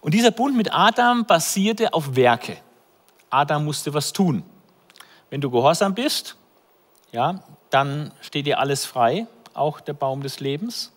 Und 0.00 0.14
dieser 0.14 0.30
Bund 0.30 0.56
mit 0.56 0.72
Adam 0.72 1.26
basierte 1.26 1.92
auf 1.92 2.16
Werke. 2.16 2.56
Adam 3.28 3.64
musste 3.64 3.92
was 3.94 4.12
tun. 4.12 4.42
Wenn 5.30 5.40
du 5.40 5.50
gehorsam 5.50 5.94
bist, 5.94 6.36
ja, 7.12 7.42
dann 7.70 8.12
steht 8.20 8.46
dir 8.46 8.58
alles 8.58 8.84
frei, 8.84 9.26
auch 9.54 9.80
der 9.80 9.92
Baum 9.92 10.22
des 10.22 10.40
Lebens. 10.40 10.92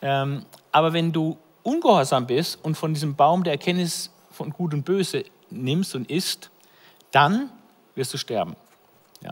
Ähm, 0.00 0.44
aber 0.72 0.92
wenn 0.92 1.12
du 1.12 1.36
ungehorsam 1.62 2.26
bist 2.26 2.58
und 2.62 2.76
von 2.76 2.94
diesem 2.94 3.16
Baum 3.16 3.44
der 3.44 3.54
Erkenntnis 3.54 4.10
von 4.30 4.50
Gut 4.50 4.74
und 4.74 4.84
Böse 4.84 5.24
nimmst 5.50 5.94
und 5.94 6.10
isst, 6.10 6.50
dann 7.10 7.50
wirst 7.94 8.14
du 8.14 8.18
sterben. 8.18 8.54
Ja. 9.20 9.30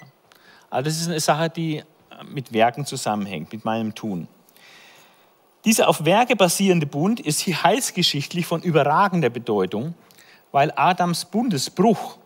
Also 0.70 0.90
das 0.90 1.00
ist 1.00 1.08
eine 1.08 1.20
Sache, 1.20 1.48
die 1.50 1.84
mit 2.24 2.52
Werken 2.52 2.86
zusammenhängt, 2.86 3.52
mit 3.52 3.64
meinem 3.64 3.94
Tun. 3.94 4.28
Dieser 5.64 5.88
auf 5.88 6.04
Werke 6.04 6.36
basierende 6.36 6.86
Bund 6.86 7.18
ist 7.18 7.40
hier 7.40 7.62
heilsgeschichtlich 7.62 8.46
von 8.46 8.62
überragender 8.62 9.30
Bedeutung, 9.30 9.94
weil 10.52 10.72
Adams 10.76 11.24
Bundesbruch 11.24 12.18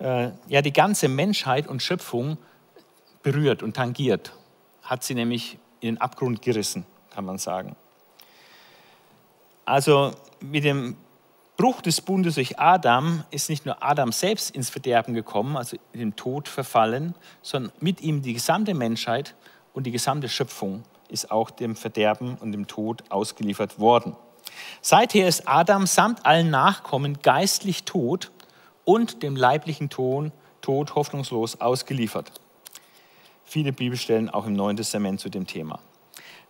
äh, 0.00 0.30
ja 0.48 0.62
die 0.62 0.72
ganze 0.72 1.08
Menschheit 1.08 1.68
und 1.68 1.82
Schöpfung 1.82 2.38
berührt 3.22 3.62
und 3.62 3.76
tangiert, 3.76 4.32
hat 4.82 5.04
sie 5.04 5.14
nämlich 5.14 5.58
in 5.80 5.94
den 5.94 6.00
Abgrund 6.00 6.42
gerissen, 6.42 6.84
kann 7.10 7.24
man 7.24 7.38
sagen. 7.38 7.76
Also 9.64 10.12
mit 10.40 10.64
dem 10.64 10.96
Bruch 11.60 11.82
des 11.82 12.00
Bundes 12.00 12.36
durch 12.36 12.58
Adam 12.58 13.22
ist 13.30 13.50
nicht 13.50 13.66
nur 13.66 13.82
Adam 13.82 14.12
selbst 14.12 14.56
ins 14.56 14.70
Verderben 14.70 15.12
gekommen, 15.12 15.58
also 15.58 15.76
in 15.92 16.00
den 16.00 16.16
Tod 16.16 16.48
verfallen, 16.48 17.14
sondern 17.42 17.70
mit 17.80 18.00
ihm 18.00 18.22
die 18.22 18.32
gesamte 18.32 18.72
Menschheit 18.72 19.34
und 19.74 19.84
die 19.84 19.90
gesamte 19.90 20.30
Schöpfung 20.30 20.84
ist 21.10 21.30
auch 21.30 21.50
dem 21.50 21.76
Verderben 21.76 22.36
und 22.36 22.52
dem 22.52 22.66
Tod 22.66 23.04
ausgeliefert 23.10 23.78
worden. 23.78 24.16
Seither 24.80 25.28
ist 25.28 25.46
Adam 25.46 25.86
samt 25.86 26.24
allen 26.24 26.48
Nachkommen 26.48 27.18
geistlich 27.20 27.84
tot 27.84 28.30
und 28.86 29.22
dem 29.22 29.36
leiblichen 29.36 29.90
Tod, 29.90 30.32
Tod 30.62 30.94
hoffnungslos 30.94 31.60
ausgeliefert. 31.60 32.32
Viele 33.44 33.74
Bibelstellen 33.74 34.30
auch 34.30 34.46
im 34.46 34.54
Neuen 34.54 34.78
Testament 34.78 35.20
zu 35.20 35.28
dem 35.28 35.46
Thema. 35.46 35.78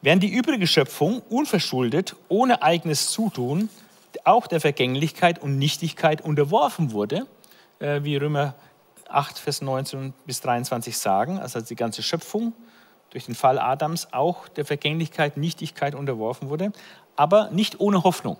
Während 0.03 0.23
die 0.23 0.33
übrige 0.33 0.69
Schöpfung 0.69 1.21
unverschuldet, 1.29 2.15
ohne 2.29 2.63
eigenes 2.63 3.11
Zutun, 3.11 3.71
auch 4.25 4.47
der 4.47 4.61
Vergänglichkeit 4.61 5.41
und 5.41 5.59
Nichtigkeit 5.59 6.21
unterworfen 6.23 6.93
wurde, 6.93 7.27
äh, 7.79 8.03
wie 8.03 8.17
Römer 8.17 8.55
8, 9.09 9.39
Vers 9.39 9.61
19 9.61 10.15
bis 10.27 10.41
23 10.41 10.97
sagen, 10.97 11.39
also 11.39 11.61
die 11.61 11.77
ganze 11.77 12.03
Schöpfung 12.03 12.53
durch 13.11 13.27
den 13.27 13.35
Fall 13.35 13.59
Adams 13.59 14.13
auch 14.13 14.49
der 14.49 14.65
Vergänglichkeit, 14.65 15.37
Nichtigkeit 15.37 15.95
unterworfen 15.95 16.49
wurde, 16.49 16.73
aber 17.17 17.51
nicht 17.51 17.81
ohne 17.81 18.05
Hoffnung. 18.05 18.37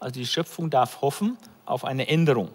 Also 0.00 0.14
die 0.14 0.26
Schöpfung 0.26 0.70
darf 0.70 1.00
hoffen 1.00 1.36
auf 1.66 1.84
eine 1.84 2.08
Änderung. 2.08 2.50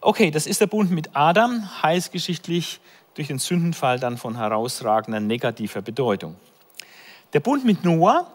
Okay, 0.00 0.30
das 0.30 0.46
ist 0.46 0.60
der 0.60 0.66
Bund 0.68 0.90
mit 0.90 1.10
Adam, 1.14 1.82
heilsgeschichtlich 1.82 2.80
durch 3.14 3.28
den 3.28 3.38
Sündenfall 3.38 3.98
dann 3.98 4.16
von 4.16 4.36
herausragender 4.36 5.20
negativer 5.20 5.82
Bedeutung. 5.82 6.36
Der 7.32 7.40
Bund 7.40 7.64
mit 7.64 7.84
Noah 7.84 8.26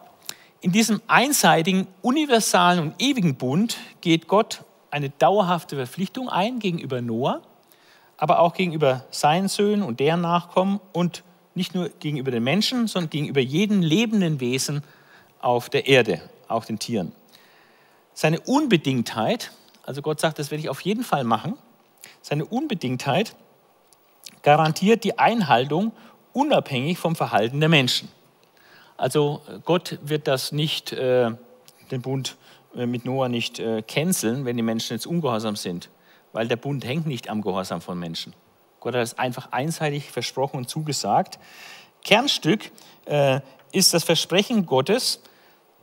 in 0.65 0.71
diesem 0.71 0.99
einseitigen, 1.05 1.85
universalen 2.01 2.79
und 2.79 2.95
ewigen 2.97 3.35
Bund 3.35 3.77
geht 4.01 4.27
Gott 4.27 4.63
eine 4.89 5.11
dauerhafte 5.11 5.75
Verpflichtung 5.75 6.27
ein 6.27 6.57
gegenüber 6.57 7.03
Noah, 7.03 7.43
aber 8.17 8.39
auch 8.39 8.55
gegenüber 8.55 9.05
seinen 9.11 9.47
Söhnen 9.47 9.83
und 9.83 9.99
deren 9.99 10.21
Nachkommen 10.21 10.79
und 10.91 11.23
nicht 11.53 11.75
nur 11.75 11.89
gegenüber 11.99 12.31
den 12.31 12.43
Menschen, 12.43 12.87
sondern 12.87 13.11
gegenüber 13.11 13.41
jedem 13.41 13.83
lebenden 13.83 14.39
Wesen 14.39 14.83
auf 15.39 15.69
der 15.69 15.85
Erde, 15.85 16.19
auch 16.47 16.65
den 16.65 16.79
Tieren. 16.79 17.11
Seine 18.15 18.39
Unbedingtheit, 18.39 19.51
also 19.83 20.01
Gott 20.01 20.19
sagt, 20.19 20.39
das 20.39 20.49
werde 20.49 20.61
ich 20.61 20.69
auf 20.69 20.81
jeden 20.81 21.03
Fall 21.03 21.25
machen, 21.25 21.59
seine 22.23 22.43
Unbedingtheit 22.43 23.35
garantiert 24.41 25.03
die 25.03 25.19
Einhaltung 25.19 25.91
unabhängig 26.33 26.97
vom 26.97 27.15
Verhalten 27.15 27.59
der 27.59 27.69
Menschen. 27.69 28.09
Also 28.97 29.41
Gott 29.65 29.99
wird 30.01 30.27
das 30.27 30.51
nicht, 30.51 30.93
äh, 30.93 31.31
den 31.91 32.01
Bund 32.01 32.37
äh, 32.75 32.85
mit 32.85 33.05
Noah 33.05 33.29
nicht 33.29 33.59
äh, 33.59 33.81
canceln, 33.81 34.45
wenn 34.45 34.57
die 34.57 34.63
Menschen 34.63 34.93
jetzt 34.93 35.07
ungehorsam 35.07 35.55
sind, 35.55 35.89
weil 36.33 36.47
der 36.47 36.55
Bund 36.55 36.85
hängt 36.85 37.05
nicht 37.05 37.29
am 37.29 37.41
Gehorsam 37.41 37.81
von 37.81 37.99
Menschen. 37.99 38.33
Gott 38.79 38.93
hat 38.93 39.01
es 39.01 39.17
einfach 39.17 39.51
einseitig 39.51 40.11
versprochen 40.11 40.57
und 40.57 40.69
zugesagt. 40.69 41.39
Kernstück 42.03 42.71
äh, 43.05 43.39
ist 43.71 43.93
das 43.93 44.03
Versprechen 44.03 44.65
Gottes, 44.65 45.21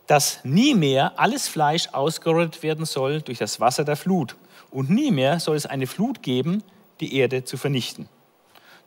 dass 0.06 0.44
nie 0.44 0.74
mehr 0.74 1.18
alles 1.18 1.48
Fleisch 1.48 1.88
ausgerottet 1.92 2.62
werden 2.62 2.84
soll 2.84 3.22
durch 3.22 3.38
das 3.38 3.60
Wasser 3.60 3.84
der 3.84 3.96
Flut. 3.96 4.36
Und 4.70 4.90
nie 4.90 5.10
mehr 5.10 5.40
soll 5.40 5.56
es 5.56 5.66
eine 5.66 5.86
Flut 5.86 6.22
geben, 6.22 6.62
die 7.00 7.16
Erde 7.16 7.44
zu 7.44 7.56
vernichten. 7.56 8.08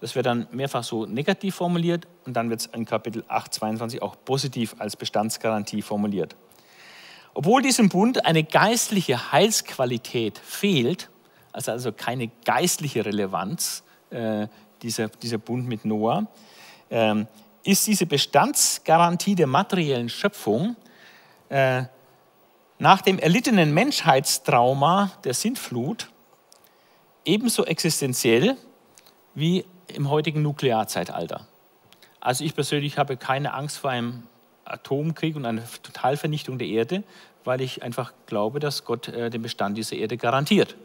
Das 0.01 0.15
wird 0.15 0.25
dann 0.25 0.47
mehrfach 0.51 0.83
so 0.83 1.05
negativ 1.05 1.55
formuliert 1.55 2.07
und 2.25 2.33
dann 2.33 2.49
wird 2.49 2.61
es 2.61 2.65
in 2.67 2.85
Kapitel 2.85 3.23
8, 3.27 3.53
22 3.53 4.01
auch 4.01 4.15
positiv 4.23 4.75
als 4.79 4.95
Bestandsgarantie 4.95 5.81
formuliert. 5.81 6.35
Obwohl 7.33 7.61
diesem 7.61 7.89
Bund 7.89 8.25
eine 8.25 8.43
geistliche 8.43 9.31
Heilsqualität 9.31 10.37
fehlt, 10.37 11.09
also, 11.51 11.71
also 11.71 11.91
keine 11.91 12.29
geistliche 12.45 13.05
Relevanz, 13.05 13.83
äh, 14.09 14.47
dieser, 14.81 15.09
dieser 15.09 15.37
Bund 15.37 15.67
mit 15.67 15.85
Noah, 15.85 16.27
äh, 16.89 17.25
ist 17.63 17.87
diese 17.87 18.05
Bestandsgarantie 18.05 19.35
der 19.35 19.47
materiellen 19.47 20.09
Schöpfung 20.09 20.75
äh, 21.49 21.83
nach 22.77 23.01
dem 23.01 23.19
erlittenen 23.19 23.73
Menschheitstrauma 23.73 25.11
der 25.23 25.33
Sintflut 25.33 26.09
ebenso 27.23 27.65
existenziell 27.65 28.57
wie 29.33 29.65
im 29.93 30.09
heutigen 30.09 30.41
Nuklearzeitalter. 30.41 31.47
Also 32.19 32.43
ich 32.43 32.55
persönlich 32.55 32.97
habe 32.97 33.17
keine 33.17 33.53
Angst 33.53 33.77
vor 33.77 33.91
einem 33.91 34.23
Atomkrieg 34.65 35.35
und 35.35 35.45
einer 35.45 35.61
Totalvernichtung 35.83 36.57
der 36.57 36.67
Erde, 36.67 37.03
weil 37.43 37.61
ich 37.61 37.83
einfach 37.83 38.13
glaube, 38.25 38.59
dass 38.59 38.83
Gott 38.83 39.07
äh, 39.09 39.29
den 39.29 39.41
Bestand 39.41 39.77
dieser 39.77 39.95
Erde 39.95 40.17
garantiert. 40.17 40.75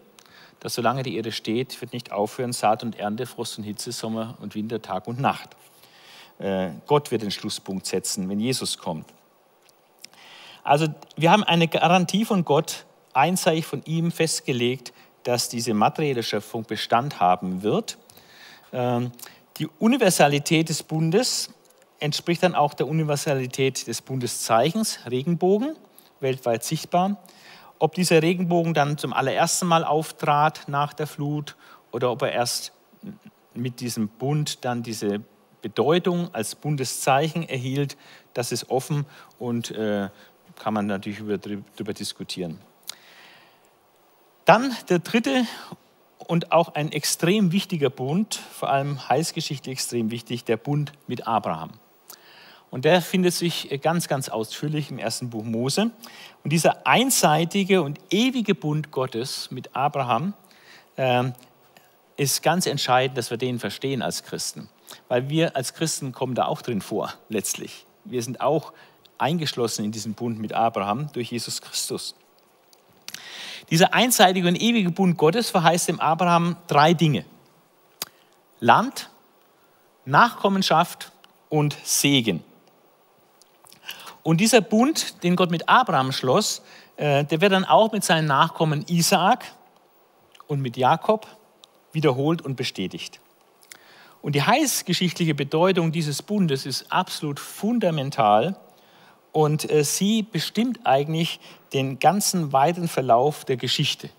Dass 0.60 0.74
solange 0.74 1.02
die 1.02 1.16
Erde 1.16 1.32
steht, 1.32 1.80
wird 1.80 1.94
nicht 1.94 2.12
aufhören 2.12 2.52
Saat 2.52 2.82
und 2.82 2.98
Ernte, 2.98 3.24
Frost 3.24 3.56
und 3.56 3.64
Hitze, 3.64 3.92
Sommer 3.92 4.36
und 4.42 4.54
Winter, 4.54 4.82
Tag 4.82 5.06
und 5.08 5.18
Nacht. 5.18 5.56
Äh, 6.38 6.70
Gott 6.86 7.10
wird 7.10 7.22
den 7.22 7.30
Schlusspunkt 7.30 7.86
setzen, 7.86 8.28
wenn 8.28 8.40
Jesus 8.40 8.76
kommt. 8.76 9.06
Also 10.62 10.88
wir 11.16 11.30
haben 11.30 11.44
eine 11.44 11.68
Garantie 11.68 12.26
von 12.26 12.44
Gott, 12.44 12.84
einseitig 13.14 13.64
von 13.64 13.82
ihm 13.86 14.12
festgelegt, 14.12 14.92
dass 15.22 15.48
diese 15.48 15.72
materielle 15.72 16.22
Schöpfung 16.22 16.64
Bestand 16.64 17.18
haben 17.18 17.62
wird 17.62 17.96
die 18.72 19.68
Universalität 19.78 20.68
des 20.68 20.82
Bundes 20.82 21.50
entspricht 21.98 22.42
dann 22.42 22.54
auch 22.54 22.74
der 22.74 22.88
Universalität 22.88 23.86
des 23.86 24.00
Bundeszeichens, 24.00 25.00
Regenbogen, 25.10 25.76
weltweit 26.20 26.64
sichtbar. 26.64 27.18
Ob 27.78 27.94
dieser 27.94 28.22
Regenbogen 28.22 28.74
dann 28.74 28.98
zum 28.98 29.12
allerersten 29.12 29.66
Mal 29.66 29.84
auftrat 29.84 30.68
nach 30.68 30.92
der 30.92 31.06
Flut 31.06 31.56
oder 31.92 32.10
ob 32.10 32.22
er 32.22 32.32
erst 32.32 32.72
mit 33.54 33.80
diesem 33.80 34.08
Bund 34.08 34.64
dann 34.64 34.82
diese 34.82 35.20
Bedeutung 35.62 36.32
als 36.34 36.54
Bundeszeichen 36.54 37.48
erhielt, 37.48 37.96
das 38.34 38.52
ist 38.52 38.70
offen 38.70 39.06
und 39.38 39.70
äh, 39.72 40.08
kann 40.56 40.74
man 40.74 40.86
natürlich 40.86 41.18
darüber 41.18 41.92
diskutieren. 41.92 42.58
Dann 44.44 44.74
der 44.88 44.98
dritte 44.98 45.44
und 46.30 46.52
auch 46.52 46.76
ein 46.76 46.92
extrem 46.92 47.50
wichtiger 47.50 47.90
Bund, 47.90 48.36
vor 48.36 48.70
allem 48.70 49.08
heilsgeschichtlich 49.08 49.72
extrem 49.72 50.12
wichtig, 50.12 50.44
der 50.44 50.56
Bund 50.56 50.92
mit 51.08 51.26
Abraham. 51.26 51.70
Und 52.70 52.84
der 52.84 53.02
findet 53.02 53.34
sich 53.34 53.68
ganz, 53.82 54.06
ganz 54.06 54.28
ausführlich 54.28 54.92
im 54.92 54.98
ersten 54.98 55.28
Buch 55.28 55.42
Mose. 55.42 55.90
Und 56.44 56.52
dieser 56.52 56.86
einseitige 56.86 57.82
und 57.82 57.98
ewige 58.10 58.54
Bund 58.54 58.92
Gottes 58.92 59.50
mit 59.50 59.74
Abraham 59.74 60.34
äh, 60.94 61.32
ist 62.16 62.44
ganz 62.44 62.66
entscheidend, 62.66 63.18
dass 63.18 63.30
wir 63.30 63.36
den 63.36 63.58
verstehen 63.58 64.00
als 64.00 64.22
Christen. 64.22 64.68
Weil 65.08 65.28
wir 65.30 65.56
als 65.56 65.74
Christen 65.74 66.12
kommen 66.12 66.36
da 66.36 66.44
auch 66.44 66.62
drin 66.62 66.80
vor, 66.80 67.12
letztlich. 67.28 67.86
Wir 68.04 68.22
sind 68.22 68.40
auch 68.40 68.72
eingeschlossen 69.18 69.84
in 69.84 69.90
diesen 69.90 70.14
Bund 70.14 70.38
mit 70.38 70.52
Abraham 70.52 71.10
durch 71.12 71.32
Jesus 71.32 71.60
Christus. 71.60 72.14
Dieser 73.70 73.94
einseitige 73.94 74.48
und 74.48 74.60
ewige 74.60 74.90
Bund 74.90 75.16
Gottes 75.16 75.50
verheißt 75.50 75.88
dem 75.88 76.00
Abraham 76.00 76.56
drei 76.66 76.92
Dinge. 76.92 77.24
Land, 78.58 79.10
Nachkommenschaft 80.04 81.12
und 81.48 81.76
Segen. 81.84 82.42
Und 84.22 84.38
dieser 84.38 84.60
Bund, 84.60 85.22
den 85.22 85.36
Gott 85.36 85.50
mit 85.50 85.68
Abraham 85.68 86.12
schloss, 86.12 86.62
äh, 86.96 87.24
der 87.24 87.40
wird 87.40 87.52
dann 87.52 87.64
auch 87.64 87.92
mit 87.92 88.04
seinen 88.04 88.26
Nachkommen 88.26 88.84
Isaak 88.88 89.44
und 90.46 90.60
mit 90.60 90.76
Jakob 90.76 91.26
wiederholt 91.92 92.42
und 92.42 92.56
bestätigt. 92.56 93.20
Und 94.20 94.34
die 94.34 94.42
heilsgeschichtliche 94.42 95.34
Bedeutung 95.34 95.92
dieses 95.92 96.22
Bundes 96.22 96.66
ist 96.66 96.92
absolut 96.92 97.40
fundamental 97.40 98.56
und 99.32 99.70
äh, 99.70 99.84
sie 99.84 100.22
bestimmt 100.22 100.80
eigentlich 100.84 101.40
den 101.72 101.98
ganzen 101.98 102.52
weiteren 102.52 102.88
Verlauf 102.88 103.44
der 103.44 103.56
Geschichte. 103.56 104.10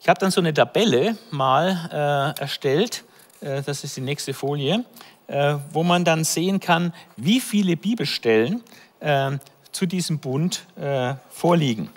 Ich 0.00 0.08
habe 0.08 0.18
dann 0.18 0.32
so 0.32 0.40
eine 0.40 0.52
Tabelle 0.52 1.16
mal 1.30 2.34
äh, 2.36 2.40
erstellt, 2.40 3.04
äh, 3.40 3.62
das 3.62 3.84
ist 3.84 3.96
die 3.96 4.00
nächste 4.00 4.34
Folie, 4.34 4.84
äh, 5.28 5.56
wo 5.70 5.82
man 5.82 6.04
dann 6.04 6.24
sehen 6.24 6.58
kann, 6.58 6.92
wie 7.16 7.40
viele 7.40 7.76
Bibelstellen 7.76 8.62
äh, 9.00 9.32
zu 9.70 9.86
diesem 9.86 10.18
Bund 10.18 10.66
äh, 10.76 11.14
vorliegen. 11.30 11.88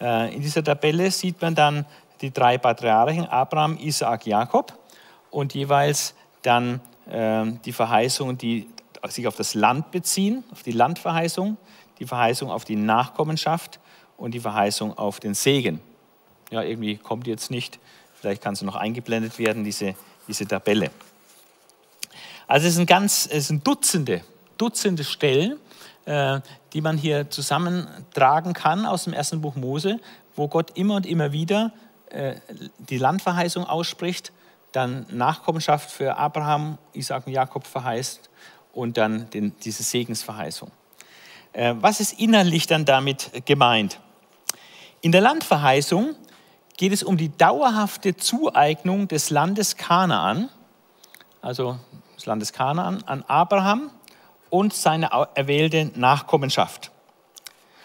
in 0.00 0.42
dieser 0.42 0.62
Tabelle 0.62 1.10
sieht 1.10 1.42
man 1.42 1.54
dann 1.54 1.84
die 2.20 2.30
drei 2.30 2.56
Patriarchen, 2.58 3.26
Abraham, 3.26 3.76
Isaak, 3.78 4.26
Jakob 4.26 4.78
und 5.30 5.54
jeweils 5.54 6.14
dann 6.42 6.80
die 7.64 7.72
Verheißungen, 7.72 8.38
die 8.38 8.68
sich 9.06 9.26
auf 9.26 9.36
das 9.36 9.54
Land 9.54 9.90
beziehen, 9.90 10.44
auf 10.50 10.62
die 10.62 10.72
Landverheißung, 10.72 11.56
die 11.98 12.06
Verheißung 12.06 12.50
auf 12.50 12.64
die 12.64 12.76
Nachkommenschaft 12.76 13.80
und 14.16 14.32
die 14.32 14.40
Verheißung 14.40 14.96
auf 14.96 15.20
den 15.20 15.34
Segen. 15.34 15.80
Ja, 16.50 16.62
irgendwie 16.62 16.96
kommt 16.96 17.26
jetzt 17.26 17.50
nicht, 17.50 17.78
vielleicht 18.14 18.42
kann 18.42 18.54
sie 18.54 18.64
noch 18.64 18.76
eingeblendet 18.76 19.38
werden, 19.38 19.64
diese, 19.64 19.94
diese 20.26 20.46
Tabelle. 20.46 20.90
Also 22.46 22.66
es 22.68 22.74
sind 22.74 22.86
ganz, 22.86 23.28
es 23.30 23.48
sind 23.48 23.66
Dutzende, 23.66 24.22
Dutzende 24.56 25.04
Stellen, 25.04 25.58
äh, 26.06 26.40
die 26.72 26.80
man 26.80 26.96
hier 26.96 27.30
zusammentragen 27.30 28.54
kann 28.54 28.86
aus 28.86 29.04
dem 29.04 29.12
ersten 29.12 29.40
Buch 29.40 29.54
Mose, 29.56 30.00
wo 30.34 30.48
Gott 30.48 30.76
immer 30.76 30.96
und 30.96 31.06
immer 31.06 31.32
wieder 31.32 31.72
äh, 32.10 32.36
die 32.78 32.98
Landverheißung 32.98 33.64
ausspricht, 33.64 34.32
dann 34.72 35.06
Nachkommenschaft 35.10 35.90
für 35.90 36.16
Abraham, 36.16 36.78
Isaac 36.92 37.26
und 37.26 37.32
Jakob 37.32 37.66
verheißt 37.66 38.30
und 38.78 38.96
dann 38.96 39.28
den, 39.30 39.52
diese 39.64 39.82
Segensverheißung. 39.82 40.70
Äh, 41.52 41.74
was 41.80 41.98
ist 41.98 42.18
innerlich 42.20 42.66
dann 42.68 42.84
damit 42.84 43.44
gemeint? 43.44 43.98
In 45.00 45.10
der 45.10 45.20
Landverheißung 45.20 46.14
geht 46.76 46.92
es 46.92 47.02
um 47.02 47.16
die 47.16 47.36
dauerhafte 47.36 48.16
Zueignung 48.16 49.08
des 49.08 49.30
Landes 49.30 49.76
Kanaan, 49.76 50.48
also 51.42 51.78
des 52.16 52.26
Landes 52.26 52.52
Kanaan, 52.52 53.02
an 53.04 53.24
Abraham 53.26 53.90
und 54.48 54.72
seine 54.72 55.10
erwählte 55.34 55.90
Nachkommenschaft. 55.96 56.92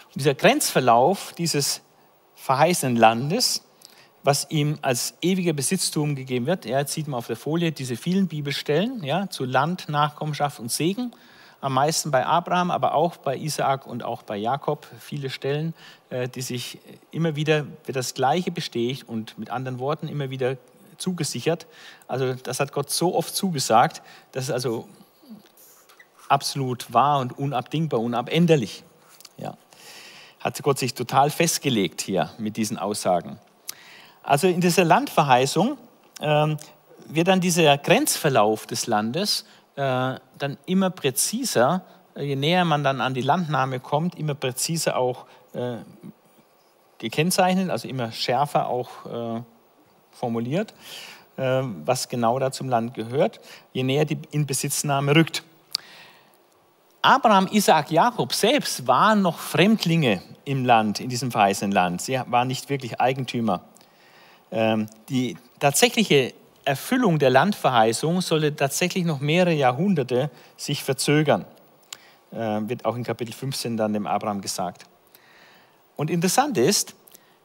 Und 0.06 0.20
dieser 0.20 0.34
Grenzverlauf 0.34 1.32
dieses 1.36 1.82
verheißenen 2.36 2.94
Landes, 2.94 3.64
was 4.24 4.46
ihm 4.50 4.78
als 4.80 5.14
ewiger 5.20 5.52
Besitztum 5.52 6.16
gegeben 6.16 6.46
wird, 6.46 6.64
ja, 6.64 6.78
jetzt 6.78 6.94
sieht 6.94 7.06
man 7.06 7.18
auf 7.18 7.26
der 7.26 7.36
Folie 7.36 7.72
diese 7.72 7.96
vielen 7.96 8.26
Bibelstellen 8.26 9.04
ja, 9.04 9.28
zu 9.28 9.44
Land, 9.44 9.88
Nachkommenschaft 9.90 10.58
und 10.58 10.72
Segen, 10.72 11.12
am 11.60 11.74
meisten 11.74 12.10
bei 12.10 12.26
Abraham, 12.26 12.70
aber 12.70 12.94
auch 12.94 13.18
bei 13.18 13.36
Isaak 13.36 13.86
und 13.86 14.02
auch 14.02 14.22
bei 14.22 14.36
Jakob, 14.36 14.86
viele 14.98 15.30
Stellen, 15.30 15.74
äh, 16.08 16.28
die 16.28 16.40
sich 16.40 16.78
immer 17.10 17.36
wieder 17.36 17.66
wird 17.84 17.96
das 17.96 18.14
Gleiche 18.14 18.50
bestätigt 18.50 19.08
und 19.08 19.38
mit 19.38 19.50
anderen 19.50 19.78
Worten 19.78 20.08
immer 20.08 20.30
wieder 20.30 20.56
zugesichert. 20.96 21.66
Also 22.08 22.34
das 22.34 22.60
hat 22.60 22.72
Gott 22.72 22.90
so 22.90 23.14
oft 23.14 23.34
zugesagt, 23.34 24.02
das 24.32 24.44
ist 24.44 24.50
also 24.50 24.88
absolut 26.28 26.92
wahr 26.92 27.20
und 27.20 27.38
unabdingbar, 27.38 28.00
unabänderlich. 28.00 28.84
Ja. 29.36 29.56
Hat 30.40 30.62
Gott 30.62 30.78
sich 30.78 30.94
total 30.94 31.30
festgelegt 31.30 32.00
hier 32.00 32.30
mit 32.38 32.56
diesen 32.56 32.78
Aussagen. 32.78 33.38
Also 34.24 34.48
in 34.48 34.60
dieser 34.60 34.84
Landverheißung 34.84 35.76
äh, 36.20 36.56
wird 37.08 37.28
dann 37.28 37.40
dieser 37.40 37.76
Grenzverlauf 37.76 38.66
des 38.66 38.86
Landes 38.86 39.44
äh, 39.76 40.14
dann 40.38 40.56
immer 40.66 40.90
präziser, 40.90 41.82
je 42.16 42.34
näher 42.34 42.64
man 42.64 42.82
dann 42.82 43.00
an 43.00 43.12
die 43.12 43.20
Landnahme 43.20 43.80
kommt, 43.80 44.14
immer 44.18 44.34
präziser 44.34 44.96
auch 44.96 45.26
äh, 45.52 45.76
gekennzeichnet, 46.98 47.68
also 47.68 47.86
immer 47.86 48.12
schärfer 48.12 48.68
auch 48.68 48.88
äh, 49.36 49.42
formuliert, 50.10 50.72
äh, 51.36 51.62
was 51.84 52.08
genau 52.08 52.38
da 52.38 52.50
zum 52.50 52.70
Land 52.70 52.94
gehört, 52.94 53.40
je 53.74 53.82
näher 53.82 54.06
die 54.06 54.18
Inbesitznahme 54.30 55.14
rückt. 55.14 55.42
Abraham, 57.02 57.48
Isaac, 57.52 57.90
Jakob 57.90 58.32
selbst 58.32 58.86
waren 58.86 59.20
noch 59.20 59.38
Fremdlinge 59.38 60.22
im 60.46 60.64
Land, 60.64 61.00
in 61.00 61.10
diesem 61.10 61.30
verheißenen 61.30 61.72
Land. 61.72 62.00
Sie 62.00 62.18
waren 62.26 62.48
nicht 62.48 62.70
wirklich 62.70 62.98
Eigentümer. 62.98 63.60
Ähm, 64.54 64.86
die 65.08 65.36
tatsächliche 65.58 66.32
Erfüllung 66.64 67.18
der 67.18 67.28
Landverheißung 67.28 68.20
sollte 68.20 68.54
tatsächlich 68.54 69.04
noch 69.04 69.18
mehrere 69.18 69.52
Jahrhunderte 69.52 70.30
sich 70.56 70.84
verzögern. 70.84 71.44
Äh, 72.30 72.60
wird 72.68 72.84
auch 72.84 72.94
in 72.94 73.02
Kapitel 73.02 73.32
15 73.32 73.76
dann 73.76 73.92
dem 73.92 74.06
Abraham 74.06 74.40
gesagt. 74.40 74.86
Und 75.96 76.08
interessant 76.08 76.56
ist, 76.56 76.94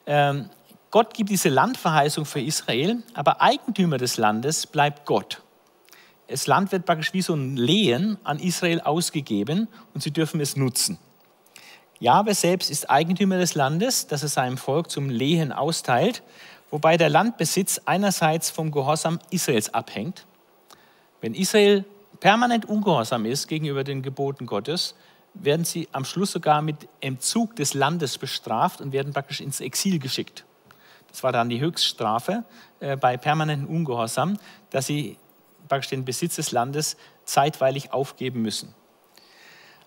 ähm, 0.05 0.49
Gott 0.91 1.15
gibt 1.15 1.31
diese 1.31 1.49
Landverheißung 1.49 2.25
für 2.25 2.41
Israel, 2.41 3.01
aber 3.15 3.41
Eigentümer 3.41 3.97
des 3.97 4.17
Landes 4.17 4.67
bleibt 4.67 5.05
Gott. 5.05 5.41
Das 6.27 6.45
Land 6.45 6.71
wird 6.71 6.85
praktisch 6.85 7.13
wie 7.13 7.23
so 7.23 7.33
ein 7.33 7.57
Lehen 7.57 8.19
an 8.23 8.37
Israel 8.39 8.81
ausgegeben 8.81 9.67
und 9.95 10.01
sie 10.01 10.11
dürfen 10.11 10.39
es 10.41 10.55
nutzen. 10.55 10.99
Jahwe 11.99 12.33
selbst 12.33 12.71
ist 12.71 12.89
Eigentümer 12.89 13.37
des 13.37 13.55
Landes, 13.55 14.07
das 14.07 14.23
er 14.23 14.29
seinem 14.29 14.57
Volk 14.57 14.89
zum 14.89 15.09
Lehen 15.09 15.51
austeilt, 15.51 16.23
wobei 16.71 16.97
der 16.97 17.09
Landbesitz 17.09 17.81
einerseits 17.85 18.49
vom 18.49 18.71
Gehorsam 18.71 19.19
Israels 19.29 19.73
abhängt. 19.73 20.25
Wenn 21.21 21.33
Israel 21.33 21.85
permanent 22.19 22.65
ungehorsam 22.65 23.25
ist 23.25 23.47
gegenüber 23.47 23.83
den 23.83 24.01
Geboten 24.01 24.45
Gottes, 24.45 24.95
werden 25.33 25.65
sie 25.65 25.87
am 25.91 26.05
Schluss 26.05 26.31
sogar 26.31 26.61
mit 26.61 26.87
Entzug 27.01 27.55
des 27.55 27.73
Landes 27.73 28.17
bestraft 28.17 28.81
und 28.81 28.91
werden 28.91 29.13
praktisch 29.13 29.41
ins 29.41 29.59
Exil 29.59 29.99
geschickt. 29.99 30.45
Das 31.09 31.23
war 31.23 31.31
dann 31.31 31.49
die 31.49 31.59
Höchststrafe 31.59 32.43
äh, 32.79 32.95
bei 32.95 33.17
permanentem 33.17 33.67
Ungehorsam, 33.67 34.37
dass 34.69 34.87
sie 34.87 35.17
praktisch 35.67 35.89
den 35.89 36.05
Besitz 36.05 36.35
des 36.35 36.51
Landes 36.51 36.97
zeitweilig 37.25 37.93
aufgeben 37.93 38.41
müssen. 38.41 38.73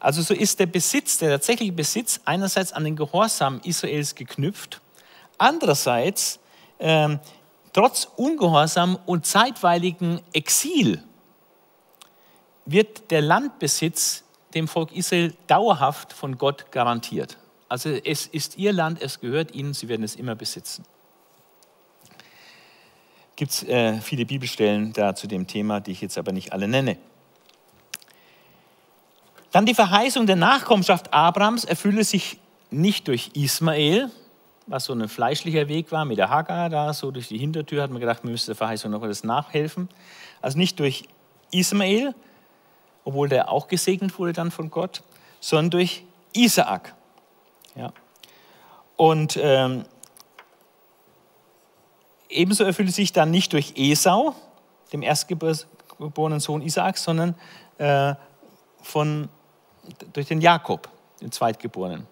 Also 0.00 0.22
so 0.22 0.34
ist 0.34 0.58
der 0.58 0.66
Besitz, 0.66 1.18
der 1.18 1.30
tatsächliche 1.30 1.72
Besitz 1.72 2.20
einerseits 2.24 2.72
an 2.72 2.84
den 2.84 2.96
Gehorsam 2.96 3.60
Israels 3.62 4.14
geknüpft, 4.14 4.80
andererseits 5.38 6.40
äh, 6.82 7.18
trotz 7.72 8.08
Ungehorsam 8.16 8.98
und 9.06 9.26
zeitweiligen 9.26 10.20
Exil 10.32 11.02
wird 12.64 13.10
der 13.10 13.22
Landbesitz 13.22 14.24
dem 14.54 14.68
Volk 14.68 14.92
Israel 14.92 15.34
dauerhaft 15.46 16.12
von 16.12 16.38
Gott 16.38 16.70
garantiert. 16.70 17.38
Also 17.68 17.88
es 17.88 18.26
ist 18.26 18.58
ihr 18.58 18.72
Land, 18.72 19.00
es 19.00 19.20
gehört 19.20 19.54
ihnen, 19.54 19.72
sie 19.72 19.88
werden 19.88 20.02
es 20.02 20.14
immer 20.14 20.34
besitzen 20.34 20.84
gibt 23.42 23.52
es 23.52 23.62
äh, 23.64 24.00
viele 24.00 24.24
Bibelstellen 24.24 24.92
da 24.92 25.16
zu 25.16 25.26
dem 25.26 25.48
Thema, 25.48 25.80
die 25.80 25.90
ich 25.90 26.00
jetzt 26.00 26.16
aber 26.16 26.30
nicht 26.30 26.52
alle 26.52 26.68
nenne. 26.68 26.96
Dann 29.50 29.66
die 29.66 29.74
Verheißung 29.74 30.26
der 30.26 30.36
Nachkommenschaft 30.36 31.12
Abrahams 31.12 31.64
erfülle 31.64 32.04
sich 32.04 32.38
nicht 32.70 33.08
durch 33.08 33.30
Ismael, 33.34 34.10
was 34.66 34.84
so 34.84 34.92
ein 34.92 35.08
fleischlicher 35.08 35.68
Weg 35.68 35.92
war 35.92 36.04
mit 36.04 36.18
der 36.18 36.30
Hagar 36.30 36.68
da, 36.68 36.92
so 36.92 37.10
durch 37.10 37.28
die 37.28 37.38
Hintertür 37.38 37.82
hat 37.82 37.90
man 37.90 38.00
gedacht, 38.00 38.24
man 38.24 38.32
müsste 38.32 38.52
der 38.52 38.56
Verheißung 38.56 38.90
noch 38.90 39.02
etwas 39.02 39.24
nachhelfen. 39.24 39.88
Also 40.40 40.58
nicht 40.58 40.78
durch 40.78 41.04
Ismael, 41.50 42.14
obwohl 43.04 43.28
der 43.28 43.50
auch 43.50 43.68
gesegnet 43.68 44.18
wurde 44.18 44.32
dann 44.32 44.50
von 44.50 44.70
Gott, 44.70 45.02
sondern 45.40 45.70
durch 45.70 46.04
Isaak. 46.32 46.94
Ja. 47.74 47.92
Und 48.96 49.38
ähm, 49.40 49.84
ebenso 52.28 52.64
erfüllt 52.64 52.92
sich 52.92 53.12
dann 53.12 53.30
nicht 53.30 53.52
durch 53.52 53.74
Esau, 53.76 54.34
dem 54.92 55.02
erstgeborenen 55.02 56.40
Sohn 56.40 56.62
Isaaks, 56.62 57.02
sondern 57.02 57.34
äh, 57.78 58.14
von, 58.80 59.28
durch 60.12 60.26
den 60.26 60.40
Jakob, 60.40 60.88
den 61.20 61.32
Zweitgeborenen. 61.32 62.06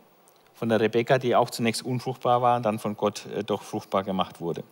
Von 0.61 0.69
der 0.69 0.79
Rebekka, 0.79 1.17
die 1.17 1.35
auch 1.35 1.49
zunächst 1.49 1.83
unfruchtbar 1.83 2.43
war 2.43 2.59
und 2.59 2.65
dann 2.65 2.79
von 2.79 2.95
Gott 2.95 3.25
äh, 3.35 3.43
doch 3.43 3.63
fruchtbar 3.63 4.05
gemacht 4.05 4.43
wurde. 4.43 4.63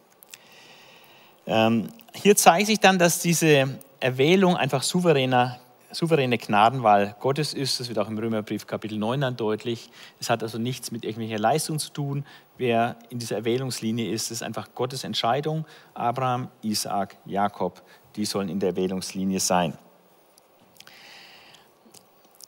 Ähm, 1.46 1.88
hier 2.12 2.36
zeigt 2.36 2.66
sich 2.66 2.78
dann, 2.78 2.98
dass 2.98 3.20
diese 3.20 3.78
Erwählung 3.98 4.54
einfach 4.54 4.82
souveräner 4.82 5.58
souveräne 5.90 6.36
Gnadenwahl 6.36 7.16
Gottes 7.20 7.54
ist. 7.54 7.80
Das 7.80 7.88
wird 7.88 7.98
auch 7.98 8.08
im 8.08 8.18
Römerbrief 8.18 8.66
Kapitel 8.66 8.98
9 8.98 9.22
dann 9.22 9.36
deutlich. 9.38 9.88
Es 10.20 10.28
hat 10.28 10.42
also 10.42 10.58
nichts 10.58 10.90
mit 10.90 11.06
irgendwelcher 11.06 11.38
Leistung 11.38 11.78
zu 11.78 11.90
tun. 11.90 12.26
Wer 12.58 12.96
in 13.08 13.18
dieser 13.18 13.36
Erwählungslinie 13.36 14.12
ist, 14.12 14.30
ist 14.30 14.42
einfach 14.42 14.74
Gottes 14.74 15.04
Entscheidung. 15.04 15.64
Abraham, 15.94 16.48
Isaak, 16.60 17.16
Jakob, 17.24 17.80
die 18.14 18.26
sollen 18.26 18.50
in 18.50 18.60
der 18.60 18.70
Erwählungslinie 18.70 19.40
sein. 19.40 19.78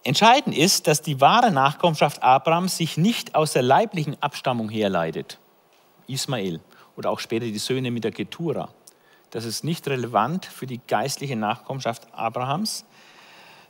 Entscheidend 0.03 0.57
ist, 0.57 0.87
dass 0.87 1.03
die 1.03 1.21
wahre 1.21 1.51
Nachkommenschaft 1.51 2.23
Abrahams 2.23 2.77
sich 2.77 2.97
nicht 2.97 3.35
aus 3.35 3.53
der 3.53 3.63
leiblichen 3.63 4.21
Abstammung 4.23 4.71
herleitet. 4.71 5.39
Ismael 6.07 6.61
oder 6.97 7.11
auch 7.11 7.21
später 7.21 7.47
die 7.47 7.59
Söhne 7.59 7.91
mit 7.91 8.05
der 8.05 8.13
Ketura. 8.13 8.71
Das 9.31 9.45
ist 9.45 9.63
nicht 9.63 9.87
relevant 9.89 10.47
für 10.47 10.67
die 10.67 10.81
geistliche 10.87 11.37
Nachkommenschaft 11.37 12.09
Abrahams, 12.13 12.85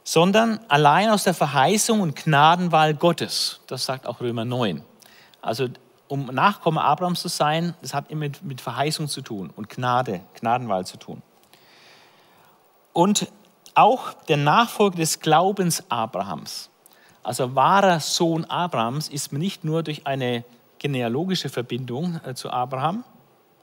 sondern 0.05 0.61
allein 0.69 1.11
aus 1.11 1.25
der 1.25 1.35
Verheißung 1.35 2.01
und 2.01 2.17
Gnadenwahl 2.17 2.95
Gottes. 2.95 3.61
Das 3.67 3.85
sagt 3.85 4.07
auch 4.07 4.21
Römer 4.21 4.45
9. 4.45 4.83
Also 5.43 5.69
um 6.09 6.27
Nachkomme 6.27 6.83
Abrahams 6.83 7.21
zu 7.21 7.29
sein, 7.29 7.75
das 7.83 7.93
hat 7.93 8.11
immer 8.11 8.21
mit, 8.21 8.43
mit 8.43 8.61
Verheißung 8.61 9.09
zu 9.09 9.21
tun 9.21 9.51
und 9.55 9.69
Gnade, 9.69 10.23
Gnadenwahl 10.35 10.87
zu 10.87 10.97
tun. 10.97 11.23
Und 12.93 13.29
auch 13.75 14.13
der 14.29 14.37
Nachfolger 14.37 14.97
des 14.97 15.21
Glaubens 15.21 15.85
Abrahams, 15.89 16.71
also 17.23 17.55
wahrer 17.55 18.01
Sohn 18.01 18.45
Abrahams, 18.47 19.09
ist 19.09 19.33
nicht 19.33 19.65
nur 19.65 19.83
durch 19.83 20.07
eine 20.07 20.45
genealogische 20.79 21.49
Verbindung 21.49 22.21
äh, 22.25 22.35
zu 22.35 22.51
Abraham, 22.51 23.05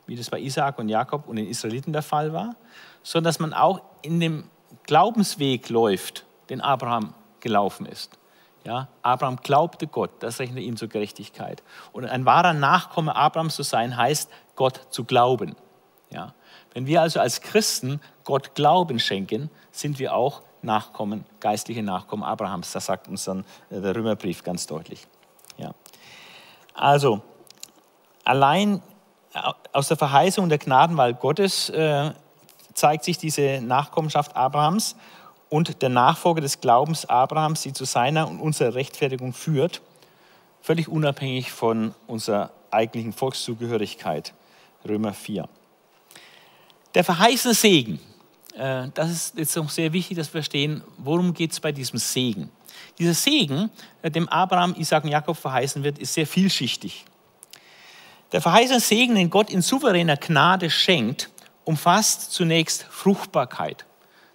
wie 0.06 0.16
das 0.16 0.30
bei 0.30 0.40
Isaak 0.40 0.80
und 0.80 0.90
Jakob 0.90 1.28
und 1.28 1.36
den 1.36 1.48
Israeliten 1.48 1.92
der 1.92 2.04
Fall 2.04 2.32
war, 2.32 2.56
sondern 3.04 3.30
dass 3.30 3.40
man 3.40 3.54
auch 3.54 3.82
in 4.02 4.20
dem 4.20 4.50
Glaubensweg 4.84 5.70
läuft 5.70 6.26
den 6.50 6.62
Abraham 6.62 7.14
gelaufen 7.40 7.86
ist. 7.86 8.18
Ja, 8.64 8.90
Abraham 9.02 9.38
glaubte 9.38 9.88
Gott, 9.88 10.12
das 10.20 10.40
rechnet 10.40 10.64
ihm 10.64 10.76
zur 10.76 10.90
Gerechtigkeit. 10.90 11.64
Und 11.94 12.06
ein 12.06 12.26
wahrer 12.26 12.54
Nachkomme 12.54 13.16
Abrahams 13.16 13.56
zu 13.56 13.64
sein, 13.64 13.96
heißt, 13.96 14.30
Gott 14.56 14.88
zu 14.90 15.06
glauben. 15.06 15.56
Ja, 16.10 16.34
wenn 16.78 16.86
wir 16.86 17.02
also 17.02 17.20
als 17.20 17.42
Christen 17.42 18.00
Gott 18.24 18.54
Glauben 18.54 19.00
schenken, 19.00 19.50
sind 19.72 19.98
wir 19.98 20.14
auch 20.14 20.44
Nachkommen, 20.62 21.26
geistliche 21.40 21.82
Nachkommen 21.82 22.22
Abrahams. 22.22 22.72
Das 22.72 22.86
sagt 22.86 23.08
uns 23.08 23.24
dann 23.24 23.46
äh, 23.72 23.82
der 23.82 23.96
Römerbrief 23.96 24.44
ganz 24.44 24.68
deutlich. 24.68 25.08
Ja. 25.58 25.72
Also, 26.76 27.22
allein 28.24 28.84
aus 29.74 29.88
der 29.88 29.98
Verheißung 29.98 30.50
der 30.50 30.60
Gnadenwahl 30.60 31.16
Gottes 31.16 31.70
äh, 31.72 32.12
zeigt 32.76 33.06
sich 33.06 33.18
diese 33.18 33.60
Nachkommenschaft 33.60 34.36
Abrahams 34.36 34.96
und 35.50 35.82
der 35.82 35.90
Nachfolger 35.90 36.42
des 36.42 36.62
Glaubens 36.62 37.06
Abrahams 37.06 37.64
sie 37.64 37.74
zu 37.74 37.86
seiner 37.86 38.28
und 38.28 38.40
unserer 38.40 38.76
Rechtfertigung 38.76 39.34
führt, 39.34 39.82
völlig 40.62 40.90
unabhängig 40.90 41.52
von 41.52 41.96
unserer 42.06 42.52
eigentlichen 42.70 43.14
Volkszugehörigkeit. 43.14 44.36
Römer 44.88 45.16
4. 45.16 45.50
Der 46.98 47.04
verheißene 47.04 47.54
Segen, 47.54 48.00
äh, 48.56 48.88
das 48.92 49.12
ist 49.12 49.38
jetzt 49.38 49.56
noch 49.56 49.70
sehr 49.70 49.94
wichtig, 49.94 50.18
dass 50.18 50.30
wir 50.30 50.42
verstehen, 50.42 50.84
worum 50.98 51.32
geht 51.32 51.52
es 51.52 51.60
bei 51.60 51.72
diesem 51.72 52.00
Segen. 52.00 52.50
Dieser 52.98 53.14
Segen, 53.14 53.70
äh, 54.02 54.10
dem 54.10 54.28
Abraham, 54.30 54.74
Isaac 54.80 55.04
und 55.04 55.12
Jakob 55.12 55.38
verheißen 55.38 55.84
wird, 55.84 56.00
ist 56.00 56.16
sehr 56.16 56.26
vielschichtig. 56.26 57.06
Der 58.32 58.42
verheißene 58.42 58.80
Segen, 58.80 59.14
den 59.14 59.30
Gott 59.30 59.52
in 59.52 59.62
souveräner 59.62 60.18
Gnade 60.18 60.72
schenkt, 60.72 61.30
umfasst 61.66 62.32
zunächst 62.32 62.82
Fruchtbarkeit. 62.90 63.86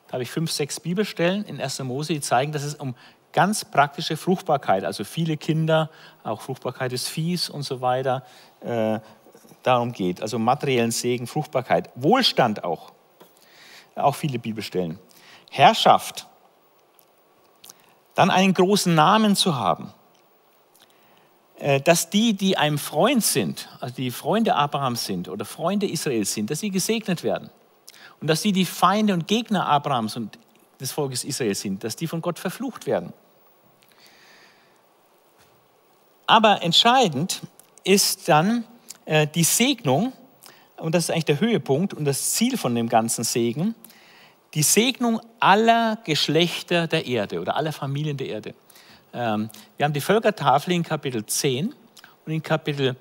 Da 0.07 0.13
habe 0.13 0.23
ich 0.23 0.31
fünf, 0.31 0.53
sechs 0.53 0.79
Bibelstellen 0.79 1.45
in 1.45 1.61
1. 1.61 1.81
Mose, 1.81 2.13
die 2.13 2.21
zeigen, 2.21 2.53
dass 2.53 2.63
es 2.63 2.77
um 2.77 2.95
ganz 3.33 3.65
praktische 3.65 4.17
Fruchtbarkeit, 4.17 4.85
also 4.85 5.03
viele 5.03 5.37
Kinder, 5.37 5.91
auch 6.23 6.43
Fruchtbarkeit 6.43 6.93
des 6.93 7.09
Viehs 7.09 7.51
und 7.51 7.63
so 7.65 7.81
weiter, 7.81 8.25
äh, 8.61 9.01
darum 9.63 9.93
geht. 9.93 10.21
Also 10.21 10.39
materiellen 10.39 10.91
Segen, 10.91 11.27
Fruchtbarkeit, 11.27 11.91
Wohlstand 11.95 12.65
auch. 12.65 12.93
Auch 13.95 14.15
viele 14.15 14.39
Bibelstellen. 14.39 14.99
Herrschaft. 15.51 16.27
Dann 18.15 18.31
einen 18.31 18.55
großen 18.55 18.95
Namen 18.95 19.37
zu 19.37 19.57
haben. 19.57 19.93
Äh, 21.63 21.81
dass 21.81 22.11
die, 22.11 22.35
die 22.35 22.59
einem 22.59 22.77
Freund 22.77 23.23
sind, 23.23 23.69
also 23.81 23.95
die 23.95 24.11
Freunde 24.11 24.57
Abrahams 24.57 25.05
sind 25.05 25.29
oder 25.29 25.45
Freunde 25.45 25.89
Israels 25.89 26.35
sind, 26.35 26.51
dass 26.51 26.61
sie 26.61 26.71
gesegnet 26.71 27.23
werden. 27.23 27.51
Und 28.21 28.29
dass 28.29 28.43
die, 28.43 28.53
die 28.53 28.65
Feinde 28.65 29.15
und 29.15 29.29
Gegner 29.29 29.69
Abrahams 29.69 30.17
und 30.17 30.39
des 30.81 30.91
Volkes 30.91 31.23
Israel 31.23 31.55
sind, 31.55 31.85
dass 31.85 31.95
die 31.95 32.09
von 32.09 32.21
Gott 32.21 32.41
verflucht 32.41 32.87
werden. 32.87 33.13
Aber 36.27 36.63
entscheidend 36.63 37.43
ist 37.85 38.29
dann 38.29 38.65
äh, 39.13 39.27
die 39.27 39.45
Segnung, 39.45 40.15
und 40.79 40.95
das 40.95 41.05
ist 41.05 41.11
eigentlich 41.11 41.27
der 41.27 41.41
Höhepunkt 41.41 41.93
und 41.93 42.07
das 42.07 42.33
Ziel 42.33 42.57
von 42.57 42.75
dem 42.75 42.89
ganzen 42.89 43.25
Segen, 43.25 43.75
die 44.55 44.63
Segnung 44.63 45.21
aller 45.39 45.99
Geschlechter 46.05 46.87
der 46.87 47.05
Erde 47.07 47.39
oder 47.41 47.57
aller 47.57 47.73
Familien 47.73 48.17
der 48.17 48.29
Erde. 48.29 48.55
Ähm, 49.13 49.51
wir 49.77 49.85
haben 49.85 49.93
die 49.93 50.01
Völkertafel 50.01 50.73
in 50.73 50.83
Kapitel 50.83 51.27
10 51.27 51.75
und 52.25 52.33
in 52.33 52.43
Kapitel 52.43 52.97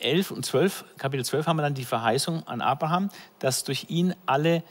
11 0.00 0.32
und 0.32 0.44
12, 0.44 0.84
Kapitel 0.98 1.24
12 1.24 1.46
haben 1.46 1.56
wir 1.56 1.62
dann 1.62 1.74
die 1.74 1.84
Verheißung 1.84 2.46
an 2.46 2.60
Abraham, 2.60 3.08
dass 3.38 3.64
durch 3.64 3.86
ihn 3.88 4.14
alle 4.26 4.62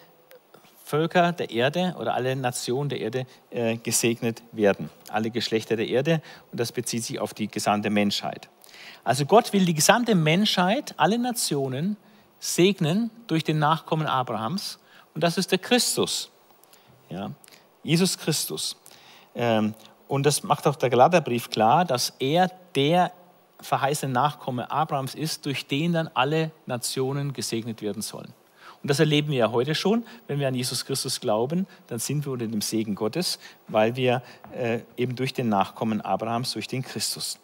Völker 0.85 1.31
der 1.31 1.49
Erde 1.49 1.95
oder 1.99 2.13
alle 2.13 2.35
Nationen 2.35 2.89
der 2.89 2.99
Erde 2.99 3.25
äh, 3.49 3.77
gesegnet 3.77 4.43
werden. 4.51 4.91
Alle 5.09 5.31
Geschlechter 5.31 5.75
der 5.75 5.87
Erde 5.87 6.21
und 6.51 6.59
das 6.59 6.71
bezieht 6.71 7.03
sich 7.03 7.19
auf 7.19 7.33
die 7.33 7.47
gesamte 7.47 7.89
Menschheit. 7.89 8.49
Also 9.03 9.25
Gott 9.25 9.53
will 9.53 9.65
die 9.65 9.73
gesamte 9.73 10.15
Menschheit, 10.15 10.93
alle 10.97 11.17
Nationen 11.17 11.97
segnen 12.39 13.09
durch 13.27 13.43
den 13.43 13.59
Nachkommen 13.59 14.07
Abrahams 14.07 14.79
und 15.13 15.23
das 15.23 15.37
ist 15.37 15.51
der 15.51 15.59
Christus. 15.59 16.29
Ja, 17.09 17.31
Jesus 17.83 18.17
Christus. 18.17 18.77
Ähm, 19.35 19.73
und 20.07 20.25
das 20.25 20.43
macht 20.43 20.67
auch 20.67 20.75
der 20.75 20.89
Galaterbrief 20.89 21.49
klar, 21.49 21.85
dass 21.85 22.13
er 22.19 22.51
der 22.75 23.11
verheißene 23.59 24.11
Nachkomme 24.11 24.69
Abrahams 24.71 25.15
ist, 25.15 25.45
durch 25.45 25.67
den 25.67 25.93
dann 25.93 26.09
alle 26.13 26.51
Nationen 26.65 27.33
gesegnet 27.33 27.81
werden 27.81 28.01
sollen. 28.01 28.33
Und 28.81 28.89
das 28.89 28.99
erleben 28.99 29.29
wir 29.29 29.37
ja 29.37 29.51
heute 29.51 29.75
schon. 29.75 30.03
Wenn 30.27 30.39
wir 30.39 30.47
an 30.47 30.55
Jesus 30.55 30.85
Christus 30.85 31.19
glauben, 31.21 31.67
dann 31.87 31.99
sind 31.99 32.25
wir 32.25 32.31
unter 32.31 32.47
dem 32.47 32.61
Segen 32.61 32.95
Gottes, 32.95 33.37
weil 33.67 33.95
wir 33.95 34.23
äh, 34.55 34.79
eben 34.97 35.15
durch 35.15 35.33
den 35.33 35.49
Nachkommen 35.49 36.01
Abrahams, 36.01 36.53
durch 36.53 36.67
den 36.67 36.81
Christus. 36.81 37.39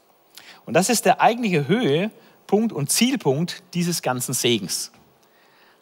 Und 0.68 0.74
das 0.74 0.90
ist 0.90 1.06
der 1.06 1.22
eigentliche 1.22 1.68
Höhepunkt 1.68 2.74
und 2.74 2.92
Zielpunkt 2.92 3.64
dieses 3.74 4.02
ganzen 4.02 4.34
Segens. 4.34 4.92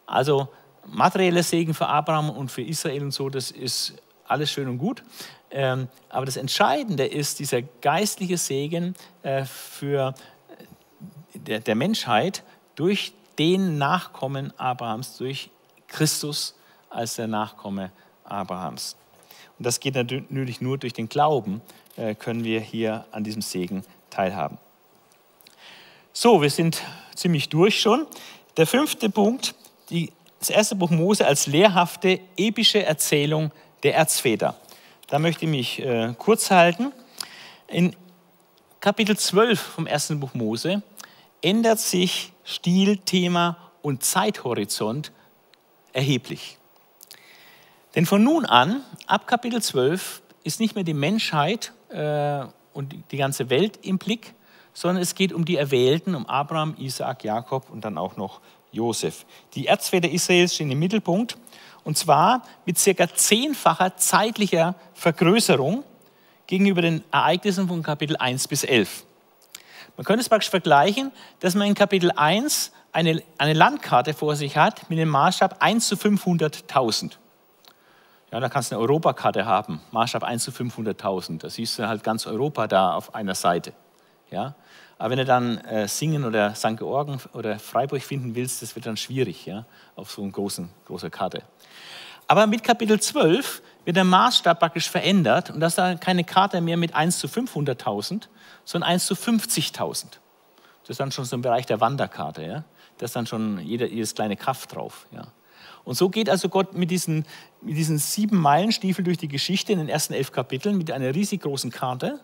Also 0.06 0.48
materieller 0.86 1.42
Segen 1.42 1.74
für 1.74 1.88
Abraham 1.88 2.30
und 2.30 2.52
für 2.52 2.62
Israel 2.62 3.02
und 3.02 3.12
so, 3.12 3.30
das 3.30 3.50
ist 3.50 3.96
alles 4.28 4.52
schön 4.52 4.68
und 4.68 4.78
gut. 4.78 5.04
Ähm, 5.50 5.88
aber 6.10 6.28
das 6.28 6.38
Entscheidende 6.38 7.04
ist 7.04 7.40
dieser 7.40 7.64
geistliche 7.64 8.38
Segen 8.38 8.94
äh, 9.24 9.46
für 9.46 10.14
äh, 11.48 11.60
der 11.62 11.76
Menschheit 11.76 12.44
durch 12.76 13.14
den 13.40 13.80
Nachkommen 13.80 14.54
Abrahams, 14.60 15.18
durch 15.18 15.50
Christus 15.88 16.56
als 16.92 17.16
der 17.16 17.26
Nachkomme 17.26 17.92
Abrahams. 18.24 18.98
Und 19.58 19.66
das 19.66 19.80
geht 19.80 19.96
natürlich 19.96 20.62
nur 20.62 20.78
durch 20.78 20.94
den 20.94 21.10
Glauben, 21.10 21.62
äh, 21.96 22.14
können 22.14 22.44
wir 22.44 22.60
hier 22.60 23.06
an 23.12 23.24
diesem 23.24 23.42
Segen 23.42 23.84
teilhaben. 24.12 24.60
So, 26.18 26.42
wir 26.42 26.50
sind 26.50 26.82
ziemlich 27.14 27.50
durch 27.50 27.82
schon. 27.82 28.08
Der 28.56 28.66
fünfte 28.66 29.10
Punkt, 29.10 29.54
die, 29.90 30.14
das 30.40 30.50
erste 30.50 30.76
Buch 30.76 30.90
Mose 30.90 31.28
als 31.28 31.46
lehrhafte 31.46 32.22
epische 32.38 32.86
Erzählung 32.86 33.52
der 33.84 33.96
Erzväter. 33.96 34.56
Da 35.08 35.20
möchte 35.20 35.44
ich 35.44 35.52
mich 35.52 35.80
äh, 35.82 36.14
kurz 36.18 36.52
halten. 36.52 36.94
In 37.68 37.98
Kapitel 38.80 39.18
12 39.18 39.60
vom 39.60 39.88
ersten 39.88 40.22
Buch 40.22 40.34
Mose 40.34 40.84
ändert 41.42 41.80
sich 41.80 42.32
Stil, 42.46 42.96
Thema 43.00 43.58
und 43.82 44.02
Zeithorizont 44.06 45.12
erheblich. 45.92 46.58
Denn 47.94 48.06
von 48.06 48.24
nun 48.24 48.46
an, 48.46 48.86
ab 49.06 49.28
Kapitel 49.28 49.62
12, 49.62 50.22
ist 50.46 50.62
nicht 50.62 50.76
mehr 50.76 50.86
die 50.86 50.94
Menschheit 50.94 51.74
äh, 51.90 52.46
und 52.72 52.96
die 53.12 53.18
ganze 53.18 53.50
Welt 53.50 53.80
im 53.82 53.98
Blick, 53.98 54.34
sondern 54.76 55.02
es 55.02 55.16
geht 55.16 55.34
um 55.34 55.46
die 55.46 55.56
Erwählten, 55.56 56.14
um 56.14 56.28
Abraham, 56.28 56.76
Isaak, 56.78 57.24
Jakob 57.24 57.72
und 57.72 57.84
dann 57.84 57.98
auch 57.98 58.18
noch 58.18 58.42
Josef. 58.72 59.26
Die 59.56 59.66
Erzväter 59.66 60.10
Israels 60.10 60.54
stehen 60.54 60.70
im 60.70 60.78
Mittelpunkt 60.78 61.38
und 61.84 61.98
zwar 61.98 62.44
mit 62.66 62.78
circa 62.78 63.08
zehnfacher 63.08 63.96
zeitlicher 63.96 64.76
Vergrößerung 64.94 65.84
gegenüber 66.46 66.82
den 66.82 67.04
Ereignissen 67.12 67.68
von 67.68 67.82
Kapitel 67.82 68.18
1 68.18 68.48
bis 68.50 68.64
11. 68.64 69.06
Man 69.98 70.04
könnte 70.06 70.22
es 70.22 70.30
praktisch 70.30 70.50
vergleichen, 70.50 71.12
dass 71.40 71.56
man 71.56 71.68
in 71.68 71.74
Kapitel 71.74 72.12
1 72.12 72.74
eine, 72.92 73.24
eine 73.38 73.54
Landkarte 73.54 74.14
vor 74.14 74.36
sich 74.36 74.58
hat 74.58 74.90
mit 74.90 75.00
dem 75.00 75.10
Maßstab 75.10 75.62
1 75.62 75.88
zu 75.88 75.96
500.000. 75.96 77.14
Ja, 78.32 78.42
da 78.42 78.50
kannst 78.50 78.72
du 78.72 78.76
eine 78.76 78.82
Europakarte 78.82 79.46
haben, 79.46 79.80
Maßstab 79.92 80.24
1 80.24 80.44
zu 80.44 80.52
500.000. 80.52 81.40
Da 81.40 81.50
siehst 81.50 81.80
du 81.80 81.88
halt 81.88 82.04
ganz 82.04 82.28
Europa 82.28 82.68
da 82.68 82.94
auf 82.94 83.16
einer 83.16 83.36
Seite. 83.36 83.72
Ja? 84.36 84.56
Aber 84.98 85.12
wenn 85.12 85.18
du 85.18 85.26
dann 85.26 85.58
äh, 85.60 85.88
Singen 85.88 86.26
oder 86.26 86.54
St. 86.56 86.78
Georgen 86.78 87.20
oder 87.34 87.58
Freiburg 87.58 88.02
finden 88.02 88.36
willst, 88.36 88.62
das 88.62 88.76
wird 88.76 88.86
dann 88.86 88.98
schwierig 88.98 89.46
ja? 89.46 89.66
auf 89.96 90.12
so 90.12 90.22
einer 90.22 90.32
großen, 90.32 90.70
großen 90.86 91.10
Karte. 91.10 91.44
Aber 92.28 92.48
mit 92.48 92.64
Kapitel 92.64 93.00
12 93.00 93.62
wird 93.86 93.96
der 93.96 94.04
Maßstab 94.04 94.60
praktisch 94.60 94.90
verändert 94.90 95.52
und 95.52 95.60
das 95.60 95.74
ist 95.74 95.78
dann 95.78 96.00
keine 96.00 96.24
Karte 96.24 96.60
mehr 96.60 96.76
mit 96.76 96.94
1 96.94 97.20
zu 97.20 97.28
500.000, 97.28 98.28
sondern 98.66 98.90
1 98.92 99.06
zu 99.06 99.14
50.000. 99.14 100.06
Das 100.82 100.90
ist 100.90 101.00
dann 101.00 101.12
schon 101.12 101.26
so 101.26 101.36
im 101.36 101.42
Bereich 101.42 101.66
der 101.66 101.82
Wanderkarte. 101.82 102.44
Ja? 102.44 102.64
Da 102.98 103.06
ist 103.06 103.16
dann 103.16 103.28
schon 103.28 103.60
jeder, 103.60 103.88
jedes 103.88 104.16
kleine 104.16 104.36
Kraft 104.36 104.76
drauf. 104.76 105.08
Ja? 105.12 105.28
Und 105.86 105.96
so 105.96 106.10
geht 106.10 106.30
also 106.30 106.50
Gott 106.50 106.74
mit 106.74 106.90
diesen, 106.90 107.26
mit 107.62 107.78
diesen 107.78 108.00
sieben 108.00 108.38
Meilenstiefeln 108.38 109.06
durch 109.06 109.20
die 109.20 109.28
Geschichte 109.28 109.72
in 109.72 109.78
den 109.80 109.90
ersten 109.90 110.14
elf 110.14 110.32
Kapiteln 110.32 110.78
mit 110.78 110.92
einer 110.92 111.14
riesig 111.14 111.42
großen 111.42 111.70
Karte. 111.70 112.20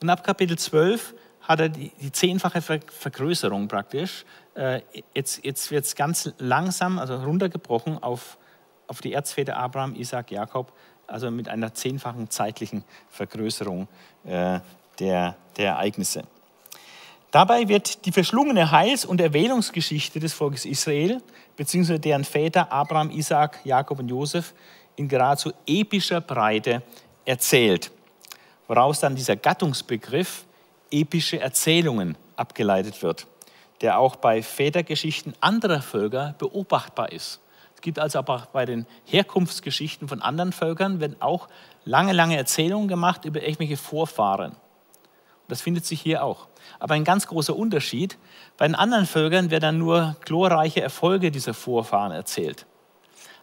Und 0.00 0.08
ab 0.08 0.24
Kapitel 0.24 0.56
12 0.56 1.14
hat 1.48 1.60
er 1.60 1.70
die, 1.70 1.90
die 2.00 2.12
zehnfache 2.12 2.60
Vergrößerung 2.60 3.68
praktisch. 3.68 4.26
Äh, 4.54 4.82
jetzt 5.14 5.44
jetzt 5.44 5.70
wird 5.70 5.86
es 5.86 5.96
ganz 5.96 6.30
langsam, 6.38 6.98
also 6.98 7.16
runtergebrochen 7.16 8.00
auf, 8.02 8.36
auf 8.86 9.00
die 9.00 9.14
Erzväter 9.14 9.56
Abraham, 9.56 9.94
Isaac, 9.94 10.30
Jakob, 10.30 10.72
also 11.06 11.30
mit 11.30 11.48
einer 11.48 11.72
zehnfachen 11.72 12.28
zeitlichen 12.28 12.84
Vergrößerung 13.08 13.88
äh, 14.24 14.60
der, 14.98 15.36
der 15.56 15.70
Ereignisse. 15.70 16.24
Dabei 17.30 17.68
wird 17.68 18.04
die 18.04 18.12
verschlungene 18.12 18.70
Heils- 18.70 19.04
und 19.04 19.20
Erwählungsgeschichte 19.20 20.20
des 20.20 20.34
Volkes 20.34 20.66
Israel, 20.66 21.22
beziehungsweise 21.56 22.00
deren 22.00 22.24
Väter 22.24 22.70
Abraham, 22.70 23.10
Isaac, 23.10 23.60
Jakob 23.64 23.98
und 23.98 24.08
Josef, 24.08 24.54
in 24.96 25.08
geradezu 25.08 25.52
epischer 25.66 26.20
Breite 26.20 26.82
erzählt, 27.24 27.90
woraus 28.66 29.00
dann 29.00 29.14
dieser 29.14 29.36
Gattungsbegriff 29.36 30.44
epische 30.90 31.40
Erzählungen 31.40 32.16
abgeleitet 32.36 33.02
wird, 33.02 33.26
der 33.80 33.98
auch 33.98 34.16
bei 34.16 34.42
Vätergeschichten 34.42 35.34
anderer 35.40 35.82
Völker 35.82 36.34
beobachtbar 36.38 37.12
ist. 37.12 37.40
Es 37.74 37.82
gibt 37.82 37.98
also 37.98 38.18
aber 38.18 38.48
bei 38.52 38.64
den 38.64 38.86
Herkunftsgeschichten 39.04 40.08
von 40.08 40.20
anderen 40.20 40.52
Völkern 40.52 40.98
werden 40.98 41.16
auch 41.20 41.48
lange, 41.84 42.12
lange 42.12 42.36
Erzählungen 42.36 42.88
gemacht 42.88 43.24
über 43.24 43.40
irgendwelche 43.40 43.76
Vorfahren. 43.76 44.56
Das 45.46 45.62
findet 45.62 45.86
sich 45.86 46.00
hier 46.00 46.24
auch. 46.24 46.48
Aber 46.78 46.94
ein 46.94 47.04
ganz 47.04 47.26
großer 47.26 47.56
Unterschied, 47.56 48.18
bei 48.56 48.66
den 48.66 48.74
anderen 48.74 49.06
Völkern 49.06 49.50
werden 49.50 49.62
dann 49.62 49.78
nur 49.78 50.16
glorreiche 50.24 50.82
Erfolge 50.82 51.30
dieser 51.30 51.54
Vorfahren 51.54 52.12
erzählt. 52.12 52.66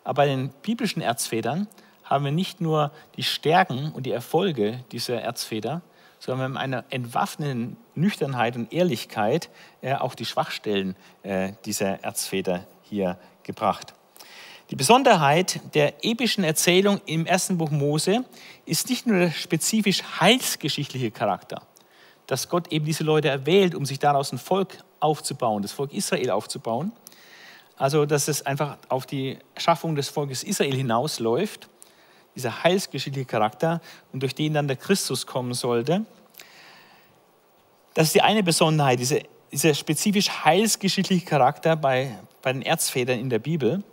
Aber 0.04 0.16
bei 0.16 0.28
den 0.28 0.50
biblischen 0.62 1.02
Erzvätern 1.02 1.68
haben 2.04 2.26
wir 2.26 2.32
nicht 2.32 2.62
nur 2.62 2.92
die 3.16 3.24
Stärken 3.24 3.92
und 3.92 4.06
die 4.06 4.12
Erfolge 4.12 4.84
dieser 4.92 5.22
Erzväter, 5.22 5.82
sondern 6.20 6.40
wir 6.40 6.44
haben 6.46 6.58
eine 6.58 6.86
entwaffneten 6.90 7.78
Nüchternheit 7.96 8.56
und 8.56 8.72
Ehrlichkeit 8.74 9.50
äh, 9.82 9.96
auch 9.96 10.16
die 10.16 10.26
Schwachstellen 10.26 10.96
äh, 11.24 11.54
dieser 11.66 12.04
Erzväter 12.04 12.66
hier 12.84 13.18
gebracht. 13.44 13.94
Die 14.72 14.76
Besonderheit 14.76 15.62
der 15.76 16.04
epischen 16.04 16.44
Erzählung 16.44 17.00
im 17.06 17.28
ersten 17.28 17.58
Buch 17.58 17.70
Mose 17.70 18.26
ist 18.66 18.90
nicht 18.90 19.06
nur 19.06 19.20
der 19.20 19.32
spezifisch 19.32 20.02
heilsgeschichtliche 20.20 21.12
Charakter, 21.12 21.62
dass 22.26 22.50
Gott 22.50 22.72
eben 22.72 22.86
diese 22.86 23.04
Leute 23.04 23.30
erwählt, 23.30 23.76
um 23.76 23.86
sich 23.86 24.00
daraus 24.00 24.32
ein 24.32 24.40
Volk 24.40 24.80
aufzubauen, 25.00 25.62
das 25.62 25.72
Volk 25.72 25.94
Israel 25.94 26.32
aufzubauen. 26.32 26.92
Also, 27.78 28.06
dass 28.08 28.28
es 28.28 28.44
einfach 28.46 28.78
auf 28.90 29.06
die 29.06 29.38
Schaffung 29.58 29.96
des 29.96 30.10
Volkes 30.10 30.44
Israel 30.44 30.76
hinausläuft, 30.76 31.70
dieser 32.36 32.64
heilsgeschichtliche 32.64 33.26
Charakter 33.26 33.82
und 34.12 34.22
durch 34.22 34.36
den 34.36 34.54
dann 34.54 34.68
der 34.68 34.78
Christus 34.78 35.26
kommen 35.26 35.54
sollte. 35.54 36.06
Das 37.94 38.08
ist 38.08 38.16
die 38.16 38.22
eine 38.22 38.44
Besonderheit, 38.44 39.00
diese, 39.00 39.24
dieser 39.52 39.74
spezifisch 39.74 40.30
heilsgeschichtliche 40.30 41.26
Charakter 41.26 41.76
bei, 41.76 42.18
bei 42.42 42.52
den 42.52 42.62
Erzvätern 42.62 43.20
in 43.20 43.30
der 43.30 43.40
Bibel. 43.40 43.84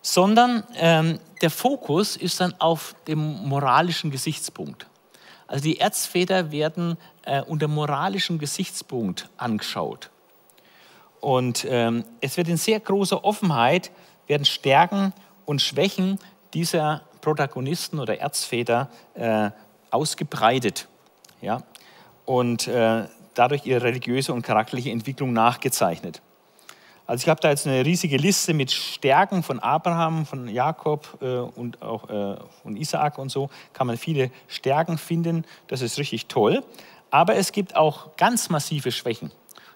Sondern 0.00 0.62
ähm, 0.76 1.18
der 1.42 1.50
Fokus 1.50 2.16
ist 2.16 2.40
dann 2.40 2.54
auf 2.60 2.94
dem 3.08 3.18
moralischen 3.48 4.12
Gesichtspunkt. 4.12 4.86
Also 5.48 5.64
die 5.64 5.80
Erzväter 5.80 6.52
werden 6.52 6.96
äh, 7.24 7.42
unter 7.42 7.66
moralischem 7.66 8.38
Gesichtspunkt 8.38 9.28
angeschaut. 9.36 10.10
Und 11.20 11.66
ähm, 11.68 12.04
es 12.20 12.36
wird 12.36 12.46
in 12.46 12.56
sehr 12.56 12.78
großer 12.78 13.24
Offenheit, 13.24 13.90
werden 14.28 14.44
Stärken 14.44 15.12
und 15.44 15.62
Schwächen 15.62 16.18
dieser 16.56 17.02
Protagonisten 17.20 17.98
oder 18.00 18.18
Erzväter 18.18 18.88
äh, 19.12 19.50
ausgebreitet. 19.90 20.88
Ja? 21.42 21.62
Und 22.24 22.66
äh, 22.66 23.04
dadurch 23.34 23.66
ihre 23.66 23.82
religiöse 23.82 24.32
und 24.32 24.40
charakterliche 24.40 24.90
Entwicklung 24.90 25.34
nachgezeichnet. 25.34 26.22
Also 27.06 27.24
ich 27.24 27.28
habe 27.28 27.42
da 27.42 27.50
jetzt 27.50 27.66
eine 27.66 27.84
riesige 27.84 28.16
Liste 28.16 28.54
mit 28.54 28.72
Stärken 28.72 29.42
von 29.42 29.60
Abraham, 29.60 30.24
von 30.24 30.48
Jakob 30.48 31.18
äh, 31.20 31.40
und 31.40 31.82
auch 31.82 32.08
äh, 32.08 32.38
von 32.62 32.74
Isaak 32.74 33.18
und 33.18 33.28
so. 33.28 33.50
Kann 33.74 33.86
man 33.86 33.98
viele 33.98 34.30
Stärken 34.48 34.96
finden. 34.96 35.44
Das 35.68 35.82
ist 35.82 35.98
richtig 35.98 36.26
toll. 36.26 36.64
Aber 37.10 37.36
es 37.36 37.52
gibt 37.52 37.76
auch 37.76 38.16
ganz 38.16 38.48
massive 38.48 38.92
Schwächen. 38.92 39.30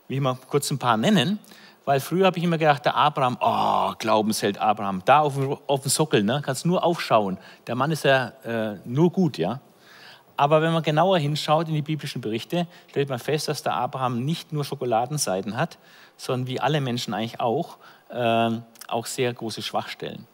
Will 0.09 0.16
ich 0.16 0.22
mal 0.22 0.39
kurz 0.49 0.70
ein 0.70 0.78
paar 0.78 0.97
nennen. 0.97 1.41
Weil 1.85 2.01
früher 2.01 2.26
habe 2.26 2.39
ich 2.39 2.45
immer 2.45 2.59
gedacht, 2.59 2.85
der 2.85 2.95
Abraham, 2.95 3.39
oh, 3.41 3.95
Glaubensheld 3.99 4.59
Abraham, 4.59 5.03
da 5.05 5.20
auf, 5.20 5.35
auf 5.66 5.81
dem 5.83 5.91
Sockel, 5.91 6.22
ne, 6.22 6.43
kannst 6.45 6.66
nur 6.66 6.85
aufschauen. 6.85 7.39
Der 7.66 7.74
Mann 7.74 7.91
ist 7.91 8.05
ja 8.05 8.28
äh, 8.45 8.78
nur 8.85 9.11
gut, 9.11 9.39
ja. 9.39 9.61
Aber 10.37 10.62
wenn 10.62 10.72
man 10.72 10.83
genauer 10.83 11.18
hinschaut 11.18 11.68
in 11.68 11.74
die 11.74 11.83
biblischen 11.83 12.22
Berichte, 12.22 12.66
stellt 12.89 13.09
man 13.09 13.18
fest, 13.18 13.49
dass 13.49 13.62
der 13.62 13.74
Abraham 13.74 14.24
nicht 14.24 14.53
nur 14.53 14.64
Schokoladenseiten 14.64 15.57
hat, 15.57 15.78
sondern 16.16 16.47
wie 16.47 16.61
alle 16.61 16.81
Menschen 16.81 17.12
eigentlich 17.12 17.41
auch, 17.41 17.76
äh, 18.09 18.51
auch 18.89 19.07
sehr 19.07 19.33
große 19.35 19.61
Schwachstellen. 19.61 20.26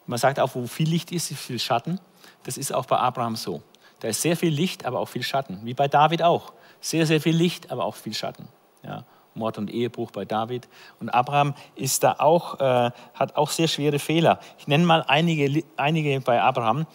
Und 0.00 0.08
man 0.08 0.18
sagt 0.18 0.40
auch, 0.40 0.54
wo 0.54 0.66
viel 0.66 0.88
Licht 0.88 1.12
ist, 1.12 1.30
ist 1.30 1.40
viel 1.40 1.58
Schatten. 1.58 2.00
Das 2.42 2.56
ist 2.56 2.72
auch 2.72 2.86
bei 2.86 2.96
Abraham 2.96 3.36
so. 3.36 3.62
Da 4.00 4.08
ist 4.08 4.22
sehr 4.22 4.36
viel 4.36 4.52
Licht, 4.52 4.84
aber 4.86 4.98
auch 4.98 5.08
viel 5.08 5.22
Schatten. 5.22 5.60
Wie 5.62 5.74
bei 5.74 5.88
David 5.88 6.22
auch. 6.22 6.52
Sehr, 6.80 7.06
sehr 7.06 7.20
viel 7.20 7.36
Licht, 7.36 7.70
aber 7.70 7.84
auch 7.84 7.94
viel 7.94 8.12
Schatten. 8.12 8.48
Ja. 8.82 9.04
Mord 9.34 9.58
und 9.58 9.70
Ehebruch 9.70 10.10
bei 10.10 10.24
David. 10.24 10.68
Und 11.00 11.08
Abraham 11.10 11.54
ist 11.74 12.04
da 12.04 12.16
auch, 12.18 12.60
äh, 12.60 12.90
hat 13.14 13.36
auch 13.36 13.50
sehr 13.50 13.68
schwere 13.68 13.98
Fehler. 13.98 14.40
Ich 14.58 14.66
nenne 14.66 14.84
mal 14.84 15.04
einige, 15.06 15.64
einige 15.76 16.20
bei 16.20 16.40
Abraham. 16.40 16.86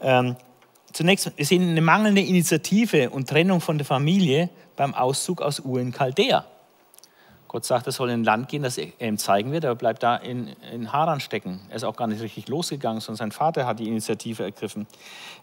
Ähm, 0.00 0.36
zunächst, 0.92 1.36
wir 1.36 1.44
sehen 1.44 1.68
eine 1.68 1.80
mangelnde 1.80 2.20
Initiative 2.20 3.10
und 3.10 3.28
Trennung 3.28 3.60
von 3.60 3.78
der 3.78 3.86
Familie 3.86 4.50
beim 4.76 4.94
Auszug 4.94 5.42
aus 5.42 5.60
Ur 5.60 5.80
in 5.80 5.92
Chaldea. 5.92 6.44
Gott 7.48 7.64
sagt, 7.64 7.86
er 7.86 7.92
soll 7.92 8.10
in 8.10 8.20
ein 8.20 8.24
Land 8.24 8.48
gehen, 8.48 8.62
das 8.62 8.76
er 8.76 9.00
ihm 9.00 9.16
zeigen 9.16 9.52
wird, 9.52 9.64
aber 9.64 9.74
bleibt 9.74 10.02
da 10.02 10.16
in, 10.16 10.48
in 10.70 10.92
Haran 10.92 11.18
stecken. 11.18 11.60
Er 11.70 11.76
ist 11.76 11.84
auch 11.84 11.96
gar 11.96 12.06
nicht 12.06 12.20
richtig 12.20 12.46
losgegangen, 12.48 13.00
sondern 13.00 13.16
sein 13.16 13.32
Vater 13.32 13.66
hat 13.66 13.78
die 13.78 13.88
Initiative 13.88 14.42
ergriffen. 14.42 14.86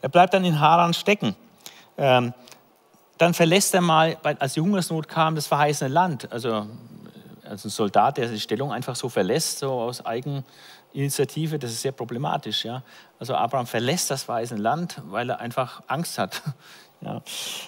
Er 0.01 0.09
bleibt 0.09 0.35
dann 0.35 0.45
in 0.45 0.59
Haran 0.59 0.93
stecken. 0.93 1.35
Ähm, 1.97 2.33
dann 3.17 3.33
verlässt 3.33 3.73
er 3.73 3.81
mal, 3.81 4.17
als 4.23 4.53
die 4.53 4.61
Hungersnot 4.61 5.07
kam, 5.07 5.35
das 5.35 5.47
verheißene 5.47 5.89
Land. 5.89 6.31
Also 6.31 6.67
als 7.47 7.65
ein 7.65 7.69
Soldat, 7.69 8.17
der 8.17 8.27
die 8.27 8.39
Stellung 8.39 8.71
einfach 8.71 8.95
so 8.95 9.09
verlässt, 9.09 9.59
so 9.59 9.71
aus 9.71 10.05
Eigeninitiative, 10.05 11.59
das 11.59 11.71
ist 11.71 11.81
sehr 11.81 11.91
problematisch. 11.91 12.65
Ja? 12.65 12.83
Also 13.19 13.35
Abraham 13.35 13.67
verlässt 13.67 14.11
das 14.11 14.23
verheißene 14.23 14.61
Land, 14.61 15.01
weil 15.05 15.29
er 15.29 15.39
einfach 15.39 15.81
Angst 15.87 16.17
hat. 16.17 16.41
Ja. 17.01 17.21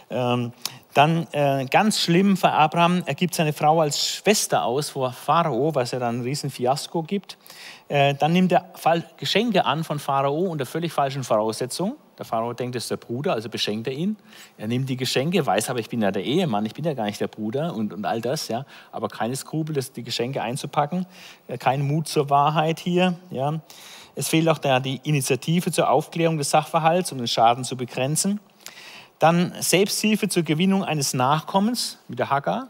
Ähm, 0.09 0.53
dann 0.93 1.27
äh, 1.33 1.65
ganz 1.69 1.99
schlimm 1.99 2.37
für 2.37 2.49
Abraham, 2.49 3.03
er 3.05 3.13
gibt 3.13 3.35
seine 3.35 3.53
Frau 3.53 3.81
als 3.81 4.03
Schwester 4.03 4.63
aus 4.63 4.89
vor 4.89 5.11
Pharao, 5.11 5.75
was 5.75 5.93
er 5.93 5.99
dann 5.99 6.19
ein 6.19 6.23
riesen 6.23 6.49
Fiasko 6.49 7.03
gibt. 7.03 7.37
Äh, 7.87 8.15
dann 8.15 8.31
nimmt 8.33 8.53
er 8.53 8.73
Geschenke 9.17 9.65
an 9.65 9.83
von 9.83 9.99
Pharao 9.99 10.39
unter 10.39 10.65
völlig 10.65 10.91
falschen 10.91 11.23
Voraussetzungen. 11.23 11.97
Der 12.17 12.25
Pharao 12.25 12.53
denkt, 12.53 12.75
es 12.75 12.85
ist 12.85 12.91
der 12.91 12.97
Bruder, 12.97 13.33
also 13.33 13.49
beschenkt 13.49 13.87
er 13.87 13.93
ihn. 13.93 14.17
Er 14.57 14.67
nimmt 14.67 14.89
die 14.89 14.97
Geschenke, 14.97 15.45
weiß 15.45 15.69
aber, 15.69 15.79
ich 15.79 15.89
bin 15.89 16.01
ja 16.01 16.11
der 16.11 16.23
Ehemann, 16.23 16.65
ich 16.65 16.73
bin 16.73 16.83
ja 16.83 16.93
gar 16.93 17.05
nicht 17.05 17.21
der 17.21 17.27
Bruder 17.27 17.75
und, 17.75 17.93
und 17.93 18.05
all 18.05 18.21
das, 18.21 18.47
ja. 18.47 18.65
Aber 18.91 19.07
keine 19.07 19.35
Skrupel, 19.35 19.75
das, 19.75 19.91
die 19.91 20.03
Geschenke 20.03 20.41
einzupacken, 20.41 21.05
äh, 21.47 21.57
kein 21.57 21.81
Mut 21.81 22.07
zur 22.07 22.29
Wahrheit 22.29 22.79
hier, 22.79 23.15
ja. 23.29 23.59
Es 24.15 24.29
fehlt 24.29 24.49
auch 24.49 24.57
die 24.57 24.99
Initiative 25.03 25.71
zur 25.71 25.91
Aufklärung 25.91 26.39
des 26.39 26.49
Sachverhalts, 26.49 27.11
um 27.11 27.19
den 27.19 27.27
Schaden 27.27 27.63
zu 27.63 27.77
begrenzen. 27.77 28.39
Dann 29.19 29.53
Selbsthilfe 29.59 30.27
zur 30.27 30.41
Gewinnung 30.41 30.83
eines 30.83 31.13
Nachkommens 31.13 31.99
mit 32.07 32.17
der 32.17 32.31
Hagar. 32.31 32.69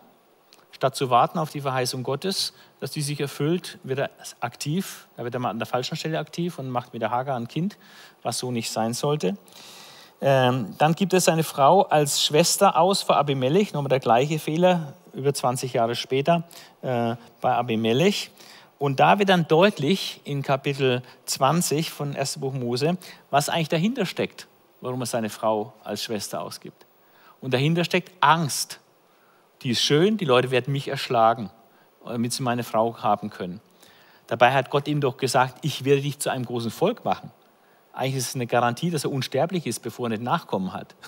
Statt 0.72 0.98
zu 0.98 1.10
warten 1.10 1.40
auf 1.40 1.50
die 1.50 1.62
Verheißung 1.62 2.04
Gottes, 2.04 2.54
dass 2.80 2.92
die 2.92 3.02
sich 3.02 3.20
erfüllt, 3.20 3.80
wird 3.84 4.00
er 4.00 4.10
aktiv. 4.40 5.08
Da 5.18 5.24
wird 5.24 5.34
er 5.34 5.40
mal 5.40 5.50
an 5.50 5.60
der 5.60 5.66
falschen 5.66 5.98
Stelle 5.98 6.20
aktiv 6.20 6.60
und 6.60 6.70
macht 6.70 6.94
mit 6.94 7.02
der 7.02 7.12
Hagar 7.12 7.36
ein 7.36 7.48
Kind, 7.48 7.78
was 8.22 8.38
so 8.38 8.52
nicht 8.52 8.72
sein 8.72 8.94
sollte. 8.94 9.38
Ähm, 10.20 10.74
dann 10.78 10.94
gibt 10.94 11.14
er 11.14 11.22
seine 11.22 11.44
Frau 11.44 11.84
als 11.84 12.24
Schwester 12.24 12.78
aus 12.78 13.04
vor 13.04 13.18
Abimelech, 13.18 13.74
nochmal 13.74 13.90
der 13.90 14.00
gleiche 14.00 14.40
Fehler, 14.40 14.94
über 15.14 15.34
20 15.34 15.74
Jahre 15.74 15.96
später 15.96 16.44
äh, 16.82 17.16
bei 17.42 17.54
Abimelech. 17.54 18.32
Und 18.80 19.00
da 19.00 19.18
wird 19.18 19.30
dann 19.30 19.48
deutlich 19.48 20.22
in 20.24 20.44
Kapitel 20.44 21.02
20 21.26 21.92
von 21.92 22.16
1. 22.16 22.40
Buch 22.40 22.54
Mose, 22.54 22.98
was 23.32 23.50
eigentlich 23.50 23.70
dahinter 23.70 24.06
steckt, 24.06 24.48
warum 24.82 25.02
er 25.02 25.08
seine 25.08 25.30
Frau 25.30 25.74
als 25.84 26.04
Schwester 26.04 26.42
ausgibt. 26.42 26.86
Und 27.42 27.54
dahinter 27.54 27.84
steckt 27.84 28.12
Angst. 28.20 28.80
Die 29.64 29.72
ist 29.72 29.82
schön, 29.82 30.18
die 30.18 30.26
Leute 30.26 30.52
werden 30.52 30.72
mich 30.72 30.88
erschlagen, 30.88 31.50
damit 32.10 32.34
sie 32.34 32.44
meine 32.44 32.64
Frau 32.64 32.98
haben 33.02 33.30
können. 33.30 33.62
Dabei 34.28 34.54
hat 34.54 34.70
Gott 34.70 34.88
ihm 34.88 35.02
doch 35.02 35.18
gesagt, 35.18 35.60
ich 35.62 35.86
werde 35.86 36.02
dich 36.02 36.20
zu 36.20 36.30
einem 36.30 36.46
großen 36.46 36.72
Volk 36.72 37.06
machen. 37.06 37.32
Eigentlich 37.94 38.18
ist 38.18 38.30
es 38.30 38.36
eine 38.36 38.46
Garantie, 38.46 38.92
dass 38.92 39.06
er 39.06 39.12
unsterblich 39.12 39.66
ist, 39.66 39.80
bevor 39.80 40.08
er 40.08 40.10
nicht 40.10 40.24
Nachkommen 40.24 40.74
hat. 40.74 40.96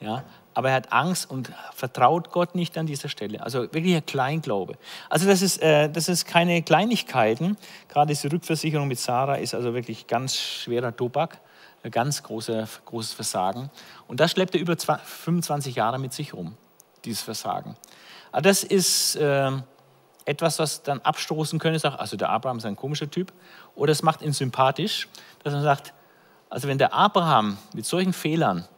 Ja, 0.00 0.24
aber 0.54 0.70
er 0.70 0.74
hat 0.74 0.92
Angst 0.92 1.30
und 1.30 1.52
vertraut 1.72 2.30
Gott 2.30 2.54
nicht 2.54 2.76
an 2.76 2.84
dieser 2.84 3.08
Stelle. 3.08 3.42
Also 3.42 3.72
wirklich 3.72 3.94
ein 3.94 4.04
Kleinglaube. 4.04 4.76
Also 5.08 5.26
das 5.26 5.40
ist, 5.40 5.62
äh, 5.62 5.88
das 5.88 6.08
ist 6.08 6.26
keine 6.26 6.62
Kleinigkeiten. 6.62 7.56
Gerade 7.88 8.08
diese 8.08 8.30
Rückversicherung 8.30 8.88
mit 8.88 8.98
Sarah 8.98 9.36
ist 9.36 9.54
also 9.54 9.72
wirklich 9.72 10.06
ganz 10.06 10.36
schwerer 10.36 10.94
Tobak, 10.94 11.40
ein 11.84 11.90
ganz 11.90 12.22
großer, 12.22 12.68
großes 12.84 13.14
Versagen. 13.14 13.70
Und 14.06 14.20
das 14.20 14.32
schleppt 14.32 14.54
er 14.56 14.60
über 14.60 14.76
25 14.76 15.76
Jahre 15.76 15.98
mit 15.98 16.12
sich 16.12 16.34
rum, 16.34 16.54
dieses 17.04 17.22
Versagen. 17.22 17.76
Aber 18.30 18.42
das 18.42 18.64
ist 18.64 19.16
äh, 19.16 19.52
etwas, 20.24 20.58
was 20.58 20.82
dann 20.82 21.00
abstoßen 21.00 21.58
könnte, 21.58 21.78
sagt, 21.78 22.00
also 22.00 22.16
der 22.16 22.30
Abraham 22.30 22.58
ist 22.58 22.66
ein 22.66 22.76
komischer 22.76 23.10
Typ. 23.10 23.32
Oder 23.74 23.92
es 23.92 24.02
macht 24.02 24.22
ihn 24.22 24.32
sympathisch, 24.32 25.08
dass 25.42 25.52
man 25.52 25.62
sagt, 25.62 25.92
also 26.48 26.68
wenn 26.68 26.78
der 26.78 26.94
Abraham 26.94 27.58
mit 27.74 27.84
solchen 27.84 28.12
Fehlern 28.12 28.68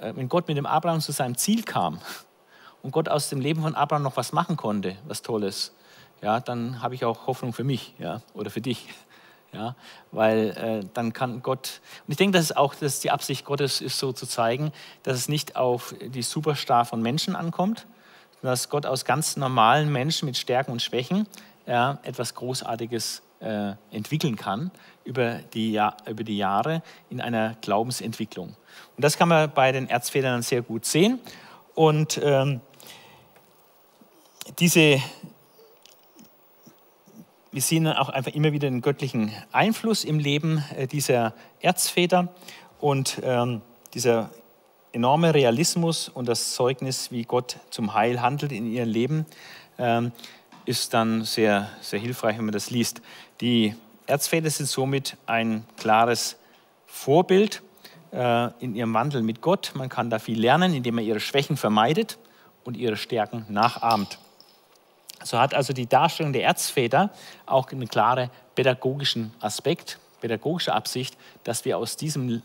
äh, 0.00 0.12
wenn 0.16 0.28
Gott 0.28 0.48
mit 0.48 0.56
dem 0.56 0.66
Abraham 0.66 1.00
zu 1.00 1.12
seinem 1.12 1.36
Ziel 1.36 1.62
kam 1.62 2.00
und 2.82 2.90
Gott 2.90 3.08
aus 3.08 3.28
dem 3.28 3.40
Leben 3.40 3.62
von 3.62 3.74
Abraham 3.74 4.02
noch 4.02 4.16
was 4.16 4.32
machen 4.32 4.56
konnte, 4.56 4.96
was 5.06 5.22
Tolles, 5.22 5.72
ja, 6.22 6.40
dann 6.40 6.82
habe 6.82 6.94
ich 6.94 7.04
auch 7.04 7.26
Hoffnung 7.26 7.52
für 7.52 7.64
mich 7.64 7.94
ja, 7.98 8.22
oder 8.34 8.50
für 8.50 8.60
dich. 8.60 8.88
Ja, 9.52 9.74
weil 10.12 10.50
äh, 10.50 10.88
dann 10.94 11.12
kann 11.12 11.42
Gott, 11.42 11.80
und 12.06 12.12
ich 12.12 12.16
denke, 12.16 12.38
dass 12.38 12.44
es 12.44 12.56
auch 12.56 12.72
dass 12.76 13.00
die 13.00 13.10
Absicht 13.10 13.44
Gottes 13.44 13.80
ist, 13.80 13.98
so 13.98 14.12
zu 14.12 14.24
zeigen, 14.24 14.70
dass 15.02 15.16
es 15.16 15.28
nicht 15.28 15.56
auf 15.56 15.92
die 16.00 16.22
Superstar 16.22 16.84
von 16.84 17.02
Menschen 17.02 17.34
ankommt, 17.34 17.88
dass 18.42 18.68
Gott 18.68 18.86
aus 18.86 19.04
ganz 19.04 19.36
normalen 19.36 19.92
Menschen 19.92 20.26
mit 20.26 20.36
Stärken 20.36 20.72
und 20.72 20.82
Schwächen 20.82 21.26
ja, 21.66 21.98
etwas 22.02 22.34
Großartiges 22.34 23.22
äh, 23.40 23.72
entwickeln 23.90 24.36
kann 24.36 24.70
über 25.04 25.40
die, 25.54 25.72
ja 25.72 25.96
über 26.08 26.24
die 26.24 26.36
Jahre 26.36 26.82
in 27.08 27.20
einer 27.20 27.56
Glaubensentwicklung. 27.60 28.48
Und 28.96 29.04
das 29.04 29.16
kann 29.16 29.28
man 29.28 29.50
bei 29.52 29.72
den 29.72 29.88
Erzvätern 29.88 30.42
sehr 30.42 30.62
gut 30.62 30.84
sehen. 30.84 31.18
Und 31.74 32.20
ähm, 32.22 32.60
diese, 34.58 35.00
wir 37.52 37.62
sehen 37.62 37.86
auch 37.86 38.08
einfach 38.08 38.32
immer 38.32 38.52
wieder 38.52 38.68
den 38.68 38.82
göttlichen 38.82 39.32
Einfluss 39.52 40.04
im 40.04 40.18
Leben 40.18 40.64
äh, 40.76 40.86
dieser 40.86 41.34
Erzväter 41.60 42.28
und 42.78 43.20
ähm, 43.22 43.62
dieser 43.94 44.30
enorme 44.92 45.34
Realismus 45.34 46.08
und 46.08 46.28
das 46.28 46.54
Zeugnis, 46.54 47.10
wie 47.10 47.24
Gott 47.24 47.56
zum 47.70 47.94
Heil 47.94 48.20
handelt 48.20 48.52
in 48.52 48.70
ihrem 48.70 48.88
Leben, 48.88 49.26
ähm, 49.78 50.12
ist 50.64 50.94
dann 50.94 51.24
sehr, 51.24 51.70
sehr 51.80 51.98
hilfreich, 51.98 52.38
wenn 52.38 52.44
man 52.44 52.52
das 52.52 52.70
liest. 52.70 53.00
Die 53.40 53.74
Erzväter 54.06 54.50
sind 54.50 54.66
somit 54.66 55.16
ein 55.26 55.64
klares 55.76 56.36
Vorbild 56.86 57.62
äh, 58.12 58.50
in 58.60 58.74
ihrem 58.74 58.92
Wandel 58.94 59.22
mit 59.22 59.40
Gott. 59.40 59.72
Man 59.74 59.88
kann 59.88 60.10
da 60.10 60.18
viel 60.18 60.40
lernen, 60.40 60.74
indem 60.74 60.96
man 60.96 61.04
ihre 61.04 61.20
Schwächen 61.20 61.56
vermeidet 61.56 62.18
und 62.64 62.76
ihre 62.76 62.96
Stärken 62.96 63.46
nachahmt. 63.48 64.18
So 65.22 65.38
hat 65.38 65.54
also 65.54 65.72
die 65.72 65.86
Darstellung 65.86 66.32
der 66.32 66.44
Erzväter 66.44 67.10
auch 67.46 67.70
einen 67.70 67.88
klaren 67.88 68.30
pädagogischen 68.54 69.32
Aspekt, 69.40 69.98
pädagogische 70.20 70.74
Absicht, 70.74 71.16
dass 71.44 71.64
wir 71.64 71.78
aus 71.78 71.96
diesen 71.96 72.42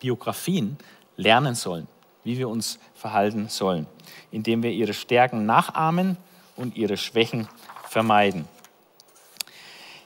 Biografien 0.00 0.78
lernen 1.16 1.54
sollen, 1.54 1.88
wie 2.24 2.38
wir 2.38 2.48
uns 2.48 2.78
verhalten 2.94 3.48
sollen, 3.48 3.86
indem 4.30 4.62
wir 4.62 4.70
ihre 4.70 4.94
Stärken 4.94 5.46
nachahmen 5.46 6.16
und 6.56 6.76
ihre 6.76 6.96
Schwächen 6.96 7.48
vermeiden. 7.88 8.46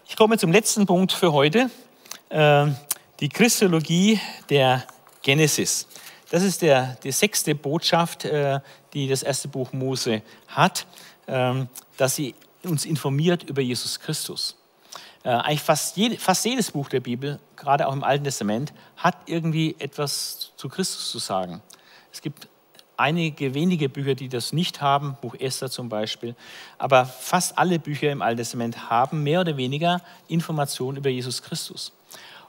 Ich 0.09 0.17
komme 0.17 0.39
zum 0.39 0.53
letzten 0.53 0.87
Punkt 0.87 1.13
für 1.13 1.33
heute, 1.33 1.71
äh, 2.29 2.67
die 3.21 3.29
Christologie 3.29 4.21
der 4.49 4.85
Genesis. 5.23 5.87
Das 6.31 6.43
ist 6.43 6.63
der, 6.63 6.97
die 7.03 7.13
sechste 7.13 7.55
Botschaft, 7.55 8.25
äh, 8.25 8.61
die 8.93 9.09
das 9.09 9.23
erste 9.23 9.49
Buch 9.49 9.73
Mose 9.73 10.23
hat, 10.49 10.87
ähm, 11.29 11.69
dass 11.97 12.17
sie 12.17 12.35
uns 12.63 12.85
informiert 12.85 13.45
über 13.45 13.63
Jesus 13.63 14.01
Christus. 14.01 14.57
Äh, 15.27 15.31
eigentlich 15.31 15.63
fast, 15.63 15.97
jede, 15.97 16.19
fast 16.19 16.45
jedes 16.45 16.71
Buch 16.71 16.89
der 16.89 17.01
Bibel, 17.01 17.41
gerade 17.57 17.89
auch 17.89 17.93
im 17.93 18.05
Alten 18.05 18.23
Testament, 18.23 18.73
hat 18.97 19.17
irgendwie 19.27 19.75
etwas 19.81 20.53
zu 20.57 20.69
Christus 20.69 21.11
zu 21.11 21.19
sagen. 21.19 21.61
Es 22.13 22.23
gibt 22.23 22.47
einige 22.97 23.53
wenige 23.53 23.89
Bücher, 23.89 24.15
die 24.15 24.29
das 24.29 24.53
nicht 24.53 24.81
haben, 24.81 25.17
Buch 25.21 25.35
Esther 25.35 25.69
zum 25.69 25.89
Beispiel, 25.89 26.37
aber 26.79 27.07
fast 27.07 27.59
alle 27.59 27.81
Bücher 27.81 28.13
im 28.13 28.23
Alten 28.23 28.39
Testament 28.39 28.89
haben 28.89 29.25
mehr 29.25 29.41
oder 29.41 29.57
weniger 29.57 30.01
Informationen 30.29 30.99
über 30.99 31.11
Jesus 31.11 31.43
Christus. 31.43 31.93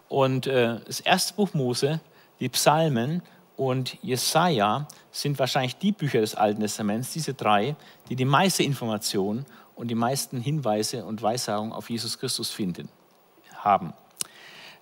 Und 0.07 0.45
äh, 0.45 0.80
das 0.86 0.99
erste 0.99 1.34
Buch 1.34 1.55
Mose 1.55 1.99
die 2.39 2.49
Psalmen 2.49 3.23
und 3.55 3.97
Jesaja 4.03 4.88
sind 5.11 5.39
wahrscheinlich 5.39 5.78
die 5.78 5.93
Bücher 5.93 6.21
des 6.21 6.36
Alten 6.36 6.61
Testaments, 6.61 7.11
diese 7.11 7.34
drei, 7.34 7.75
die 8.07 8.15
die 8.15 8.23
meiste 8.23 8.61
Information 8.61 9.47
und 9.78 9.88
die 9.88 9.95
meisten 9.95 10.41
Hinweise 10.41 11.05
und 11.05 11.21
Weissagungen 11.21 11.71
auf 11.71 11.89
Jesus 11.89 12.19
Christus 12.19 12.49
finden, 12.49 12.89
haben. 13.55 13.93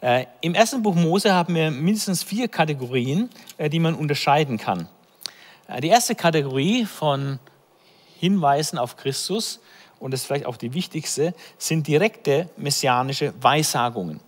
Äh, 0.02 0.26
Im 0.42 0.56
ersten 0.56 0.82
Buch 0.82 0.96
Mose 0.96 1.34
haben 1.34 1.54
wir 1.54 1.70
mindestens 1.70 2.24
vier 2.24 2.48
Kategorien, 2.48 3.30
äh, 3.58 3.70
die 3.70 3.80
man 3.80 3.94
unterscheiden 3.94 4.58
kann. 4.58 4.88
Äh, 5.68 5.82
die 5.82 5.90
erste 5.90 6.16
Kategorie 6.16 6.86
von 6.86 7.40
Hinweisen 8.20 8.80
auf 8.80 8.98
Christus, 8.98 9.60
und 10.00 10.12
das 10.12 10.22
ist 10.22 10.26
vielleicht 10.26 10.48
auch 10.48 10.58
die 10.58 10.74
wichtigste, 10.74 11.36
sind 11.60 11.88
direkte 11.88 12.50
messianische 12.58 13.34
Weissagungen 13.42 14.20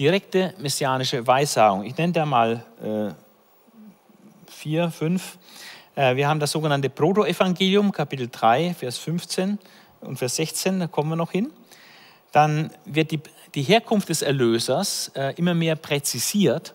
direkte 0.00 0.54
messianische 0.56 1.26
Weissagung. 1.26 1.84
Ich 1.84 1.94
nenne 1.98 2.14
da 2.14 2.24
mal 2.24 2.64
äh, 2.82 3.12
vier, 4.50 4.90
fünf. 4.90 5.36
Äh, 5.94 6.16
wir 6.16 6.26
haben 6.26 6.40
das 6.40 6.52
sogenannte 6.52 6.88
Protoevangelium, 6.88 7.92
Kapitel 7.92 8.28
3, 8.32 8.72
Vers 8.72 8.96
15 8.96 9.58
und 10.00 10.18
Vers 10.18 10.36
16, 10.36 10.80
da 10.80 10.86
kommen 10.86 11.10
wir 11.10 11.16
noch 11.16 11.32
hin. 11.32 11.50
Dann 12.32 12.70
wird 12.84 13.10
die, 13.10 13.20
die 13.54 13.62
Herkunft 13.62 14.08
des 14.08 14.22
Erlösers 14.22 15.10
äh, 15.14 15.34
immer 15.36 15.54
mehr 15.54 15.76
präzisiert, 15.76 16.74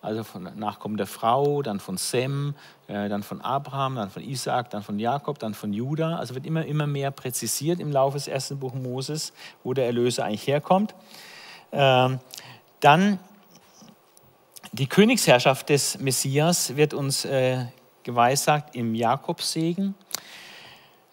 also 0.00 0.24
von 0.24 0.48
Nachkommen 0.56 0.96
der 0.96 1.06
Frau, 1.06 1.62
dann 1.62 1.78
von 1.78 1.96
Sem, 1.96 2.54
äh, 2.88 3.08
dann 3.08 3.22
von 3.22 3.40
Abraham, 3.40 3.96
dann 3.96 4.10
von 4.10 4.22
Isaac, 4.22 4.70
dann 4.70 4.82
von 4.82 4.98
Jakob, 4.98 5.38
dann 5.38 5.54
von 5.54 5.72
Judah. 5.72 6.18
Also 6.18 6.34
wird 6.34 6.44
immer, 6.44 6.64
immer 6.66 6.88
mehr 6.88 7.10
präzisiert 7.12 7.78
im 7.78 7.92
Laufe 7.92 8.16
des 8.16 8.26
ersten 8.26 8.58
Buches 8.58 8.82
Moses, 8.82 9.32
wo 9.62 9.74
der 9.74 9.86
Erlöser 9.86 10.24
eigentlich 10.24 10.46
herkommt. 10.46 10.94
Ähm, 11.70 12.18
dann 12.80 13.20
die 14.72 14.86
Königsherrschaft 14.86 15.68
des 15.68 15.98
Messias 16.00 16.76
wird 16.76 16.94
uns 16.94 17.24
äh, 17.24 17.66
geweissagt 18.02 18.74
im 18.74 18.94
Jakobsegen. 18.94 19.94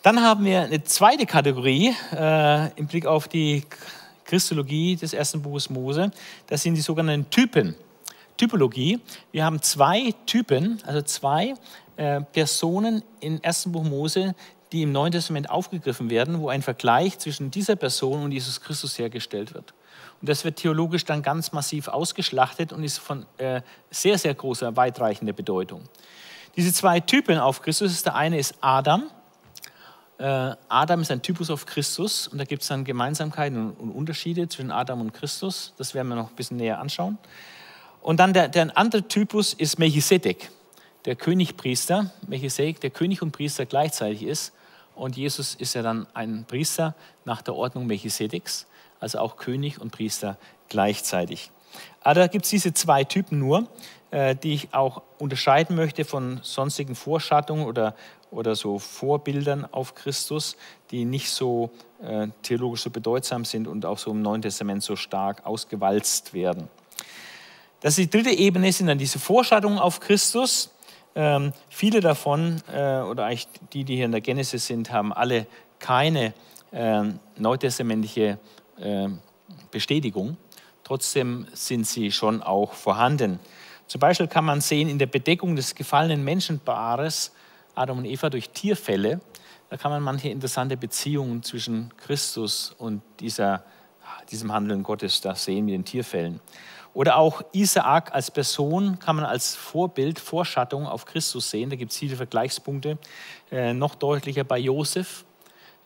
Dann 0.02 0.22
haben 0.22 0.46
wir 0.46 0.62
eine 0.62 0.82
zweite 0.86 1.26
Kategorie 1.26 1.94
äh, 2.14 2.72
im 2.78 2.88
Blick 2.88 3.06
auf 3.06 3.28
die 3.28 3.66
Christologie 4.24 4.96
des 4.96 5.12
ersten 5.12 5.42
Buches 5.42 5.70
Mose. 5.70 6.12
Das 6.48 6.64
sind 6.64 6.76
die 6.76 6.82
sogenannten 6.82 7.30
Typen. 7.30 7.76
Typologie. 8.38 9.02
Wir 9.34 9.44
haben 9.44 9.62
zwei 9.62 10.14
Typen, 10.26 10.82
also 10.86 11.02
zwei 11.02 11.54
äh, 11.98 12.22
Personen 12.22 13.04
im 13.20 13.42
ersten 13.42 13.74
Buch 13.74 13.84
Mose, 13.84 14.36
die 14.72 14.84
im 14.84 14.94
Neuen 14.94 15.12
Testament 15.12 15.50
aufgegriffen 15.50 16.10
werden, 16.10 16.40
wo 16.40 16.48
ein 16.48 16.62
Vergleich 16.62 17.20
zwischen 17.20 17.52
dieser 17.52 17.76
Person 17.76 18.24
und 18.24 18.32
Jesus 18.32 18.62
Christus 18.62 18.98
hergestellt 18.98 19.54
wird. 19.54 19.74
Und 20.22 20.30
das 20.30 20.46
wird 20.46 20.56
theologisch 20.56 21.04
dann 21.04 21.22
ganz 21.22 21.52
massiv 21.52 21.90
ausgeschlachtet 21.90 22.72
und 22.72 22.86
ist 22.86 23.00
von 23.00 23.26
äh, 23.38 23.62
sehr, 23.92 24.18
sehr 24.18 24.34
großer, 24.34 24.78
weitreichender 24.78 25.34
Bedeutung. 25.34 25.82
Diese 26.56 26.72
zwei 26.72 27.02
Typen 27.02 27.38
auf 27.38 27.62
Christus, 27.62 28.02
der 28.04 28.16
eine 28.16 28.40
ist 28.40 28.56
Adam, 28.62 29.10
Adam 30.20 31.02
ist 31.02 31.12
ein 31.12 31.22
Typus 31.22 31.50
auf 31.50 31.66
Christus 31.66 32.28
und 32.28 32.40
da 32.40 32.44
gibt 32.44 32.62
es 32.62 32.68
dann 32.68 32.84
Gemeinsamkeiten 32.84 33.72
und 33.72 33.92
Unterschiede 33.92 34.50
zwischen 34.50 34.70
Adam 34.70 35.00
und 35.00 35.14
Christus. 35.14 35.74
Das 35.78 35.94
werden 35.94 36.10
wir 36.10 36.16
noch 36.16 36.30
ein 36.30 36.36
bisschen 36.36 36.58
näher 36.58 36.80
anschauen. 36.80 37.18
Und 38.02 38.20
dann 38.20 38.34
der, 38.34 38.50
der 38.50 38.78
andere 38.78 39.08
Typus 39.08 39.54
ist 39.54 39.80
Melchisedek, 39.80 40.52
der 41.06 41.16
Königpriester. 41.16 42.12
Melchisedek, 42.28 42.82
der 42.82 42.90
König 42.90 43.22
und 43.22 43.32
Priester 43.32 43.66
gleichzeitig 43.66 44.24
ist. 44.24 44.52
Und 44.94 45.16
Jesus 45.16 45.56
ist 45.56 45.76
ja 45.76 45.82
dann 45.82 46.06
ein 46.14 46.44
Priester 46.46 46.96
nach 47.24 47.42
der 47.42 47.56
Ordnung 47.56 47.88
Melchisedeks, 47.88 48.68
also 49.00 49.20
auch 49.20 49.38
König 49.38 49.80
und 49.80 49.92
Priester 49.92 50.38
gleichzeitig. 50.68 51.52
Aber 52.02 52.22
da 52.22 52.28
gibt 52.28 52.44
es 52.44 52.52
diese 52.52 52.74
zwei 52.74 53.06
Typen 53.06 53.40
nur, 53.40 53.60
äh, 53.60 53.64
die 54.12 54.54
ich 54.56 54.74
auch 54.74 55.04
unterscheiden 55.20 55.76
möchte 55.76 56.04
von 56.04 56.40
sonstigen 56.42 56.96
Vorschattungen 56.96 57.66
oder, 57.66 57.96
oder 58.32 58.56
so 58.56 58.80
Vorbildern 58.80 59.68
auf 59.72 59.94
Christus, 59.94 60.58
die 60.90 61.06
nicht 61.06 61.30
so 61.30 61.70
äh, 62.02 62.28
theologisch 62.42 62.82
so 62.82 62.90
bedeutsam 62.90 63.46
sind 63.46 63.68
und 63.68 63.86
auch 63.86 63.98
so 63.98 64.12
im 64.12 64.22
Neuen 64.22 64.42
Testament 64.42 64.82
so 64.84 64.96
stark 64.96 65.46
ausgewalzt 65.46 66.34
werden. 66.34 66.70
Das 67.82 67.98
ist 67.98 68.00
die 68.00 68.10
dritte 68.10 68.36
Ebene, 68.36 68.72
sind 68.72 68.88
dann 68.88 68.98
diese 68.98 69.20
Vorschattungen 69.20 69.80
auf 69.80 70.00
Christus. 70.00 70.74
Ähm, 71.16 71.54
viele 71.70 72.02
davon, 72.02 72.62
äh, 72.72 73.00
oder 73.00 73.26
eigentlich 73.26 73.48
die, 73.74 73.84
die 73.84 73.96
hier 73.96 74.06
in 74.06 74.12
der 74.12 74.22
Genesis 74.22 74.68
sind, 74.68 74.92
haben 74.92 75.14
alle 75.14 75.48
keine 75.80 76.34
äh, 76.72 77.04
neutestamentliche 77.38 78.38
äh, 78.80 79.08
Bestätigung. 79.72 80.38
Trotzdem 80.84 81.48
sind 81.54 81.88
sie 81.88 82.12
schon 82.12 82.42
auch 82.42 82.74
vorhanden. 82.74 83.40
Zum 83.90 84.00
Beispiel 84.00 84.28
kann 84.28 84.46
man 84.46 84.62
sehen 84.62 84.88
in 84.88 85.00
der 85.00 85.08
Bedeckung 85.08 85.56
des 85.56 85.74
gefallenen 85.74 86.24
Menschenpaares 86.24 87.34
Adam 87.74 87.98
und 87.98 88.06
Eva 88.06 88.30
durch 88.30 88.52
Tierfälle, 88.52 89.20
da 89.72 89.78
kann 89.78 89.90
man 89.90 90.04
manche 90.04 90.30
interessante 90.30 90.78
Beziehungen 90.78 91.42
zwischen 91.42 91.92
Christus 91.98 92.76
und 92.78 93.02
dieser, 93.20 93.64
diesem 94.30 94.54
Handeln 94.54 94.84
Gottes 94.84 95.22
da 95.22 95.34
sehen 95.34 95.66
mit 95.66 95.74
den 95.74 95.86
Tierfällen. 95.86 96.40
Oder 96.94 97.18
auch 97.18 97.42
Isaak 97.52 98.14
als 98.14 98.30
Person 98.30 99.00
kann 99.00 99.16
man 99.16 99.26
als 99.26 99.56
Vorbild, 99.56 100.20
Vorschattung 100.20 100.86
auf 100.86 101.06
Christus 101.06 101.50
sehen. 101.50 101.72
Da 101.72 101.76
gibt 101.76 101.92
es 101.92 101.98
viele 101.98 102.16
Vergleichspunkte. 102.16 103.00
Äh, 103.52 103.74
noch 103.74 103.96
deutlicher 103.96 104.44
bei 104.44 104.60
Josef. 104.60 105.26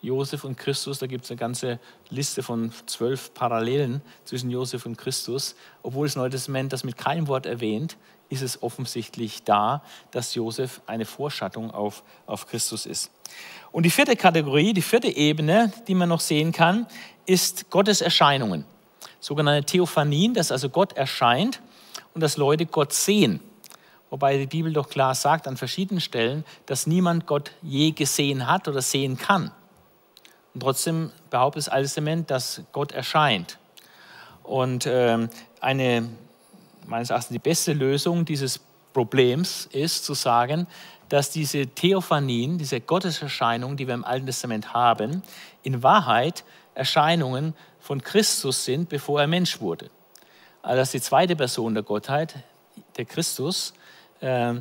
Josef 0.03 0.43
und 0.43 0.57
Christus, 0.57 0.99
da 0.99 1.07
gibt 1.07 1.23
es 1.25 1.31
eine 1.31 1.39
ganze 1.39 1.79
Liste 2.09 2.43
von 2.43 2.71
zwölf 2.85 3.33
Parallelen 3.33 4.01
zwischen 4.25 4.51
Josef 4.51 4.85
und 4.85 4.97
Christus. 4.97 5.55
Obwohl 5.81 6.05
das 6.05 6.15
Neue 6.15 6.29
Testament 6.29 6.71
das 6.71 6.83
mit 6.83 6.97
keinem 6.97 7.27
Wort 7.27 7.45
erwähnt, 7.45 7.97
ist 8.29 8.41
es 8.41 8.61
offensichtlich 8.61 9.43
da, 9.43 9.81
dass 10.11 10.35
Josef 10.35 10.81
eine 10.85 11.05
Vorschattung 11.05 11.71
auf, 11.71 12.03
auf 12.25 12.47
Christus 12.47 12.85
ist. 12.85 13.11
Und 13.71 13.83
die 13.83 13.89
vierte 13.89 14.15
Kategorie, 14.15 14.73
die 14.73 14.81
vierte 14.81 15.07
Ebene, 15.07 15.71
die 15.87 15.95
man 15.95 16.09
noch 16.09 16.19
sehen 16.19 16.51
kann, 16.51 16.85
ist 17.25 17.71
Gottes 17.71 18.01
Erscheinungen 18.01 18.65
sogenannte 19.23 19.65
Theophanien, 19.65 20.33
dass 20.33 20.51
also 20.51 20.69
Gott 20.69 20.93
erscheint 20.93 21.61
und 22.13 22.21
dass 22.21 22.37
Leute 22.37 22.65
Gott 22.65 22.93
sehen. 22.93 23.39
Wobei 24.09 24.37
die 24.37 24.47
Bibel 24.47 24.73
doch 24.73 24.89
klar 24.89 25.15
sagt 25.15 25.47
an 25.47 25.57
verschiedenen 25.57 26.01
Stellen, 26.01 26.43
dass 26.65 26.85
niemand 26.85 27.25
Gott 27.25 27.51
je 27.61 27.91
gesehen 27.91 28.47
hat 28.47 28.67
oder 28.67 28.81
sehen 28.81 29.17
kann. 29.17 29.51
Und 30.53 30.61
trotzdem 30.61 31.11
behauptet 31.29 31.63
das 31.63 31.69
Alte 31.69 31.85
Testament, 31.85 32.29
dass 32.29 32.61
Gott 32.71 32.91
erscheint. 32.91 33.57
Und 34.43 34.85
äh, 34.85 35.27
eine, 35.61 36.09
meines 36.85 37.09
Erachtens 37.09 37.33
die 37.33 37.39
beste 37.39 37.73
Lösung 37.73 38.25
dieses 38.25 38.59
Problems 38.93 39.67
ist 39.71 40.05
zu 40.05 40.13
sagen, 40.13 40.67
dass 41.09 41.31
diese 41.31 41.67
Theophanien, 41.67 42.57
diese 42.57 42.79
Gotteserscheinungen, 42.81 43.77
die 43.77 43.87
wir 43.87 43.93
im 43.93 44.05
Alten 44.05 44.25
Testament 44.25 44.73
haben, 44.73 45.23
in 45.63 45.83
Wahrheit 45.83 46.43
Erscheinungen 46.75 47.53
von 47.79 48.01
Christus 48.01 48.65
sind, 48.65 48.89
bevor 48.89 49.21
er 49.21 49.27
Mensch 49.27 49.59
wurde. 49.59 49.89
Also 50.61 50.77
dass 50.77 50.91
die 50.91 51.01
zweite 51.01 51.35
Person 51.35 51.73
der 51.73 51.83
Gottheit, 51.83 52.35
der 52.97 53.05
Christus, 53.05 53.73
äh, 54.21 54.53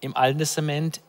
im 0.00 0.16
Alten 0.16 0.38
Testament 0.38 1.00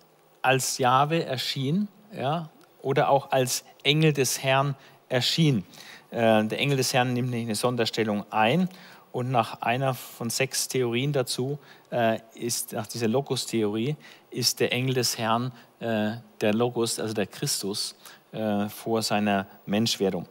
als 0.42 0.78
Jahwe 0.78 1.26
erschien 1.26 1.88
ja, 2.14 2.50
oder 2.88 3.10
auch 3.10 3.32
als 3.32 3.66
Engel 3.84 4.14
des 4.14 4.42
Herrn 4.42 4.74
erschien. 5.10 5.66
Äh, 6.10 6.46
der 6.46 6.58
Engel 6.58 6.78
des 6.78 6.94
Herrn 6.94 7.14
nimmt 7.14 7.36
eine 7.36 7.54
Sonderstellung 7.54 8.24
ein 8.32 8.70
und 9.12 9.30
nach 9.30 9.62
einer 9.62 9.94
von 9.94 10.30
sechs 10.30 10.70
Theorien 10.70 11.12
dazu 11.12 11.60
äh, 11.92 12.20
ist, 12.34 12.72
nach 12.72 12.88
dieser 12.88 13.10
Logos-Theorie, 13.10 13.98
ist 14.32 14.62
der 14.62 14.72
Engel 14.72 14.94
des 14.94 15.18
Herrn 15.18 15.52
äh, 15.82 16.12
der 16.40 16.54
Logos, 16.54 16.98
also 16.98 17.14
der 17.14 17.28
Christus, 17.28 17.94
äh, 18.32 18.70
vor 18.70 19.02
seiner 19.02 19.48
Menschwerdung. 19.66 20.26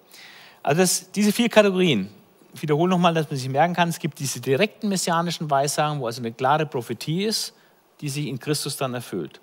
Also 0.62 0.80
das, 0.80 1.10
diese 1.10 1.32
vier 1.32 1.50
Kategorien, 1.50 2.08
ich 2.54 2.62
wiederhole 2.62 2.88
nochmal, 2.88 3.12
dass 3.12 3.28
man 3.28 3.36
sich 3.36 3.50
merken 3.50 3.74
kann, 3.74 3.90
es 3.90 3.98
gibt 3.98 4.18
diese 4.18 4.40
direkten 4.40 4.88
messianischen 4.88 5.50
Weissagen, 5.50 6.00
wo 6.00 6.06
also 6.06 6.22
eine 6.22 6.32
klare 6.32 6.64
Prophetie 6.64 7.24
ist, 7.24 7.52
die 8.00 8.08
sich 8.08 8.26
in 8.26 8.38
Christus 8.38 8.78
dann 8.78 8.94
erfüllt. 8.94 9.42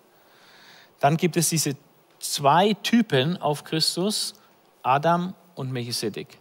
Dann 0.99 1.15
gibt 1.15 1.37
es 1.37 1.49
diese 1.49 1.75
zwei 2.23 2.73
Typen 2.73 3.37
auf 3.37 3.63
Christus, 3.63 4.33
Adam 4.81 5.33
und 5.55 5.71
Melchisedek. 5.71 6.39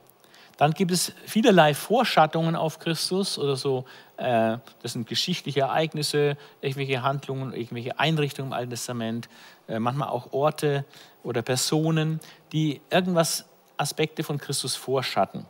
Dann 0.56 0.72
gibt 0.72 0.92
es 0.92 1.12
vielerlei 1.26 1.74
Vorschattungen 1.74 2.54
auf 2.54 2.78
Christus 2.78 3.38
oder 3.38 3.56
so, 3.56 3.84
äh, 4.16 4.58
das 4.82 4.92
sind 4.92 5.08
geschichtliche 5.08 5.60
Ereignisse, 5.60 6.36
irgendwelche 6.60 7.02
Handlungen, 7.02 7.52
irgendwelche 7.52 7.98
Einrichtungen 7.98 8.52
im 8.52 8.56
Alten 8.56 8.70
Testament, 8.70 9.28
äh, 9.66 9.78
manchmal 9.78 10.08
auch 10.08 10.32
Orte 10.32 10.84
oder 11.24 11.42
Personen, 11.42 12.20
die 12.52 12.80
irgendwas 12.90 13.46
Aspekte 13.76 14.22
von 14.22 14.38
Christus 14.38 14.76
vorschatten. 14.76 15.46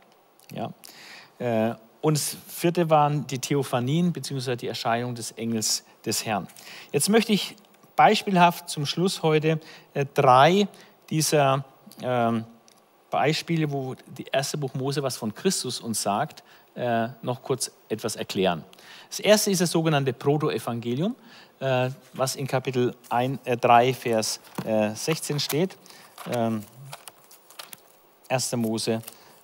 Ja? 0.54 0.72
Äh, 1.38 1.74
und 2.00 2.16
das 2.16 2.36
vierte 2.48 2.88
waren 2.88 3.26
die 3.26 3.38
Theophanien 3.38 4.12
bzw. 4.12 4.56
die 4.56 4.68
Erscheinung 4.68 5.14
des 5.14 5.32
Engels 5.32 5.84
des 6.04 6.24
Herrn. 6.24 6.48
Jetzt 6.90 7.08
möchte 7.08 7.32
ich 7.32 7.54
beispielhaft 8.02 8.68
zum 8.68 8.84
Schluss 8.84 9.22
heute 9.22 9.60
äh, 9.94 10.04
drei 10.12 10.66
dieser 11.08 11.64
ähm, 12.02 12.44
Beispiele, 13.10 13.70
wo 13.70 13.94
die 14.18 14.24
erste 14.24 14.58
Buch 14.58 14.74
Mose 14.74 15.04
was 15.04 15.16
von 15.16 15.32
Christus 15.32 15.78
uns 15.80 16.02
sagt, 16.02 16.42
äh, 16.74 17.08
noch 17.22 17.42
kurz 17.42 17.70
etwas 17.88 18.16
erklären. 18.16 18.64
Das 19.08 19.20
erste 19.20 19.52
ist 19.52 19.60
das 19.60 19.70
sogenannte 19.70 20.12
Protoevangelium, 20.12 21.14
was 22.14 22.34
in 22.34 22.48
Kapitel 22.48 22.92
3, 23.08 23.94
Vers 23.94 24.40
16 24.64 25.38
steht. 25.38 25.76
Ähm, 26.34 26.64
1. 28.28 28.56
Mose 28.56 29.00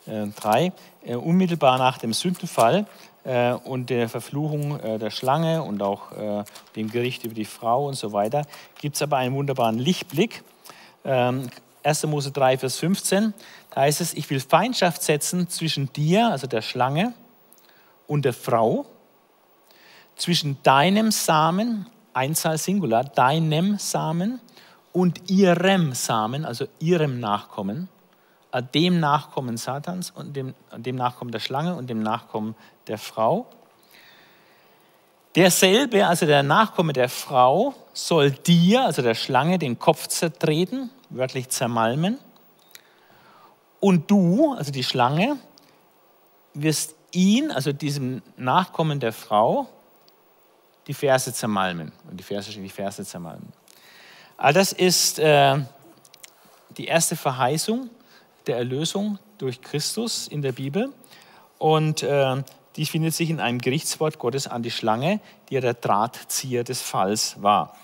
3, 0.08 0.72
äh, 1.04 1.12
äh, 1.12 1.14
unmittelbar 1.14 1.78
nach 1.78 1.98
dem 1.98 2.12
Sündenfall 2.12 2.86
äh, 3.28 3.52
und 3.52 3.90
der 3.90 4.08
Verfluchung 4.08 4.80
der 4.98 5.10
Schlange 5.10 5.62
und 5.62 5.82
auch 5.82 6.12
dem 6.74 6.90
Gericht 6.90 7.24
über 7.24 7.34
die 7.34 7.44
Frau 7.44 7.86
und 7.86 7.94
so 7.94 8.12
weiter, 8.12 8.42
gibt 8.80 8.96
es 8.96 9.02
aber 9.02 9.18
einen 9.18 9.34
wunderbaren 9.34 9.78
Lichtblick. 9.78 10.42
1. 11.04 11.44
Ähm, 12.04 12.10
Mose 12.10 12.32
3, 12.32 12.58
Vers 12.58 12.78
15, 12.78 13.34
da 13.70 13.82
heißt 13.82 14.00
es, 14.00 14.14
ich 14.14 14.28
will 14.30 14.40
Feindschaft 14.40 15.02
setzen 15.02 15.48
zwischen 15.48 15.92
dir, 15.92 16.28
also 16.28 16.46
der 16.46 16.62
Schlange, 16.62 17.12
und 18.06 18.24
der 18.24 18.32
Frau, 18.32 18.86
zwischen 20.16 20.60
deinem 20.62 21.10
Samen, 21.10 21.86
Einzahl 22.12 22.58
Singular, 22.58 23.04
deinem 23.04 23.78
Samen 23.78 24.40
und 24.92 25.30
ihrem 25.30 25.92
Samen, 25.92 26.44
also 26.44 26.66
ihrem 26.80 27.20
Nachkommen 27.20 27.88
dem 28.52 29.00
Nachkommen 29.00 29.56
Satans 29.56 30.10
und 30.10 30.34
dem, 30.34 30.54
dem 30.76 30.96
Nachkommen 30.96 31.30
der 31.30 31.40
Schlange 31.40 31.74
und 31.74 31.88
dem 31.88 32.02
Nachkommen 32.02 32.54
der 32.86 32.98
Frau. 32.98 33.46
Derselbe, 35.34 36.06
also 36.06 36.26
der 36.26 36.42
Nachkomme 36.42 36.92
der 36.92 37.08
Frau, 37.08 37.74
soll 37.92 38.30
dir, 38.30 38.84
also 38.84 39.02
der 39.02 39.14
Schlange, 39.14 39.58
den 39.58 39.78
Kopf 39.78 40.08
zertreten, 40.08 40.90
wörtlich 41.10 41.50
zermalmen. 41.50 42.18
Und 43.80 44.10
du, 44.10 44.54
also 44.54 44.72
die 44.72 44.82
Schlange, 44.82 45.36
wirst 46.54 46.96
ihn, 47.12 47.50
also 47.50 47.72
diesem 47.72 48.22
Nachkommen 48.36 48.98
der 48.98 49.12
Frau, 49.12 49.68
die 50.86 50.94
Ferse 50.94 51.32
zermalmen. 51.32 51.92
Und 52.10 52.18
die 52.18 52.24
Ferse 52.24 52.50
die 52.50 52.68
Ferse 52.68 53.04
zermalmen. 53.04 53.52
All 54.38 54.54
das 54.54 54.72
ist 54.72 55.18
äh, 55.18 55.58
die 56.70 56.86
erste 56.86 57.14
Verheißung 57.14 57.90
der 58.48 58.56
Erlösung 58.56 59.18
durch 59.38 59.60
Christus 59.60 60.26
in 60.26 60.42
der 60.42 60.52
Bibel. 60.52 60.92
Und 61.58 62.02
äh, 62.02 62.42
die 62.76 62.86
findet 62.86 63.14
sich 63.14 63.30
in 63.30 63.40
einem 63.40 63.60
Gerichtswort 63.60 64.18
Gottes 64.18 64.46
an 64.46 64.62
die 64.62 64.70
Schlange, 64.70 65.20
die 65.48 65.54
ja 65.54 65.60
der 65.60 65.74
Drahtzieher 65.74 66.64
des 66.64 66.80
Falls 66.80 67.40
war. 67.42 67.76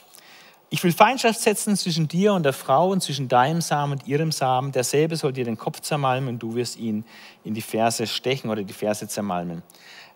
Ich 0.71 0.83
will 0.83 0.93
Feindschaft 0.93 1.41
setzen 1.41 1.77
zwischen 1.77 2.09
dir 2.09 2.33
und 2.33 2.43
der 2.43 2.53
Frau 2.53 2.91
und 2.91 3.01
zwischen 3.01 3.29
deinem 3.29 3.61
Samen 3.61 3.93
und 3.93 4.09
ihrem 4.09 4.33
Samen. 4.33 4.73
Derselbe 4.73 5.17
soll 5.17 5.33
dir 5.33 5.45
den 5.45 5.59
Kopf 5.59 5.81
zermalmen 5.81 6.31
und 6.31 6.39
du 6.41 6.55
wirst 6.55 6.77
ihn 6.79 7.05
in 7.45 7.55
die 7.55 7.63
Ferse 7.63 8.07
stechen 8.07 8.51
oder 8.51 8.63
die 8.63 8.73
Ferse 8.73 9.07
zermalmen. 9.07 9.63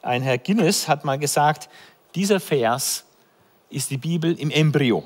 Ein 0.02 0.22
Herr 0.22 0.38
Guinness 0.38 0.88
hat 0.88 1.04
mal 1.04 1.18
gesagt, 1.18 1.68
dieser 2.14 2.40
Vers 2.40 3.04
ist 3.70 3.90
die 3.90 3.98
Bibel 3.98 4.38
im 4.38 4.50
Embryo, 4.50 5.04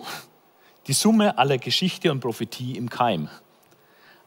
die 0.87 0.93
Summe 0.93 1.37
aller 1.37 1.59
Geschichte 1.59 2.11
und 2.11 2.21
Prophetie 2.21 2.77
im 2.77 2.89
Keim. 2.89 3.29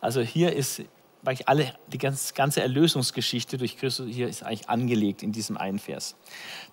Also 0.01 0.21
hier 0.21 0.53
ist 0.53 0.83
eigentlich 1.27 1.47
alle, 1.47 1.73
die 1.87 1.97
ganze 1.97 2.61
Erlösungsgeschichte 2.61 3.57
durch 3.57 3.77
Christus 3.77 4.07
hier 4.09 4.27
ist 4.27 4.43
eigentlich 4.43 4.69
angelegt 4.69 5.23
in 5.23 5.31
diesem 5.31 5.57
einen 5.57 5.79
Vers. 5.79 6.15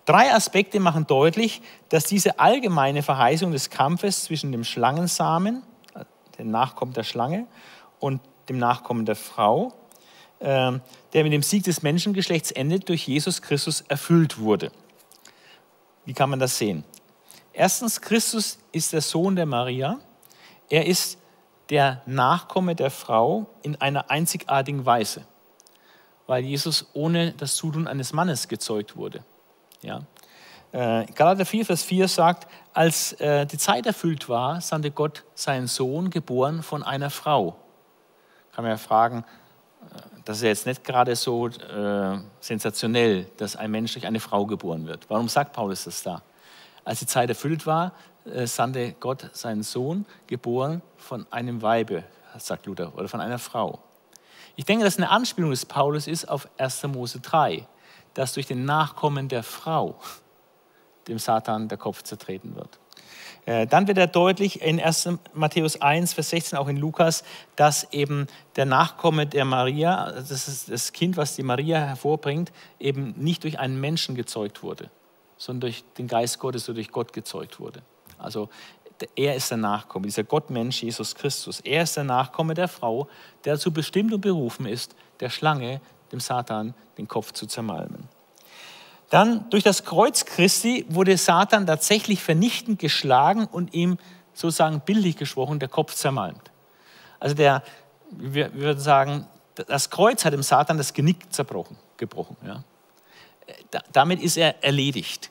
Drei 0.05 0.33
Aspekte 0.33 0.79
machen 0.79 1.07
deutlich, 1.07 1.61
dass 1.89 2.05
diese 2.05 2.39
allgemeine 2.39 3.03
Verheißung 3.03 3.51
des 3.51 3.69
Kampfes 3.69 4.23
zwischen 4.23 4.51
dem 4.51 4.63
Schlangensamen, 4.63 5.63
dem 6.37 6.51
Nachkommen 6.51 6.93
der 6.93 7.03
Schlange, 7.03 7.47
und 7.99 8.21
dem 8.49 8.57
Nachkommen 8.57 9.05
der 9.05 9.15
Frau, 9.15 9.73
äh, 10.39 10.73
der 11.13 11.23
mit 11.23 11.31
dem 11.31 11.43
Sieg 11.43 11.63
des 11.63 11.81
Menschengeschlechts 11.83 12.51
endet, 12.51 12.89
durch 12.89 13.07
Jesus 13.07 13.41
Christus 13.41 13.81
erfüllt 13.87 14.39
wurde. 14.39 14.71
Wie 16.05 16.13
kann 16.13 16.29
man 16.29 16.39
das 16.39 16.57
sehen? 16.57 16.83
Erstens, 17.53 18.01
Christus 18.01 18.59
ist 18.71 18.91
der 18.93 19.01
Sohn 19.01 19.35
der 19.35 19.45
Maria. 19.45 19.99
Er 20.69 20.85
ist 20.85 21.17
der 21.69 22.01
Nachkomme 22.05 22.75
der 22.75 22.91
Frau 22.91 23.47
in 23.61 23.79
einer 23.79 24.09
einzigartigen 24.09 24.85
Weise, 24.85 25.25
weil 26.27 26.43
Jesus 26.43 26.87
ohne 26.93 27.33
das 27.33 27.55
Zutun 27.55 27.87
eines 27.87 28.13
Mannes 28.13 28.47
gezeugt 28.47 28.95
wurde. 28.95 29.23
Ja. 29.81 30.01
Äh, 30.71 31.05
Galater 31.13 31.45
4, 31.45 31.65
Vers 31.65 31.83
4 31.83 32.07
sagt, 32.07 32.47
als 32.73 33.13
äh, 33.13 33.45
die 33.45 33.57
Zeit 33.57 33.85
erfüllt 33.85 34.27
war, 34.27 34.59
sandte 34.59 34.89
Gott 34.91 35.23
seinen 35.35 35.67
Sohn, 35.67 36.09
geboren 36.09 36.63
von 36.63 36.81
einer 36.81 37.11
Frau. 37.11 37.55
Kann 38.53 38.63
man 38.63 38.71
ja 38.71 38.77
fragen, 38.77 39.23
äh, 39.81 39.99
das 40.25 40.37
ist 40.37 40.43
ja 40.43 40.49
jetzt 40.49 40.65
nicht 40.65 40.83
gerade 40.83 41.15
so 41.15 41.47
äh, 41.47 42.17
sensationell, 42.39 43.25
dass 43.37 43.55
ein 43.55 43.69
Mensch 43.69 43.93
durch 43.93 44.07
eine 44.07 44.19
Frau 44.19 44.47
geboren 44.47 44.87
wird. 44.87 45.09
Warum 45.09 45.29
sagt 45.29 45.53
Paulus 45.53 45.83
das 45.83 46.01
da? 46.01 46.23
Als 46.83 46.99
die 46.99 47.05
Zeit 47.05 47.29
erfüllt 47.29 47.67
war, 47.67 47.93
äh, 48.25 48.47
sandte 48.47 48.93
Gott 48.99 49.29
seinen 49.33 49.63
Sohn, 49.63 50.05
geboren 50.27 50.81
von 50.97 51.25
einem 51.31 51.61
Weibe, 51.61 52.03
sagt 52.37 52.65
Luther, 52.65 52.95
oder 52.95 53.07
von 53.07 53.21
einer 53.21 53.39
Frau. 53.39 53.79
Ich 54.55 54.65
denke, 54.65 54.85
dass 54.85 54.97
eine 54.97 55.09
Anspielung 55.09 55.51
des 55.51 55.65
Paulus 55.65 56.07
ist 56.07 56.29
auf 56.29 56.47
1. 56.57 56.83
Mose 56.83 57.19
3, 57.19 57.67
dass 58.13 58.33
durch 58.33 58.45
den 58.45 58.65
Nachkommen 58.65 59.27
der 59.27 59.43
Frau 59.43 59.99
dem 61.07 61.19
Satan 61.19 61.67
der 61.67 61.77
Kopf 61.77 62.03
zertreten 62.03 62.55
wird. 62.55 62.79
Äh, 63.45 63.67
dann 63.67 63.87
wird 63.87 63.97
er 63.97 64.07
deutlich 64.07 64.61
in 64.61 64.79
1. 64.79 65.09
Matthäus 65.33 65.81
1, 65.81 66.13
Vers 66.13 66.29
16, 66.29 66.57
auch 66.57 66.67
in 66.69 66.77
Lukas, 66.77 67.23
dass 67.57 67.91
eben 67.91 68.27
der 68.55 68.65
Nachkomme 68.65 69.27
der 69.27 69.43
Maria, 69.43 70.11
das 70.11 70.47
ist 70.47 70.71
das 70.71 70.93
Kind, 70.93 71.17
was 71.17 71.35
die 71.35 71.43
Maria 71.43 71.79
hervorbringt, 71.79 72.53
eben 72.79 73.13
nicht 73.17 73.43
durch 73.43 73.59
einen 73.59 73.81
Menschen 73.81 74.15
gezeugt 74.15 74.63
wurde, 74.63 74.89
sondern 75.37 75.61
durch 75.61 75.83
den 75.97 76.07
Geist 76.07 76.39
Gottes 76.39 76.69
oder 76.69 76.75
durch 76.75 76.91
Gott 76.91 77.11
gezeugt 77.11 77.59
wurde. 77.59 77.81
Also 78.23 78.49
er 79.15 79.35
ist 79.35 79.51
der 79.51 79.57
Nachkomme, 79.57 80.05
dieser 80.05 80.23
Gottmensch 80.23 80.83
Jesus 80.83 81.15
Christus. 81.15 81.59
Er 81.61 81.83
ist 81.83 81.97
der 81.97 82.03
Nachkomme 82.03 82.53
der 82.53 82.67
Frau, 82.67 83.07
der 83.43 83.55
dazu 83.55 83.71
bestimmt 83.71 84.13
und 84.13 84.21
berufen 84.21 84.65
ist, 84.65 84.95
der 85.19 85.29
Schlange, 85.29 85.81
dem 86.11 86.19
Satan, 86.19 86.73
den 86.97 87.07
Kopf 87.07 87.33
zu 87.33 87.47
zermalmen. 87.47 88.07
Dann 89.09 89.49
durch 89.49 89.63
das 89.63 89.83
Kreuz 89.83 90.25
Christi 90.25 90.85
wurde 90.89 91.17
Satan 91.17 91.67
tatsächlich 91.67 92.23
vernichtend 92.23 92.79
geschlagen 92.79 93.45
und 93.45 93.73
ihm 93.73 93.97
sozusagen 94.33 94.79
bildlich 94.79 95.17
gesprochen 95.17 95.59
der 95.59 95.69
Kopf 95.69 95.93
zermalmt. 95.93 96.51
Also 97.19 97.35
der, 97.35 97.63
wir, 98.09 98.53
würden 98.53 98.79
sagen, 98.79 99.27
das 99.53 99.89
Kreuz 99.89 100.25
hat 100.25 100.33
dem 100.33 100.43
Satan 100.43 100.77
das 100.77 100.93
Genick 100.93 101.31
zerbrochen, 101.31 101.77
gebrochen. 101.97 102.37
Ja. 102.45 102.63
damit 103.91 104.21
ist 104.21 104.37
er 104.37 104.63
erledigt. 104.63 105.29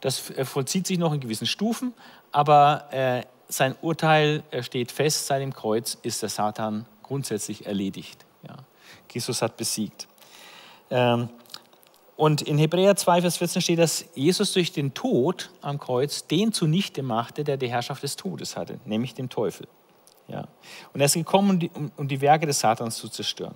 Das 0.00 0.18
vollzieht 0.18 0.86
sich 0.86 0.98
noch 0.98 1.12
in 1.12 1.20
gewissen 1.20 1.46
Stufen, 1.46 1.94
aber 2.32 2.92
äh, 2.92 3.22
sein 3.48 3.74
Urteil 3.80 4.42
steht 4.60 4.92
fest, 4.92 5.26
seit 5.26 5.40
dem 5.40 5.52
Kreuz 5.52 5.96
ist 6.02 6.22
der 6.22 6.28
Satan 6.28 6.86
grundsätzlich 7.02 7.66
erledigt. 7.66 8.24
Ja. 8.46 8.56
Jesus 9.10 9.40
hat 9.42 9.56
besiegt. 9.56 10.08
Ähm, 10.90 11.28
und 12.16 12.42
in 12.42 12.56
Hebräer 12.58 12.96
2, 12.96 13.20
Vers 13.20 13.36
14 13.36 13.62
steht, 13.62 13.78
dass 13.78 14.06
Jesus 14.14 14.52
durch 14.52 14.72
den 14.72 14.94
Tod 14.94 15.50
am 15.60 15.78
Kreuz 15.78 16.26
den 16.26 16.52
zunichte 16.52 17.02
machte, 17.02 17.44
der 17.44 17.58
die 17.58 17.68
Herrschaft 17.68 18.02
des 18.02 18.16
Todes 18.16 18.56
hatte, 18.56 18.80
nämlich 18.86 19.14
den 19.14 19.28
Teufel. 19.28 19.68
Ja. 20.28 20.48
Und 20.92 21.00
er 21.00 21.06
ist 21.06 21.14
gekommen, 21.14 21.50
um 21.50 21.58
die, 21.58 21.70
um 21.96 22.08
die 22.08 22.20
Werke 22.20 22.46
des 22.46 22.58
Satans 22.60 22.96
zu 22.96 23.08
zerstören. 23.08 23.54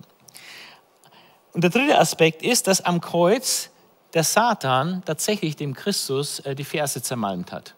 Und 1.53 1.63
der 1.63 1.71
dritte 1.71 1.97
Aspekt 1.97 2.43
ist, 2.43 2.67
dass 2.67 2.81
am 2.81 3.01
Kreuz 3.01 3.71
der 4.13 4.23
Satan 4.23 5.03
tatsächlich 5.05 5.55
dem 5.55 5.73
Christus 5.73 6.39
äh, 6.39 6.55
die 6.55 6.63
Verse 6.63 7.01
zermalmt 7.01 7.51
hat. 7.51 7.75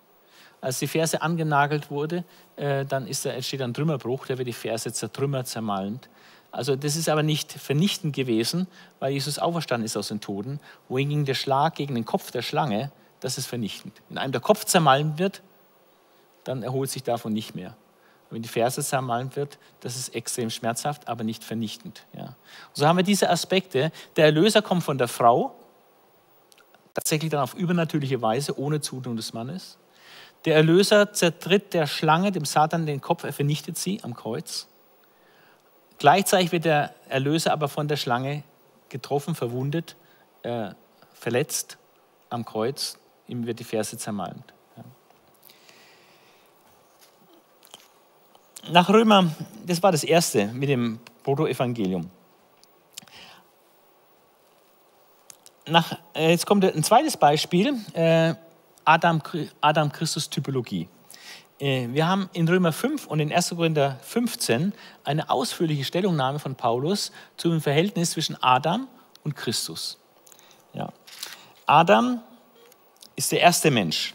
Als 0.61 0.79
die 0.79 0.87
Verse 0.87 1.21
angenagelt 1.21 1.91
wurde, 1.91 2.23
äh, 2.55 2.85
dann 2.85 3.07
ist 3.07 3.25
da, 3.25 3.31
entsteht 3.31 3.61
ein 3.61 3.73
Trümmerbruch, 3.73 4.25
der 4.25 4.37
wird 4.37 4.47
die 4.47 4.53
Verse 4.53 4.91
zertrümmert, 4.91 5.47
zermalmt. 5.47 6.09
Also 6.51 6.75
das 6.75 6.95
ist 6.95 7.09
aber 7.09 7.23
nicht 7.23 7.51
vernichtend 7.51 8.15
gewesen, 8.15 8.67
weil 8.99 9.11
Jesus 9.11 9.39
auferstanden 9.39 9.85
ist 9.85 9.97
aus 9.97 10.09
den 10.09 10.21
Toten. 10.21 10.59
Wohingegen 10.87 11.25
der 11.25 11.33
Schlag 11.33 11.75
gegen 11.75 11.95
den 11.95 12.05
Kopf 12.05 12.31
der 12.31 12.43
Schlange, 12.43 12.91
das 13.19 13.37
ist 13.37 13.47
vernichtend. 13.47 14.01
Wenn 14.07 14.17
einem 14.17 14.31
der 14.31 14.41
Kopf 14.41 14.63
zermalmt 14.65 15.17
wird, 15.17 15.41
dann 16.43 16.61
erholt 16.61 16.89
sich 16.89 17.03
davon 17.03 17.33
nicht 17.33 17.55
mehr. 17.55 17.75
Wenn 18.29 18.41
die 18.41 18.49
Ferse 18.49 18.83
zermalmt 18.83 19.35
wird, 19.35 19.57
das 19.81 19.95
ist 19.95 20.15
extrem 20.15 20.49
schmerzhaft, 20.49 21.07
aber 21.07 21.23
nicht 21.23 21.43
vernichtend. 21.43 22.05
Ja. 22.17 22.35
So 22.73 22.87
haben 22.87 22.97
wir 22.97 23.03
diese 23.03 23.29
Aspekte. 23.29 23.91
Der 24.15 24.25
Erlöser 24.25 24.61
kommt 24.61 24.83
von 24.83 24.97
der 24.97 25.07
Frau, 25.07 25.55
tatsächlich 26.93 27.31
dann 27.31 27.41
auf 27.41 27.53
übernatürliche 27.53 28.21
Weise, 28.21 28.57
ohne 28.57 28.81
Zutun 28.81 29.15
des 29.15 29.33
Mannes. 29.33 29.77
Der 30.45 30.55
Erlöser 30.55 31.13
zertritt 31.13 31.73
der 31.73 31.87
Schlange, 31.87 32.31
dem 32.31 32.45
Satan, 32.45 32.85
den 32.85 33.01
Kopf, 33.01 33.23
er 33.23 33.33
vernichtet 33.33 33.77
sie 33.77 34.03
am 34.03 34.13
Kreuz. 34.13 34.67
Gleichzeitig 35.97 36.51
wird 36.51 36.65
der 36.65 36.93
Erlöser 37.07 37.53
aber 37.53 37.69
von 37.69 37.87
der 37.87 37.95
Schlange 37.95 38.43
getroffen, 38.89 39.35
verwundet, 39.35 39.95
äh, 40.43 40.71
verletzt 41.13 41.77
am 42.29 42.43
Kreuz. 42.43 42.97
Ihm 43.27 43.45
wird 43.45 43.59
die 43.59 43.63
Ferse 43.63 43.97
zermalmt. 43.97 44.53
Nach 48.69 48.89
Römer, 48.89 49.29
das 49.65 49.83
war 49.83 49.91
das 49.91 50.03
erste 50.03 50.47
mit 50.47 50.69
dem 50.69 50.99
Protoevangelium. 51.23 52.09
Nach, 55.65 55.97
äh, 56.13 56.31
jetzt 56.31 56.45
kommt 56.45 56.65
ein 56.65 56.83
zweites 56.83 57.15
Beispiel, 57.15 57.75
äh, 57.93 58.33
Adam, 58.85 59.21
Adam 59.61 59.91
Christus 59.91 60.29
Typologie. 60.29 60.89
Äh, 61.59 61.87
wir 61.91 62.05
haben 62.07 62.29
in 62.33 62.47
Römer 62.47 62.73
5 62.73 63.07
und 63.07 63.19
in 63.21 63.31
1. 63.31 63.55
Korinther 63.55 63.97
15 64.01 64.73
eine 65.05 65.29
ausführliche 65.29 65.85
Stellungnahme 65.85 66.39
von 66.39 66.55
Paulus 66.55 67.11
zum 67.37 67.61
Verhältnis 67.61 68.11
zwischen 68.11 68.41
Adam 68.43 68.87
und 69.23 69.35
Christus. 69.35 69.97
Ja. 70.73 70.91
Adam 71.65 72.21
ist 73.15 73.31
der 73.31 73.39
erste 73.39 73.71
Mensch. 73.71 74.13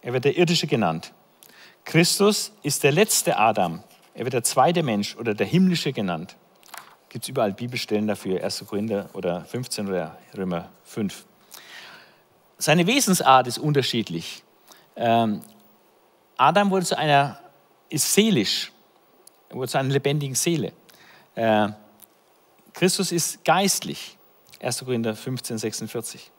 Er 0.00 0.14
wird 0.14 0.24
der 0.24 0.38
irdische 0.38 0.66
genannt. 0.66 1.12
Christus 1.84 2.52
ist 2.62 2.82
der 2.82 2.92
letzte 2.92 3.36
Adam. 3.36 3.82
Er 4.14 4.24
wird 4.24 4.32
der 4.32 4.42
zweite 4.44 4.82
Mensch 4.82 5.16
oder 5.16 5.34
der 5.34 5.46
himmlische 5.46 5.92
genannt. 5.92 6.36
Gibt 7.08 7.24
es 7.24 7.28
überall 7.28 7.52
Bibelstellen 7.52 8.06
dafür, 8.06 8.42
1. 8.42 8.64
Korinther 8.66 9.08
oder 9.14 9.44
15 9.44 9.88
oder 9.88 10.18
Römer 10.36 10.68
5. 10.84 11.24
Seine 12.58 12.86
Wesensart 12.86 13.46
ist 13.46 13.58
unterschiedlich. 13.58 14.42
Ähm, 14.96 15.40
Adam 16.36 16.70
wurde 16.70 16.84
zu 16.84 16.98
einer, 16.98 17.40
ist 17.88 18.12
seelisch, 18.12 18.72
er 19.48 19.56
wurde 19.56 19.68
zu 19.68 19.78
einer 19.78 19.90
lebendigen 19.90 20.34
Seele. 20.34 20.72
Äh, 21.34 21.68
Christus 22.74 23.10
ist 23.12 23.44
geistlich, 23.44 24.18
1. 24.60 24.80
Korinther 24.80 25.16
15, 25.16 25.58
46. 25.58 26.30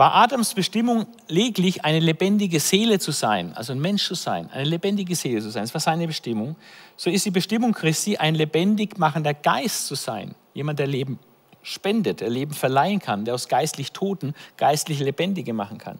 War 0.00 0.14
Adams 0.14 0.54
Bestimmung 0.54 1.06
lediglich 1.28 1.84
eine 1.84 2.00
lebendige 2.00 2.58
Seele 2.58 2.98
zu 2.98 3.10
sein, 3.10 3.52
also 3.54 3.74
ein 3.74 3.80
Mensch 3.80 4.06
zu 4.06 4.14
sein, 4.14 4.48
eine 4.50 4.64
lebendige 4.64 5.14
Seele 5.14 5.42
zu 5.42 5.50
sein, 5.50 5.64
das 5.64 5.74
war 5.74 5.80
seine 5.82 6.06
Bestimmung, 6.06 6.56
so 6.96 7.10
ist 7.10 7.26
die 7.26 7.30
Bestimmung 7.30 7.74
Christi 7.74 8.16
ein 8.16 8.34
lebendig 8.34 8.96
machender 8.96 9.34
Geist 9.34 9.88
zu 9.88 9.94
sein, 9.94 10.34
jemand, 10.54 10.78
der 10.78 10.86
Leben 10.86 11.18
spendet, 11.60 12.20
der 12.20 12.30
Leben 12.30 12.54
verleihen 12.54 12.98
kann, 12.98 13.26
der 13.26 13.34
aus 13.34 13.46
geistlich 13.48 13.92
Toten 13.92 14.32
geistlich 14.56 15.00
Lebendige 15.00 15.52
machen 15.52 15.76
kann. 15.76 15.98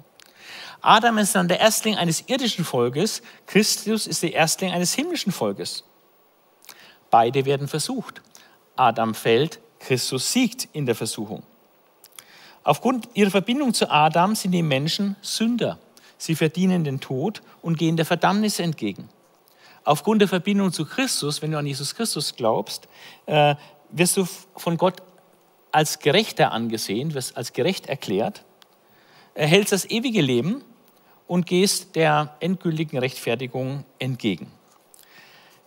Adam 0.81 1.18
ist 1.18 1.35
dann 1.35 1.48
der 1.48 1.60
Erstling 1.60 1.97
eines 1.97 2.24
irdischen 2.27 2.64
Volkes, 2.64 3.20
Christus 3.47 4.06
ist 4.06 4.22
der 4.22 4.32
Erstling 4.32 4.72
eines 4.72 4.94
himmlischen 4.94 5.31
Volkes. 5.31 5.85
Beide 7.10 7.44
werden 7.44 7.68
versucht. 7.68 8.22
Adam 8.77 9.12
fällt, 9.12 9.60
Christus 9.78 10.32
siegt 10.32 10.70
in 10.72 10.86
der 10.86 10.94
Versuchung. 10.94 11.43
Aufgrund 12.62 13.09
ihrer 13.15 13.31
Verbindung 13.31 13.73
zu 13.73 13.91
Adam 13.91 14.35
sind 14.35 14.53
die 14.53 14.62
Menschen 14.62 15.16
Sünder. 15.23 15.78
Sie 16.19 16.35
verdienen 16.35 16.85
den 16.85 17.01
Tod 17.01 17.43
und 17.62 17.78
gehen 17.78 17.97
der 17.97 18.05
Verdammnis 18.05 18.59
entgegen. 18.59 19.09
Aufgrund 19.85 20.20
der 20.20 20.28
Verbindung 20.28 20.73
zu 20.73 20.85
Christus, 20.85 21.41
wenn 21.41 21.53
du 21.53 21.59
an 21.59 21.66
Jesus 21.66 21.95
Christus 21.95 22.37
glaubst, 22.37 22.89
äh, 23.24 23.55
wirst 23.91 24.16
du 24.19 24.27
von 24.57 24.77
Gott 24.77 25.03
als 25.73 25.99
Gerechter 26.01 26.53
angesehen, 26.53 27.15
wirst 27.15 27.37
als 27.37 27.53
gerecht 27.55 27.87
erklärt, 27.87 28.45
erhältst 29.35 29.73
das 29.73 29.89
ewige 29.89 30.20
Leben 30.20 30.62
und 31.27 31.47
gehst 31.47 31.97
der 31.97 32.37
endgültigen 32.41 32.99
Rechtfertigung 32.99 33.85
entgegen. 33.99 34.53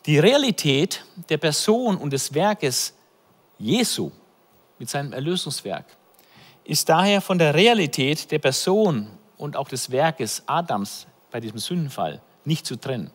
Die 0.06 0.20
Realität 0.20 1.06
der 1.30 1.38
Person 1.38 1.98
und 1.98 2.14
des 2.14 2.34
Werkes 2.34 2.94
Jesu 3.57 4.11
mit 4.78 4.90
seinem 4.90 5.14
Erlösungswerk 5.14 5.86
ist 6.64 6.90
daher 6.90 7.22
von 7.22 7.38
der 7.38 7.53
Realität 7.53 8.31
der 8.31 8.40
Person 8.40 9.07
und 9.38 9.56
auch 9.56 9.68
des 9.68 9.91
Werkes 9.91 10.44
Adams 10.45 11.07
bei 11.31 11.40
diesem 11.40 11.60
Sündenfall 11.60 12.22
nicht 12.45 12.65
zu 12.65 12.76
trennen. 12.76 13.11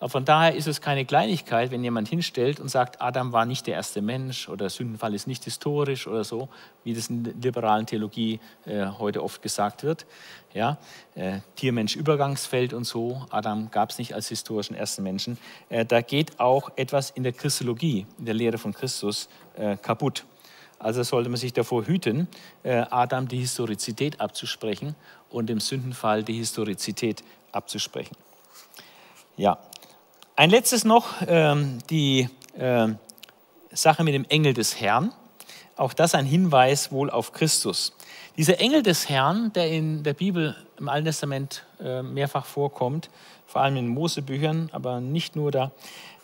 Aber 0.00 0.10
von 0.10 0.24
daher 0.26 0.54
ist 0.54 0.66
es 0.66 0.82
keine 0.82 1.06
Kleinigkeit, 1.06 1.70
wenn 1.70 1.82
jemand 1.82 2.08
hinstellt 2.08 2.60
und 2.60 2.68
sagt, 2.68 3.00
Adam 3.00 3.32
war 3.32 3.46
nicht 3.46 3.66
der 3.66 3.74
erste 3.74 4.02
Mensch 4.02 4.50
oder 4.50 4.68
Sündenfall 4.68 5.14
ist 5.14 5.26
nicht 5.26 5.44
historisch 5.44 6.06
oder 6.06 6.24
so, 6.24 6.50
wie 6.82 6.92
das 6.92 7.08
in 7.08 7.24
der 7.24 7.32
liberalen 7.32 7.86
Theologie 7.86 8.38
äh, 8.66 8.86
heute 8.98 9.22
oft 9.22 9.40
gesagt 9.40 9.82
wird. 9.82 10.04
Ja, 10.52 10.76
äh, 11.14 11.38
Tier-Mensch-Übergangsfeld 11.56 12.74
und 12.74 12.84
so, 12.84 13.24
Adam 13.30 13.70
gab 13.70 13.90
es 13.90 13.98
nicht 13.98 14.14
als 14.14 14.28
historischen 14.28 14.74
ersten 14.74 15.02
Menschen. 15.04 15.38
Äh, 15.70 15.86
da 15.86 16.02
geht 16.02 16.38
auch 16.38 16.70
etwas 16.76 17.10
in 17.10 17.22
der 17.22 17.32
Christologie, 17.32 18.06
in 18.18 18.26
der 18.26 18.34
Lehre 18.34 18.58
von 18.58 18.74
Christus, 18.74 19.30
äh, 19.56 19.78
kaputt. 19.78 20.24
Also 20.78 21.02
sollte 21.02 21.30
man 21.30 21.38
sich 21.38 21.52
davor 21.52 21.86
hüten, 21.86 22.28
äh, 22.62 22.84
Adam 22.90 23.28
die 23.28 23.38
Historizität 23.38 24.20
abzusprechen 24.20 24.94
und 25.30 25.46
dem 25.46 25.60
Sündenfall 25.60 26.22
die 26.22 26.34
Historizität 26.34 27.24
abzusprechen. 27.52 28.16
Ja, 29.36 29.58
ein 30.36 30.50
letztes 30.50 30.84
noch, 30.84 31.06
ähm, 31.26 31.78
die 31.90 32.28
äh, 32.58 32.88
Sache 33.72 34.04
mit 34.04 34.14
dem 34.14 34.24
Engel 34.28 34.54
des 34.54 34.80
Herrn. 34.80 35.12
Auch 35.76 35.92
das 35.92 36.14
ein 36.14 36.24
Hinweis 36.24 36.92
wohl 36.92 37.10
auf 37.10 37.32
Christus. 37.32 37.92
Dieser 38.36 38.60
Engel 38.60 38.82
des 38.82 39.08
Herrn, 39.08 39.52
der 39.52 39.70
in 39.70 40.02
der 40.02 40.14
Bibel 40.14 40.56
im 40.78 40.88
Alten 40.88 41.06
Testament 41.06 41.64
äh, 41.80 42.02
mehrfach 42.02 42.46
vorkommt, 42.46 43.10
vor 43.46 43.62
allem 43.62 43.76
in 43.76 43.88
Mosebüchern, 43.88 44.70
aber 44.72 45.00
nicht 45.00 45.36
nur 45.36 45.50
da, 45.50 45.70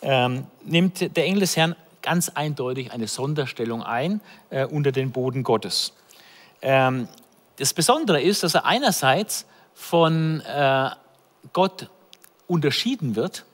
ähm, 0.03 0.47
nimmt 0.65 1.17
der 1.17 1.25
Engel 1.25 1.41
des 1.41 1.57
Herrn 1.57 1.77
ganz 2.03 2.31
eindeutig 2.31 2.93
eine 2.93 3.09
Sonderstellung 3.09 3.83
ein 3.83 4.21
äh, 4.51 4.67
unter 4.67 4.93
den 4.93 5.13
Boden 5.13 5.43
Gottes. 5.43 5.95
Ähm, 6.63 7.09
das 7.57 7.75
Besondere 7.75 8.21
ist, 8.21 8.43
dass 8.43 8.55
er 8.55 8.65
einerseits 8.65 9.47
von 9.75 10.41
äh, 10.41 10.91
Gott 11.53 11.91
unterschieden 12.47 13.17
wird 13.17 13.45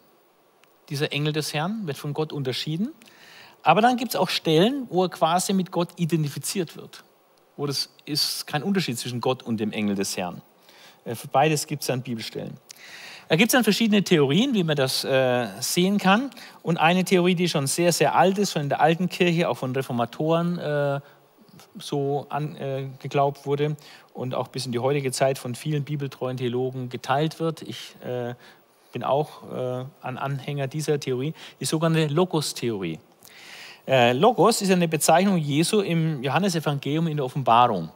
dieser 0.89 1.13
Engel 1.13 1.33
des 1.33 1.53
Herrn, 1.53 1.87
wird 1.87 1.99
von 1.99 2.15
Gott 2.15 2.33
unterschieden. 2.33 2.93
Aber 3.63 3.81
dann 3.81 3.97
gibt 3.97 4.13
es 4.13 4.17
auch 4.17 4.29
Stellen, 4.29 4.87
wo 4.91 5.05
er 5.05 5.09
quasi 5.09 5.53
mit 5.53 5.73
Gott 5.73 5.89
identifiziert 5.97 6.77
wird. 6.77 7.03
Wo 7.57 7.67
das 7.67 7.91
ist 8.05 8.47
kein 8.47 8.63
Unterschied 8.63 8.99
zwischen 8.99 9.21
Gott 9.21 9.43
und 9.43 9.59
dem 9.59 9.73
Engel 9.73 9.97
des 9.97 10.17
Herrn. 10.17 10.43
Äh, 11.05 11.15
für 11.15 11.29
beides 11.29 11.67
gibt 11.67 11.83
es 11.83 11.89
dann 11.89 12.03
Bibelstellen. 12.03 12.59
Da 13.29 13.35
gibt 13.35 13.49
es 13.49 13.53
dann 13.53 13.65
verschiedene 13.65 14.05
Theorien, 14.05 14.55
wie 14.55 14.63
man 14.63 14.77
das 14.77 15.05
äh, 15.05 15.49
sehen 15.61 15.99
kann. 15.99 16.31
Und 16.63 16.77
eine 16.77 17.05
Theorie, 17.05 17.35
die 17.35 17.49
schon 17.49 17.67
sehr, 17.67 17.93
sehr 17.93 18.15
alt 18.15 18.39
ist, 18.39 18.53
schon 18.53 18.63
in 18.63 18.69
der 18.69 18.81
alten 18.81 19.09
Kirche, 19.09 19.49
auch 19.49 19.57
von 19.57 19.75
Reformatoren 19.75 20.59
äh, 20.59 21.01
so 21.79 22.27
an, 22.29 22.57
äh, 22.57 22.87
wurde 23.45 23.77
und 24.15 24.35
auch 24.35 24.49
bis 24.49 24.67
in 24.67 24.73
die 24.73 24.79
heutige 24.79 25.11
Zeit 25.11 25.39
von 25.39 25.55
vielen 25.55 25.85
bibeltreuen 25.85 26.37
Theologen 26.37 26.89
geteilt 26.89 27.41
wird. 27.41 27.63
Ich 27.63 27.97
äh, 28.05 28.35
bin 28.93 29.03
auch 29.03 29.43
äh, 29.53 29.85
ein 30.03 30.19
Anhänger 30.19 30.69
dieser 30.69 31.01
Theorie, 31.01 31.35
die 31.61 31.65
sogenannte 31.65 32.13
Logos-Theorie. 32.13 32.99
Äh, 33.89 34.13
Logos 34.13 34.63
ist 34.63 34.71
eine 34.71 34.89
Bezeichnung 34.89 35.37
Jesu 35.37 35.81
im 35.81 36.23
Johannesevangelium 36.23 37.09
in 37.09 37.17
der 37.17 37.27
Offenbarung. 37.27 37.91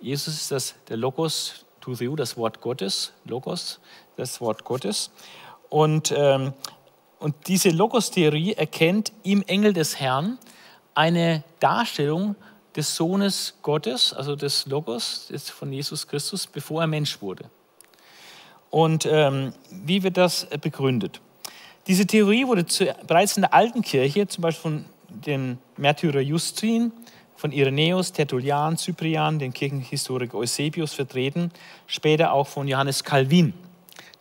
Jesus 0.00 0.34
ist 0.34 0.50
das, 0.50 0.74
der 0.88 0.96
Logos 0.96 1.66
to 1.80 1.92
you, 1.92 2.16
das 2.16 2.36
Wort 2.36 2.60
Gottes, 2.60 3.12
Logos, 3.24 3.80
das 4.16 4.40
Wort 4.40 4.64
Gottes. 4.64 5.10
Und, 5.68 6.12
ähm, 6.16 6.52
und 7.18 7.34
diese 7.46 7.70
Logos-Theorie 7.70 8.54
erkennt 8.54 9.12
im 9.22 9.42
Engel 9.42 9.72
des 9.72 10.00
Herrn 10.00 10.38
eine 10.94 11.44
Darstellung 11.60 12.36
des 12.76 12.94
Sohnes 12.94 13.54
Gottes, 13.62 14.12
also 14.12 14.36
des 14.36 14.66
Logos 14.66 15.32
von 15.46 15.72
Jesus 15.72 16.06
Christus, 16.06 16.46
bevor 16.46 16.82
er 16.82 16.86
Mensch 16.86 17.20
wurde. 17.20 17.50
Und 18.70 19.06
ähm, 19.06 19.52
wie 19.70 20.02
wird 20.02 20.16
das 20.16 20.46
begründet? 20.60 21.20
Diese 21.86 22.06
Theorie 22.06 22.46
wurde 22.46 22.66
zu, 22.66 22.94
bereits 23.06 23.36
in 23.36 23.42
der 23.42 23.54
alten 23.54 23.82
Kirche, 23.82 24.28
zum 24.28 24.42
Beispiel 24.42 24.62
von 24.62 24.84
dem 25.08 25.58
Märtyrer 25.76 26.20
Justin, 26.20 26.92
von 27.34 27.52
Irenäus, 27.52 28.12
Tertullian, 28.12 28.76
Cyprian, 28.76 29.38
dem 29.38 29.52
Kirchenhistoriker 29.52 30.36
Eusebius 30.36 30.92
vertreten, 30.92 31.50
später 31.86 32.32
auch 32.32 32.46
von 32.46 32.68
Johannes 32.68 33.02
Calvin, 33.02 33.54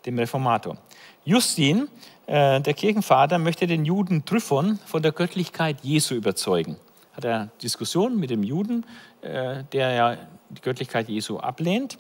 dem 0.10 0.19
Reformator. 0.19 0.77
Justin, 1.23 1.88
äh, 2.26 2.60
der 2.61 2.73
Kirchenvater, 2.73 3.40
möchte 3.40 3.68
den 3.68 3.86
Juden 3.86 4.26
Tryphon 4.26 4.80
von 4.86 5.02
der 5.02 5.11
Göttlichkeit 5.11 5.77
Jesu 5.84 6.15
überzeugen. 6.15 6.77
Hat 7.14 7.26
er 7.26 7.49
Diskussionen 7.61 8.19
mit 8.19 8.30
dem 8.30 8.44
Juden, 8.44 8.86
äh, 9.22 9.64
der 9.72 9.91
ja 9.91 10.18
die 10.49 10.61
Göttlichkeit 10.61 11.10
Jesu 11.10 11.38
ablehnt 11.38 11.98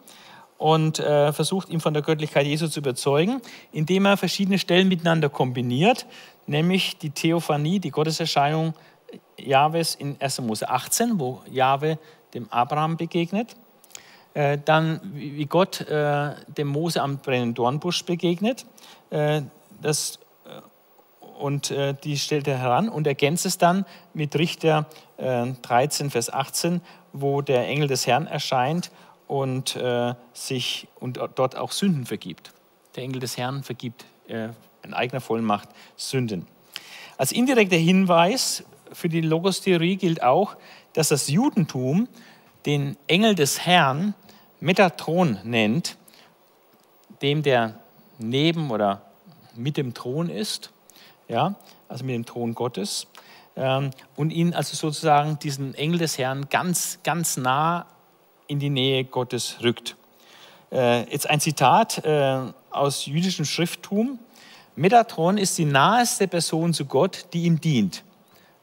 und 0.57 0.99
äh, 0.99 1.31
versucht, 1.31 1.69
ihn 1.69 1.79
von 1.79 1.93
der 1.93 2.03
Göttlichkeit 2.03 2.45
Jesu 2.45 2.67
zu 2.67 2.79
überzeugen, 2.79 3.41
indem 3.71 4.05
er 4.05 4.17
verschiedene 4.17 4.57
Stellen 4.57 4.87
miteinander 4.87 5.29
kombiniert, 5.29 6.05
nämlich 6.47 6.97
die 6.97 7.11
Theophanie, 7.11 7.79
die 7.79 7.91
Gotteserscheinung 7.91 8.73
Jahwes 9.37 9.95
in 9.95 10.17
1. 10.19 10.41
Mose 10.41 10.69
18, 10.69 11.19
wo 11.19 11.41
Jahwe 11.49 11.97
dem 12.33 12.51
Abraham 12.51 12.97
begegnet. 12.97 13.55
Äh, 14.39 14.57
dann, 14.63 15.01
wie 15.15 15.47
Gott 15.47 15.81
äh, 15.81 16.33
dem 16.47 16.69
Mose 16.69 17.01
am 17.01 17.17
brennenden 17.17 17.55
Dornbusch 17.55 18.05
begegnet. 18.05 18.65
Äh, 19.09 19.41
das, 19.81 20.19
äh, 20.45 20.61
und 21.37 21.71
äh, 21.71 21.93
die 22.05 22.17
stellt 22.17 22.47
er 22.47 22.57
heran 22.57 22.87
und 22.87 23.05
ergänzt 23.05 23.45
es 23.45 23.57
dann 23.57 23.85
mit 24.13 24.37
Richter 24.37 24.85
13, 25.17 26.09
Vers 26.09 26.31
18, 26.31 26.79
wo 27.11 27.41
der 27.41 27.67
Engel 27.67 27.89
des 27.89 28.07
Herrn 28.07 28.27
erscheint 28.27 28.91
und 29.27 29.75
äh, 29.75 30.13
sich 30.31 30.87
und 31.01 31.19
dort 31.35 31.57
auch 31.57 31.73
Sünden 31.73 32.05
vergibt. 32.05 32.53
Der 32.95 33.03
Engel 33.03 33.19
des 33.19 33.35
Herrn 33.35 33.63
vergibt 33.63 34.05
äh, 34.29 34.47
in 34.83 34.93
eigener 34.93 35.19
Vollmacht 35.19 35.67
Sünden. 35.97 36.47
Als 37.17 37.33
indirekter 37.33 37.75
Hinweis 37.75 38.63
für 38.93 39.09
die 39.09 39.19
Logostheorie 39.19 39.97
gilt 39.97 40.23
auch, 40.23 40.55
dass 40.93 41.09
das 41.09 41.27
Judentum 41.27 42.07
den 42.65 42.95
Engel 43.07 43.35
des 43.35 43.65
Herrn 43.65 44.13
Metatron 44.59 45.39
nennt, 45.43 45.97
dem 47.21 47.43
der 47.43 47.79
neben 48.17 48.71
oder 48.71 49.03
mit 49.55 49.77
dem 49.77 49.93
Thron 49.93 50.29
ist, 50.29 50.71
ja, 51.27 51.55
also 51.87 52.03
mit 52.03 52.15
dem 52.15 52.25
Thron 52.25 52.55
Gottes, 52.55 53.07
ähm, 53.55 53.91
und 54.15 54.31
ihn 54.31 54.53
also 54.53 54.75
sozusagen 54.75 55.39
diesen 55.39 55.73
Engel 55.75 55.99
des 55.99 56.17
Herrn 56.17 56.47
ganz, 56.49 56.99
ganz 57.03 57.37
nah 57.37 57.85
in 58.47 58.59
die 58.59 58.69
Nähe 58.69 59.05
Gottes 59.05 59.57
rückt. 59.61 59.95
Äh, 60.71 61.09
jetzt 61.11 61.29
ein 61.29 61.39
Zitat 61.39 62.03
äh, 62.05 62.39
aus 62.69 63.05
jüdischem 63.05 63.45
Schrifttum. 63.45 64.19
Metatron 64.75 65.37
ist 65.37 65.57
die 65.57 65.65
naheste 65.65 66.27
Person 66.27 66.73
zu 66.73 66.85
Gott, 66.85 67.27
die 67.33 67.43
ihm 67.43 67.59
dient. 67.59 68.03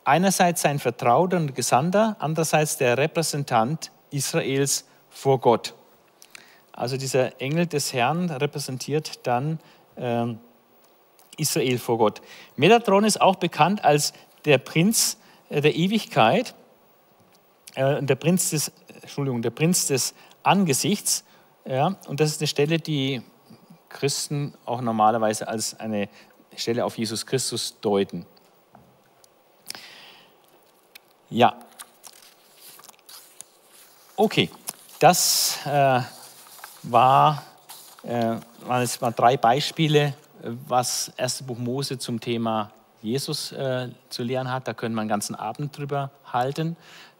Einerseits 0.04 0.62
sein 0.62 0.78
Vertrauter 0.78 1.36
und 1.36 1.54
Gesandter, 1.54 2.16
andererseits 2.20 2.78
der 2.78 2.96
Repräsentant 2.96 3.90
Israels 4.10 4.86
vor 5.10 5.40
Gott. 5.40 5.74
Also 6.76 6.98
dieser 6.98 7.40
Engel 7.40 7.66
des 7.66 7.92
Herrn 7.94 8.30
repräsentiert 8.30 9.26
dann 9.26 9.58
äh, 9.96 10.26
Israel 11.38 11.78
vor 11.78 11.98
Gott. 11.98 12.20
Metatron 12.56 13.04
ist 13.04 13.20
auch 13.20 13.36
bekannt 13.36 13.82
als 13.82 14.12
der 14.44 14.58
Prinz 14.58 15.18
äh, 15.48 15.62
der 15.62 15.74
Ewigkeit, 15.74 16.54
äh, 17.74 18.02
der 18.02 18.14
Prinz 18.14 18.50
des 18.50 18.72
Entschuldigung, 19.00 19.40
der 19.40 19.50
Prinz 19.50 19.86
des 19.86 20.14
Angesichts. 20.42 21.24
Ja, 21.64 21.96
und 22.06 22.20
das 22.20 22.30
ist 22.30 22.40
eine 22.40 22.46
Stelle, 22.46 22.78
die 22.78 23.22
Christen 23.88 24.54
auch 24.66 24.80
normalerweise 24.82 25.48
als 25.48 25.80
eine 25.80 26.08
Stelle 26.54 26.84
auf 26.84 26.98
Jesus 26.98 27.24
Christus 27.26 27.80
deuten. 27.80 28.26
Ja. 31.30 31.58
Okay, 34.16 34.50
das 35.00 35.58
äh, 35.66 36.00
war, 36.90 37.42
äh, 38.02 38.36
waren 38.66 38.82
jetzt 38.82 39.00
mal 39.00 39.10
drei 39.10 39.36
Beispiele, 39.36 40.14
was 40.68 41.12
erste 41.16 41.44
Buch 41.44 41.58
Mose 41.58 41.98
zum 41.98 42.20
Thema 42.20 42.70
Jesus 43.02 43.52
äh, 43.52 43.88
zu 44.08 44.22
lehren 44.22 44.50
hat. 44.50 44.68
Da 44.68 44.74
können 44.74 44.94
wir 44.94 45.00
einen 45.00 45.08
ganzen 45.08 45.34
Abend 45.34 45.76
drüber 45.76 46.10
halten. 46.32 46.76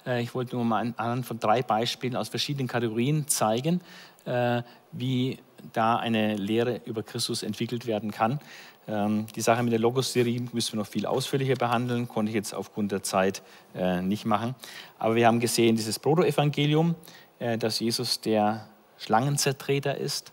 Äh, 0.07 0.23
ich 0.23 0.35
wollte 0.35 0.57
nur 0.57 0.65
mal 0.65 0.95
anhand 0.97 1.27
von 1.27 1.39
drei 1.39 1.63
Beispielen 1.63 2.17
aus 2.17 2.29
verschiedenen 2.29 2.69
Kategorien 2.69 3.27
zeigen, 3.29 3.81
äh, 4.25 4.63
wie 4.93 5.39
da 5.73 5.97
eine 5.97 6.37
Lehre 6.37 6.81
über 6.85 7.03
Christus 7.03 7.43
entwickelt 7.43 7.87
werden 7.87 8.11
kann. 8.11 8.41
Ähm, 8.89 9.27
die 9.35 9.41
Sache 9.41 9.63
mit 9.63 9.73
der 9.73 9.81
Logos-Serie 9.81 10.43
müssen 10.53 10.75
wir 10.75 10.81
noch 10.81 10.87
viel 10.87 11.07
ausführlicher 11.07 11.57
behandeln, 11.57 12.07
konnte 12.07 12.31
ich 12.31 12.37
jetzt 12.37 12.55
aufgrund 12.55 12.93
der 12.93 13.03
Zeit 13.03 13.43
äh, 13.75 14.01
nicht 14.01 14.25
machen. 14.25 14.55
Aber 14.99 15.17
wir 15.17 15.27
haben 15.27 15.41
gesehen, 15.41 15.77
dieses 15.77 15.99
Proto-Evangelium, 15.99 16.95
dass 17.59 17.81
Jesus 17.81 18.19
der 18.23 18.67
Schlangenzertreter 18.99 19.97
ist. 19.97 20.33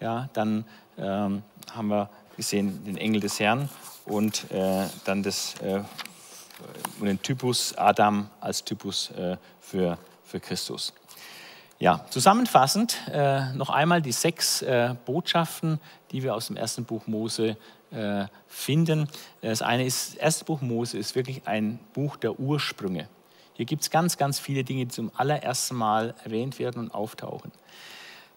Ja, 0.00 0.28
dann 0.32 0.64
ähm, 0.96 1.42
haben 1.72 1.88
wir 1.88 2.08
Wir 2.36 2.44
sehen 2.44 2.84
den 2.84 2.96
Engel 2.96 3.20
des 3.20 3.40
Herrn 3.40 3.68
und 4.04 4.50
äh, 4.52 4.86
dann 5.04 5.22
das, 5.22 5.54
äh, 5.60 5.82
den 7.00 7.20
Typus 7.20 7.76
Adam 7.76 8.30
als 8.40 8.64
Typus 8.64 9.10
äh, 9.10 9.36
für, 9.60 9.98
für 10.24 10.40
Christus. 10.40 10.92
Ja, 11.80 12.04
zusammenfassend 12.10 12.96
äh, 13.12 13.52
noch 13.54 13.70
einmal 13.70 14.02
die 14.02 14.12
sechs 14.12 14.62
äh, 14.62 14.94
Botschaften, 15.04 15.80
die 16.10 16.22
wir 16.22 16.34
aus 16.34 16.48
dem 16.48 16.56
ersten 16.56 16.84
Buch 16.84 17.06
Mose 17.06 17.56
äh, 17.90 18.26
finden. 18.48 19.08
Das 19.42 19.62
eine 19.62 19.84
ist, 19.84 20.14
das 20.14 20.14
erste 20.16 20.44
Buch 20.44 20.60
Mose 20.60 20.98
ist 20.98 21.14
wirklich 21.14 21.46
ein 21.46 21.78
Buch 21.92 22.16
der 22.16 22.38
Ursprünge. 22.38 23.08
Hier 23.54 23.64
gibt 23.64 23.82
es 23.82 23.90
ganz, 23.90 24.16
ganz 24.16 24.38
viele 24.38 24.64
Dinge, 24.64 24.86
die 24.86 24.92
zum 24.92 25.10
allerersten 25.16 25.76
Mal 25.76 26.14
erwähnt 26.24 26.58
werden 26.58 26.78
und 26.82 26.94
auftauchen. 26.94 27.52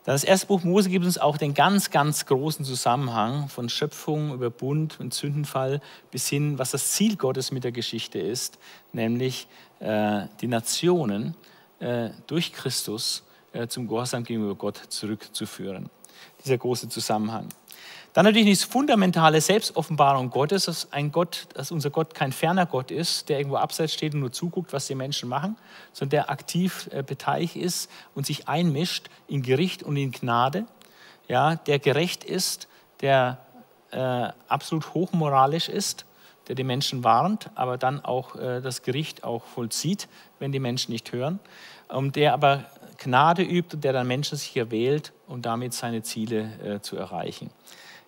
Das 0.03 0.23
erste 0.23 0.47
Buch 0.47 0.63
Mose 0.63 0.89
gibt 0.89 1.05
uns 1.05 1.19
auch 1.19 1.37
den 1.37 1.53
ganz, 1.53 1.91
ganz 1.91 2.25
großen 2.25 2.65
Zusammenhang 2.65 3.49
von 3.49 3.69
Schöpfung 3.69 4.33
über 4.33 4.49
Bund 4.49 4.99
und 4.99 5.13
Sündenfall 5.13 5.79
bis 6.09 6.27
hin, 6.27 6.57
was 6.57 6.71
das 6.71 6.93
Ziel 6.93 7.17
Gottes 7.17 7.51
mit 7.51 7.63
der 7.63 7.71
Geschichte 7.71 8.17
ist, 8.17 8.57
nämlich 8.93 9.47
äh, 9.79 10.23
die 10.41 10.47
Nationen 10.47 11.35
äh, 11.79 12.09
durch 12.25 12.51
Christus 12.51 13.23
äh, 13.53 13.67
zum 13.67 13.87
Gehorsam 13.87 14.23
gegenüber 14.23 14.55
Gott 14.55 14.77
zurückzuführen. 14.89 15.91
Dieser 16.43 16.57
große 16.57 16.89
Zusammenhang. 16.89 17.49
Dann 18.13 18.25
natürlich 18.25 18.59
die 18.59 18.65
fundamentale 18.65 19.39
Selbstoffenbarung 19.39 20.31
Gottes, 20.31 20.65
dass, 20.65 20.91
ein 20.91 21.13
Gott, 21.13 21.47
dass 21.53 21.71
unser 21.71 21.91
Gott 21.91 22.13
kein 22.13 22.33
ferner 22.33 22.65
Gott 22.65 22.91
ist, 22.91 23.29
der 23.29 23.37
irgendwo 23.37 23.55
abseits 23.55 23.93
steht 23.93 24.13
und 24.13 24.19
nur 24.19 24.33
zuguckt, 24.33 24.73
was 24.73 24.87
die 24.87 24.95
Menschen 24.95 25.29
machen, 25.29 25.55
sondern 25.93 26.09
der 26.09 26.29
aktiv 26.29 26.89
äh, 26.91 27.03
beteiligt 27.03 27.55
ist 27.55 27.89
und 28.13 28.25
sich 28.25 28.49
einmischt 28.49 29.09
in 29.27 29.43
Gericht 29.43 29.81
und 29.81 29.95
in 29.95 30.11
Gnade, 30.11 30.65
ja, 31.29 31.55
der 31.55 31.79
gerecht 31.79 32.25
ist, 32.25 32.67
der 32.99 33.37
äh, 33.91 34.29
absolut 34.49 34.93
hochmoralisch 34.93 35.69
ist, 35.69 36.05
der 36.49 36.55
die 36.55 36.65
Menschen 36.65 37.05
warnt, 37.05 37.49
aber 37.55 37.77
dann 37.77 38.03
auch 38.03 38.35
äh, 38.35 38.59
das 38.59 38.81
Gericht 38.81 39.23
auch 39.23 39.45
vollzieht, 39.45 40.09
wenn 40.39 40.51
die 40.51 40.59
Menschen 40.59 40.91
nicht 40.91 41.13
hören, 41.13 41.39
und 41.87 42.17
der 42.17 42.33
aber 42.33 42.65
Gnade 42.97 43.41
übt 43.41 43.75
und 43.75 43.83
der 43.83 43.93
dann 43.93 44.07
Menschen 44.07 44.37
sich 44.37 44.55
erwählt, 44.57 45.13
um 45.27 45.41
damit 45.41 45.73
seine 45.73 46.03
Ziele 46.03 46.51
äh, 46.61 46.81
zu 46.81 46.97
erreichen. 46.97 47.49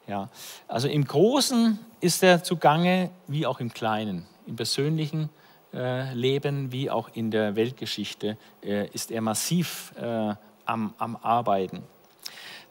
Ja, 0.07 0.29
also 0.67 0.87
im 0.87 1.05
Großen 1.05 1.79
ist 2.01 2.21
er 2.23 2.43
zugange, 2.43 3.09
wie 3.27 3.45
auch 3.45 3.59
im 3.59 3.73
Kleinen, 3.73 4.25
im 4.45 4.55
persönlichen 4.55 5.29
äh, 5.73 6.13
Leben 6.13 6.71
wie 6.71 6.89
auch 6.89 7.09
in 7.13 7.31
der 7.31 7.55
Weltgeschichte 7.55 8.37
äh, 8.63 8.87
ist 8.89 9.09
er 9.09 9.21
massiv 9.21 9.93
äh, 9.99 10.35
am, 10.65 10.93
am, 10.97 11.15
Arbeiten. 11.15 11.81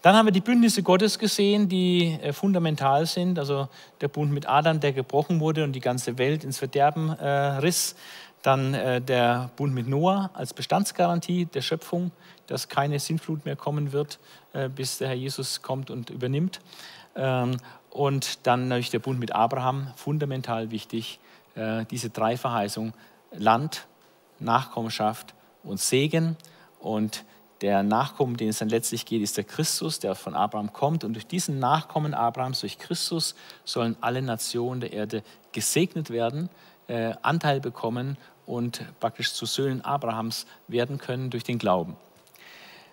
Dann 0.02 0.14
haben 0.14 0.26
wir 0.26 0.32
die 0.32 0.40
Bündnisse 0.40 0.82
Gottes 0.82 1.18
gesehen, 1.18 1.68
die 1.68 2.18
äh, 2.22 2.32
fundamental 2.32 3.06
sind. 3.06 3.38
Also 3.38 3.68
der 4.00 4.08
Bund 4.08 4.32
mit 4.32 4.48
Adam, 4.48 4.78
der 4.78 4.92
gebrochen 4.92 5.40
wurde 5.40 5.64
und 5.64 5.72
die 5.72 5.80
ganze 5.80 6.16
Welt 6.18 6.44
ins 6.44 6.58
Verderben 6.58 7.10
äh, 7.10 7.28
riss. 7.58 7.96
Dann 8.42 8.74
äh, 8.74 9.00
der 9.00 9.50
Bund 9.56 9.74
mit 9.74 9.88
Noah 9.88 10.30
als 10.34 10.54
Bestandsgarantie 10.54 11.46
der 11.46 11.62
Schöpfung, 11.62 12.12
dass 12.46 12.68
keine 12.68 13.00
Sintflut 13.00 13.44
mehr 13.44 13.56
kommen 13.56 13.92
wird, 13.92 14.18
bis 14.74 14.98
der 14.98 15.08
Herr 15.08 15.14
Jesus 15.14 15.62
kommt 15.62 15.90
und 15.90 16.10
übernimmt. 16.10 16.60
Ähm, 17.14 17.56
und 17.90 18.46
dann 18.46 18.68
natürlich 18.68 18.90
der 18.90 19.00
Bund 19.00 19.18
mit 19.18 19.34
Abraham, 19.34 19.92
fundamental 19.96 20.70
wichtig, 20.70 21.18
äh, 21.54 21.84
diese 21.90 22.10
drei 22.10 22.36
Verheißungen, 22.36 22.94
Land, 23.32 23.86
Nachkommenschaft 24.38 25.34
und 25.62 25.80
Segen. 25.80 26.36
Und 26.80 27.24
der 27.60 27.82
Nachkommen, 27.82 28.36
den 28.36 28.48
es 28.48 28.58
dann 28.58 28.68
letztlich 28.68 29.06
geht, 29.06 29.22
ist 29.22 29.36
der 29.36 29.44
Christus, 29.44 30.00
der 30.00 30.14
von 30.14 30.34
Abraham 30.34 30.72
kommt. 30.72 31.04
Und 31.04 31.14
durch 31.14 31.26
diesen 31.26 31.58
Nachkommen 31.58 32.14
Abrahams, 32.14 32.60
durch 32.60 32.78
Christus, 32.78 33.34
sollen 33.64 33.96
alle 34.00 34.22
Nationen 34.22 34.80
der 34.80 34.92
Erde 34.92 35.22
gesegnet 35.52 36.10
werden, 36.10 36.48
äh, 36.88 37.14
Anteil 37.22 37.60
bekommen 37.60 38.16
und 38.46 38.84
praktisch 38.98 39.32
zu 39.32 39.46
Söhnen 39.46 39.82
Abrahams 39.82 40.46
werden 40.66 40.98
können 40.98 41.30
durch 41.30 41.44
den 41.44 41.58
Glauben. 41.58 41.96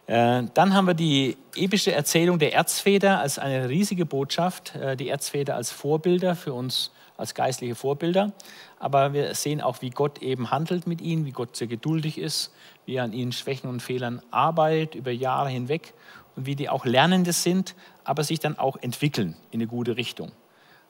Äh, 0.10 0.46
dann 0.56 0.74
haben 0.74 0.88
wir 0.88 0.96
die 0.96 1.38
epische 1.56 1.92
Erzählung 1.92 2.40
der 2.40 2.56
Erzväter 2.56 3.20
als 3.20 3.38
eine 3.38 3.70
riesige 3.70 4.08
Botschaft, 4.08 4.76
äh, 4.76 4.98
die 4.98 5.08
Erzväter 5.08 5.56
als 5.56 5.70
Vorbilder 5.70 6.36
für 6.36 6.52
uns, 6.52 6.90
als 7.16 7.36
geistliche 7.36 7.76
Vorbilder. 7.76 8.32
Aber 8.80 9.14
wir 9.14 9.36
sehen 9.36 9.62
auch, 9.62 9.84
wie 9.84 9.92
Gott 9.92 10.24
eben 10.24 10.50
handelt 10.50 10.88
mit 10.88 11.00
ihnen, 11.00 11.28
wie 11.28 11.32
Gott 11.32 11.56
sehr 11.56 11.68
geduldig 11.68 12.18
ist, 12.18 12.52
wie 12.88 12.96
er 12.96 13.04
an 13.04 13.14
ihren 13.14 13.32
Schwächen 13.32 13.70
und 13.70 13.84
Fehlern 13.84 14.20
arbeitet 14.32 14.96
über 14.96 15.12
Jahre 15.12 15.50
hinweg 15.50 15.94
und 16.36 16.48
wie 16.48 16.56
die 16.56 16.70
auch 16.70 16.86
Lernende 16.86 17.32
sind, 17.32 17.76
aber 18.04 18.24
sich 18.24 18.40
dann 18.40 18.58
auch 18.58 18.78
entwickeln 18.82 19.36
in 19.52 19.60
eine 19.60 19.68
gute 19.68 19.96
Richtung. 19.96 20.32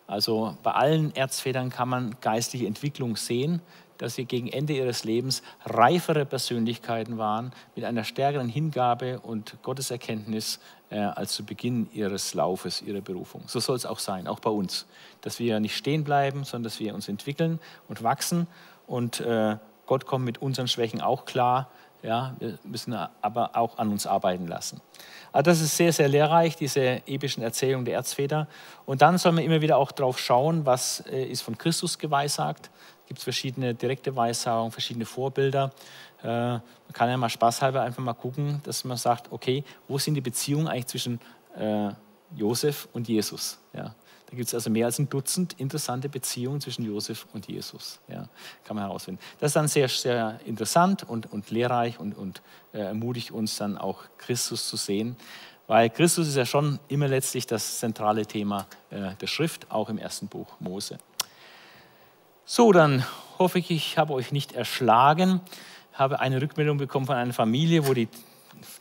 Also 0.08 0.56
bei 0.64 0.72
allen 0.72 1.14
Erzvätern 1.14 1.72
kann 1.72 1.90
man 1.90 2.16
geistliche 2.22 2.68
Entwicklung 2.68 3.18
sehen, 3.18 3.62
dass 4.00 4.16
sie 4.16 4.26
gegen 4.26 4.48
Ende 4.48 4.74
ihres 4.74 5.04
Lebens 5.04 5.44
reifere 5.66 6.26
Persönlichkeiten 6.26 7.20
waren, 7.20 7.52
mit 7.76 7.86
einer 7.86 8.04
stärkeren 8.04 8.50
Hingabe 8.50 9.20
und 9.20 9.62
Gotteserkenntnis 9.62 10.60
äh, 10.90 11.00
als 11.00 11.34
zu 11.34 11.46
Beginn 11.46 11.88
ihres 11.94 12.34
Laufes, 12.34 12.82
ihrer 12.82 13.02
Berufung. 13.02 13.44
So 13.46 13.60
soll 13.60 13.76
es 13.76 13.86
auch 13.86 14.00
sein, 14.00 14.28
auch 14.28 14.40
bei 14.40 14.50
uns, 14.50 14.88
dass 15.22 15.38
wir 15.38 15.60
nicht 15.60 15.76
stehen 15.76 16.04
bleiben, 16.04 16.46
sondern 16.46 16.64
dass 16.64 16.80
wir 16.80 16.96
uns 16.96 17.08
entwickeln 17.08 17.60
und 17.88 18.02
wachsen 18.02 18.48
und 18.88 19.20
äh, 19.20 19.58
Gott 19.86 20.06
kommt 20.06 20.24
mit 20.24 20.42
unseren 20.42 20.68
Schwächen 20.68 21.02
auch 21.02 21.26
klar. 21.26 21.70
Ja, 22.02 22.36
wir 22.40 22.58
müssen 22.64 22.94
aber 22.94 23.58
auch 23.58 23.78
an 23.78 23.90
uns 23.90 24.08
arbeiten 24.08 24.48
lassen. 24.48 24.80
Also 25.34 25.52
das 25.52 25.60
ist 25.60 25.76
sehr, 25.76 25.92
sehr 25.92 26.08
lehrreich, 26.08 26.56
diese 26.56 27.06
epischen 27.08 27.44
Erzählungen 27.44 27.86
der 27.86 27.96
Erzväter. 27.96 28.48
Und 28.86 29.02
dann 29.02 29.18
soll 29.18 29.34
man 29.34 29.44
immer 29.44 29.60
wieder 29.60 29.78
auch 29.78 29.92
darauf 29.92 30.18
schauen, 30.18 30.66
was 30.66 31.02
äh, 31.12 31.24
ist 31.24 31.42
von 31.42 31.58
Christus 31.58 31.98
geweissagt 31.98 32.70
gibt 33.10 33.18
es 33.18 33.23
verschiedene 33.23 33.73
direkte 33.73 34.15
Weissagungen, 34.15 34.72
verschiedene 34.72 35.06
Vorbilder. 35.06 35.72
Äh, 36.22 36.27
man 36.27 36.61
kann 36.94 37.10
ja 37.10 37.18
mal 37.18 37.27
spaßhalber 37.27 37.81
einfach 37.81 38.03
mal 38.03 38.14
gucken, 38.14 38.61
dass 38.64 38.84
man 38.86 38.98
sagt, 38.98 39.31
okay, 39.31 39.64
wo 39.88 39.98
sind 39.98 40.14
die 40.14 40.22
Beziehungen 40.22 40.68
eigentlich 40.68 40.86
zwischen 40.86 41.19
äh, 41.57 41.90
Josef 42.36 42.88
und 42.94 43.07
Jesus? 43.07 43.60
Ja. 43.73 43.95
Da 44.30 44.36
gibt 44.36 44.48
es 44.48 44.53
also 44.53 44.69
mehr 44.69 44.86
als 44.86 44.99
ein 44.99 45.10
Dutzend 45.10 45.53
interessante 45.53 46.07
Beziehungen 46.07 46.61
zwischen 46.61 46.86
Josef 46.86 47.26
und 47.34 47.48
Jesus. 47.48 47.99
Ja, 48.07 48.30
kann 48.64 48.76
man 48.76 48.86
herausfinden. 48.86 49.19
Das 49.40 49.49
ist 49.49 49.56
dann 49.56 49.68
sehr, 49.68 49.90
sehr 49.90 50.40
interessant 50.45 51.02
und, 51.02 51.31
und 51.31 51.49
lehrreich 51.49 51.99
und, 51.99 52.15
und 52.15 52.44
äh, 52.73 52.77
ermutigt 52.77 53.31
uns 53.31 53.57
dann 53.57 53.76
auch 53.76 54.03
Christus 54.19 54.69
zu 54.69 54.77
sehen. 54.77 55.15
Weil 55.65 55.90
Christus 55.90 56.27
ist 56.27 56.36
ja 56.36 56.45
schon 56.45 56.80
immer 56.90 57.07
letztlich 57.07 57.48
das 57.48 57.80
zentrale 57.80 58.27
Thema 58.27 58.68
äh, 58.91 59.15
der 59.15 59.27
Schrift, 59.27 59.72
auch 59.72 59.90
im 59.90 59.98
ersten 59.98 60.27
Buch 60.27 60.60
Mose. 60.60 60.99
So, 62.52 62.72
dann 62.72 63.06
hoffe 63.38 63.60
ich, 63.60 63.70
ich 63.70 64.00
habe 64.00 64.12
euch 64.12 64.32
nicht 64.32 64.54
erschlagen. 64.54 65.40
Ich 65.94 66.00
habe 66.00 66.20
eine 66.20 66.42
Rückmeldung 66.42 66.80
bekommen 66.80 67.06
von 67.06 67.16
einer 67.16 67.32
Familie, 67.32 67.88
wo 67.88 67.94
die, 67.94 68.08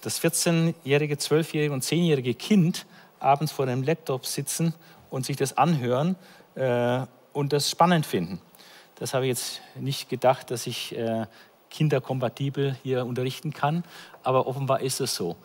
das 0.00 0.22
14-jährige, 0.22 1.16
12-jährige 1.16 1.74
und 1.74 1.84
10-jährige 1.84 2.32
Kind 2.32 2.86
abends 3.20 3.52
vor 3.52 3.66
dem 3.66 3.82
Laptop 3.82 4.24
sitzen 4.24 4.72
und 5.10 5.26
sich 5.26 5.36
das 5.36 5.58
anhören 5.58 6.16
äh, 6.54 7.00
und 7.34 7.52
das 7.52 7.68
spannend 7.68 8.06
finden. 8.06 8.40
Das 8.94 9.12
habe 9.12 9.26
ich 9.26 9.28
jetzt 9.28 9.60
nicht 9.74 10.08
gedacht, 10.08 10.50
dass 10.50 10.66
ich 10.66 10.96
äh, 10.96 11.26
kinderkompatibel 11.68 12.74
hier 12.82 13.04
unterrichten 13.04 13.52
kann, 13.52 13.84
aber 14.22 14.46
offenbar 14.46 14.80
ist 14.80 15.02
es 15.02 15.14
so. 15.14 15.36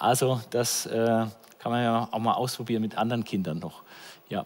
Also 0.00 0.40
das 0.50 0.86
äh, 0.86 1.26
kann 1.60 1.70
man 1.70 1.84
ja 1.84 2.08
auch 2.10 2.18
mal 2.18 2.34
ausprobieren 2.34 2.82
mit 2.82 2.98
anderen 2.98 3.22
Kindern 3.22 3.60
noch. 3.60 3.84
Ja. 4.28 4.44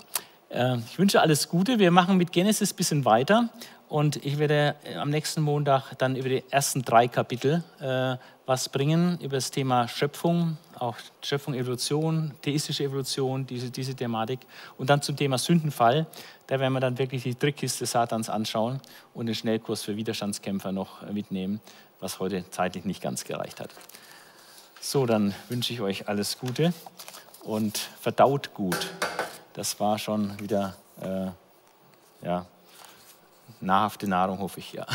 Äh, 0.53 0.79
ich 0.79 0.99
wünsche 0.99 1.20
alles 1.20 1.49
Gute. 1.49 1.79
Wir 1.79 1.91
machen 1.91 2.16
mit 2.16 2.33
Genesis 2.33 2.73
ein 2.73 2.77
bisschen 2.77 3.05
weiter 3.05 3.49
und 3.89 4.24
ich 4.24 4.39
werde 4.39 4.74
äh, 4.85 4.97
am 4.97 5.11
nächsten 5.11 5.41
Montag 5.41 5.95
dann 5.99 6.16
über 6.16 6.29
die 6.29 6.45
ersten 6.51 6.83
drei 6.83 7.09
Kapitel 7.09 7.65
äh, 7.81 8.16
was 8.45 8.69
bringen, 8.69 9.19
über 9.20 9.37
das 9.37 9.51
Thema 9.51 9.89
Schöpfung, 9.89 10.57
auch 10.79 10.97
Schöpfung, 11.23 11.55
Evolution, 11.55 12.33
theistische 12.43 12.85
Evolution, 12.85 13.47
diese, 13.47 13.70
diese 13.70 13.95
Thematik. 13.95 14.41
Und 14.77 14.91
dann 14.91 15.01
zum 15.01 15.16
Thema 15.16 15.39
Sündenfall. 15.39 16.07
Da 16.49 16.61
werden 16.61 16.73
wir 16.74 16.81
dann 16.81 16.99
wirklich 16.99 17.23
die 17.23 17.35
Trickkiste 17.35 17.87
Satans 17.87 18.29
anschauen 18.29 18.81
und 19.15 19.27
den 19.27 19.35
Schnellkurs 19.35 19.83
für 19.83 19.97
Widerstandskämpfer 19.97 20.73
noch 20.73 21.09
mitnehmen, 21.11 21.61
was 22.01 22.19
heute 22.19 22.45
zeitlich 22.51 22.85
nicht 22.85 23.01
ganz 23.01 23.24
gereicht 23.24 23.61
hat. 23.61 23.70
So, 24.81 25.07
dann 25.07 25.35
wünsche 25.49 25.73
ich 25.73 25.81
euch 25.81 26.09
alles 26.09 26.39
Gute 26.39 26.74
und 27.45 27.79
verdaut 27.79 28.53
gut 28.53 28.91
das 29.55 29.79
war 29.81 29.99
schon 29.99 30.39
wieder 30.41 30.74
äh, 31.01 31.31
ja, 32.24 32.47
nahrhafte 33.61 34.09
Nahrung, 34.09 34.39
hoffe 34.39 34.61
ich, 34.61 34.73
ja. 34.73 34.87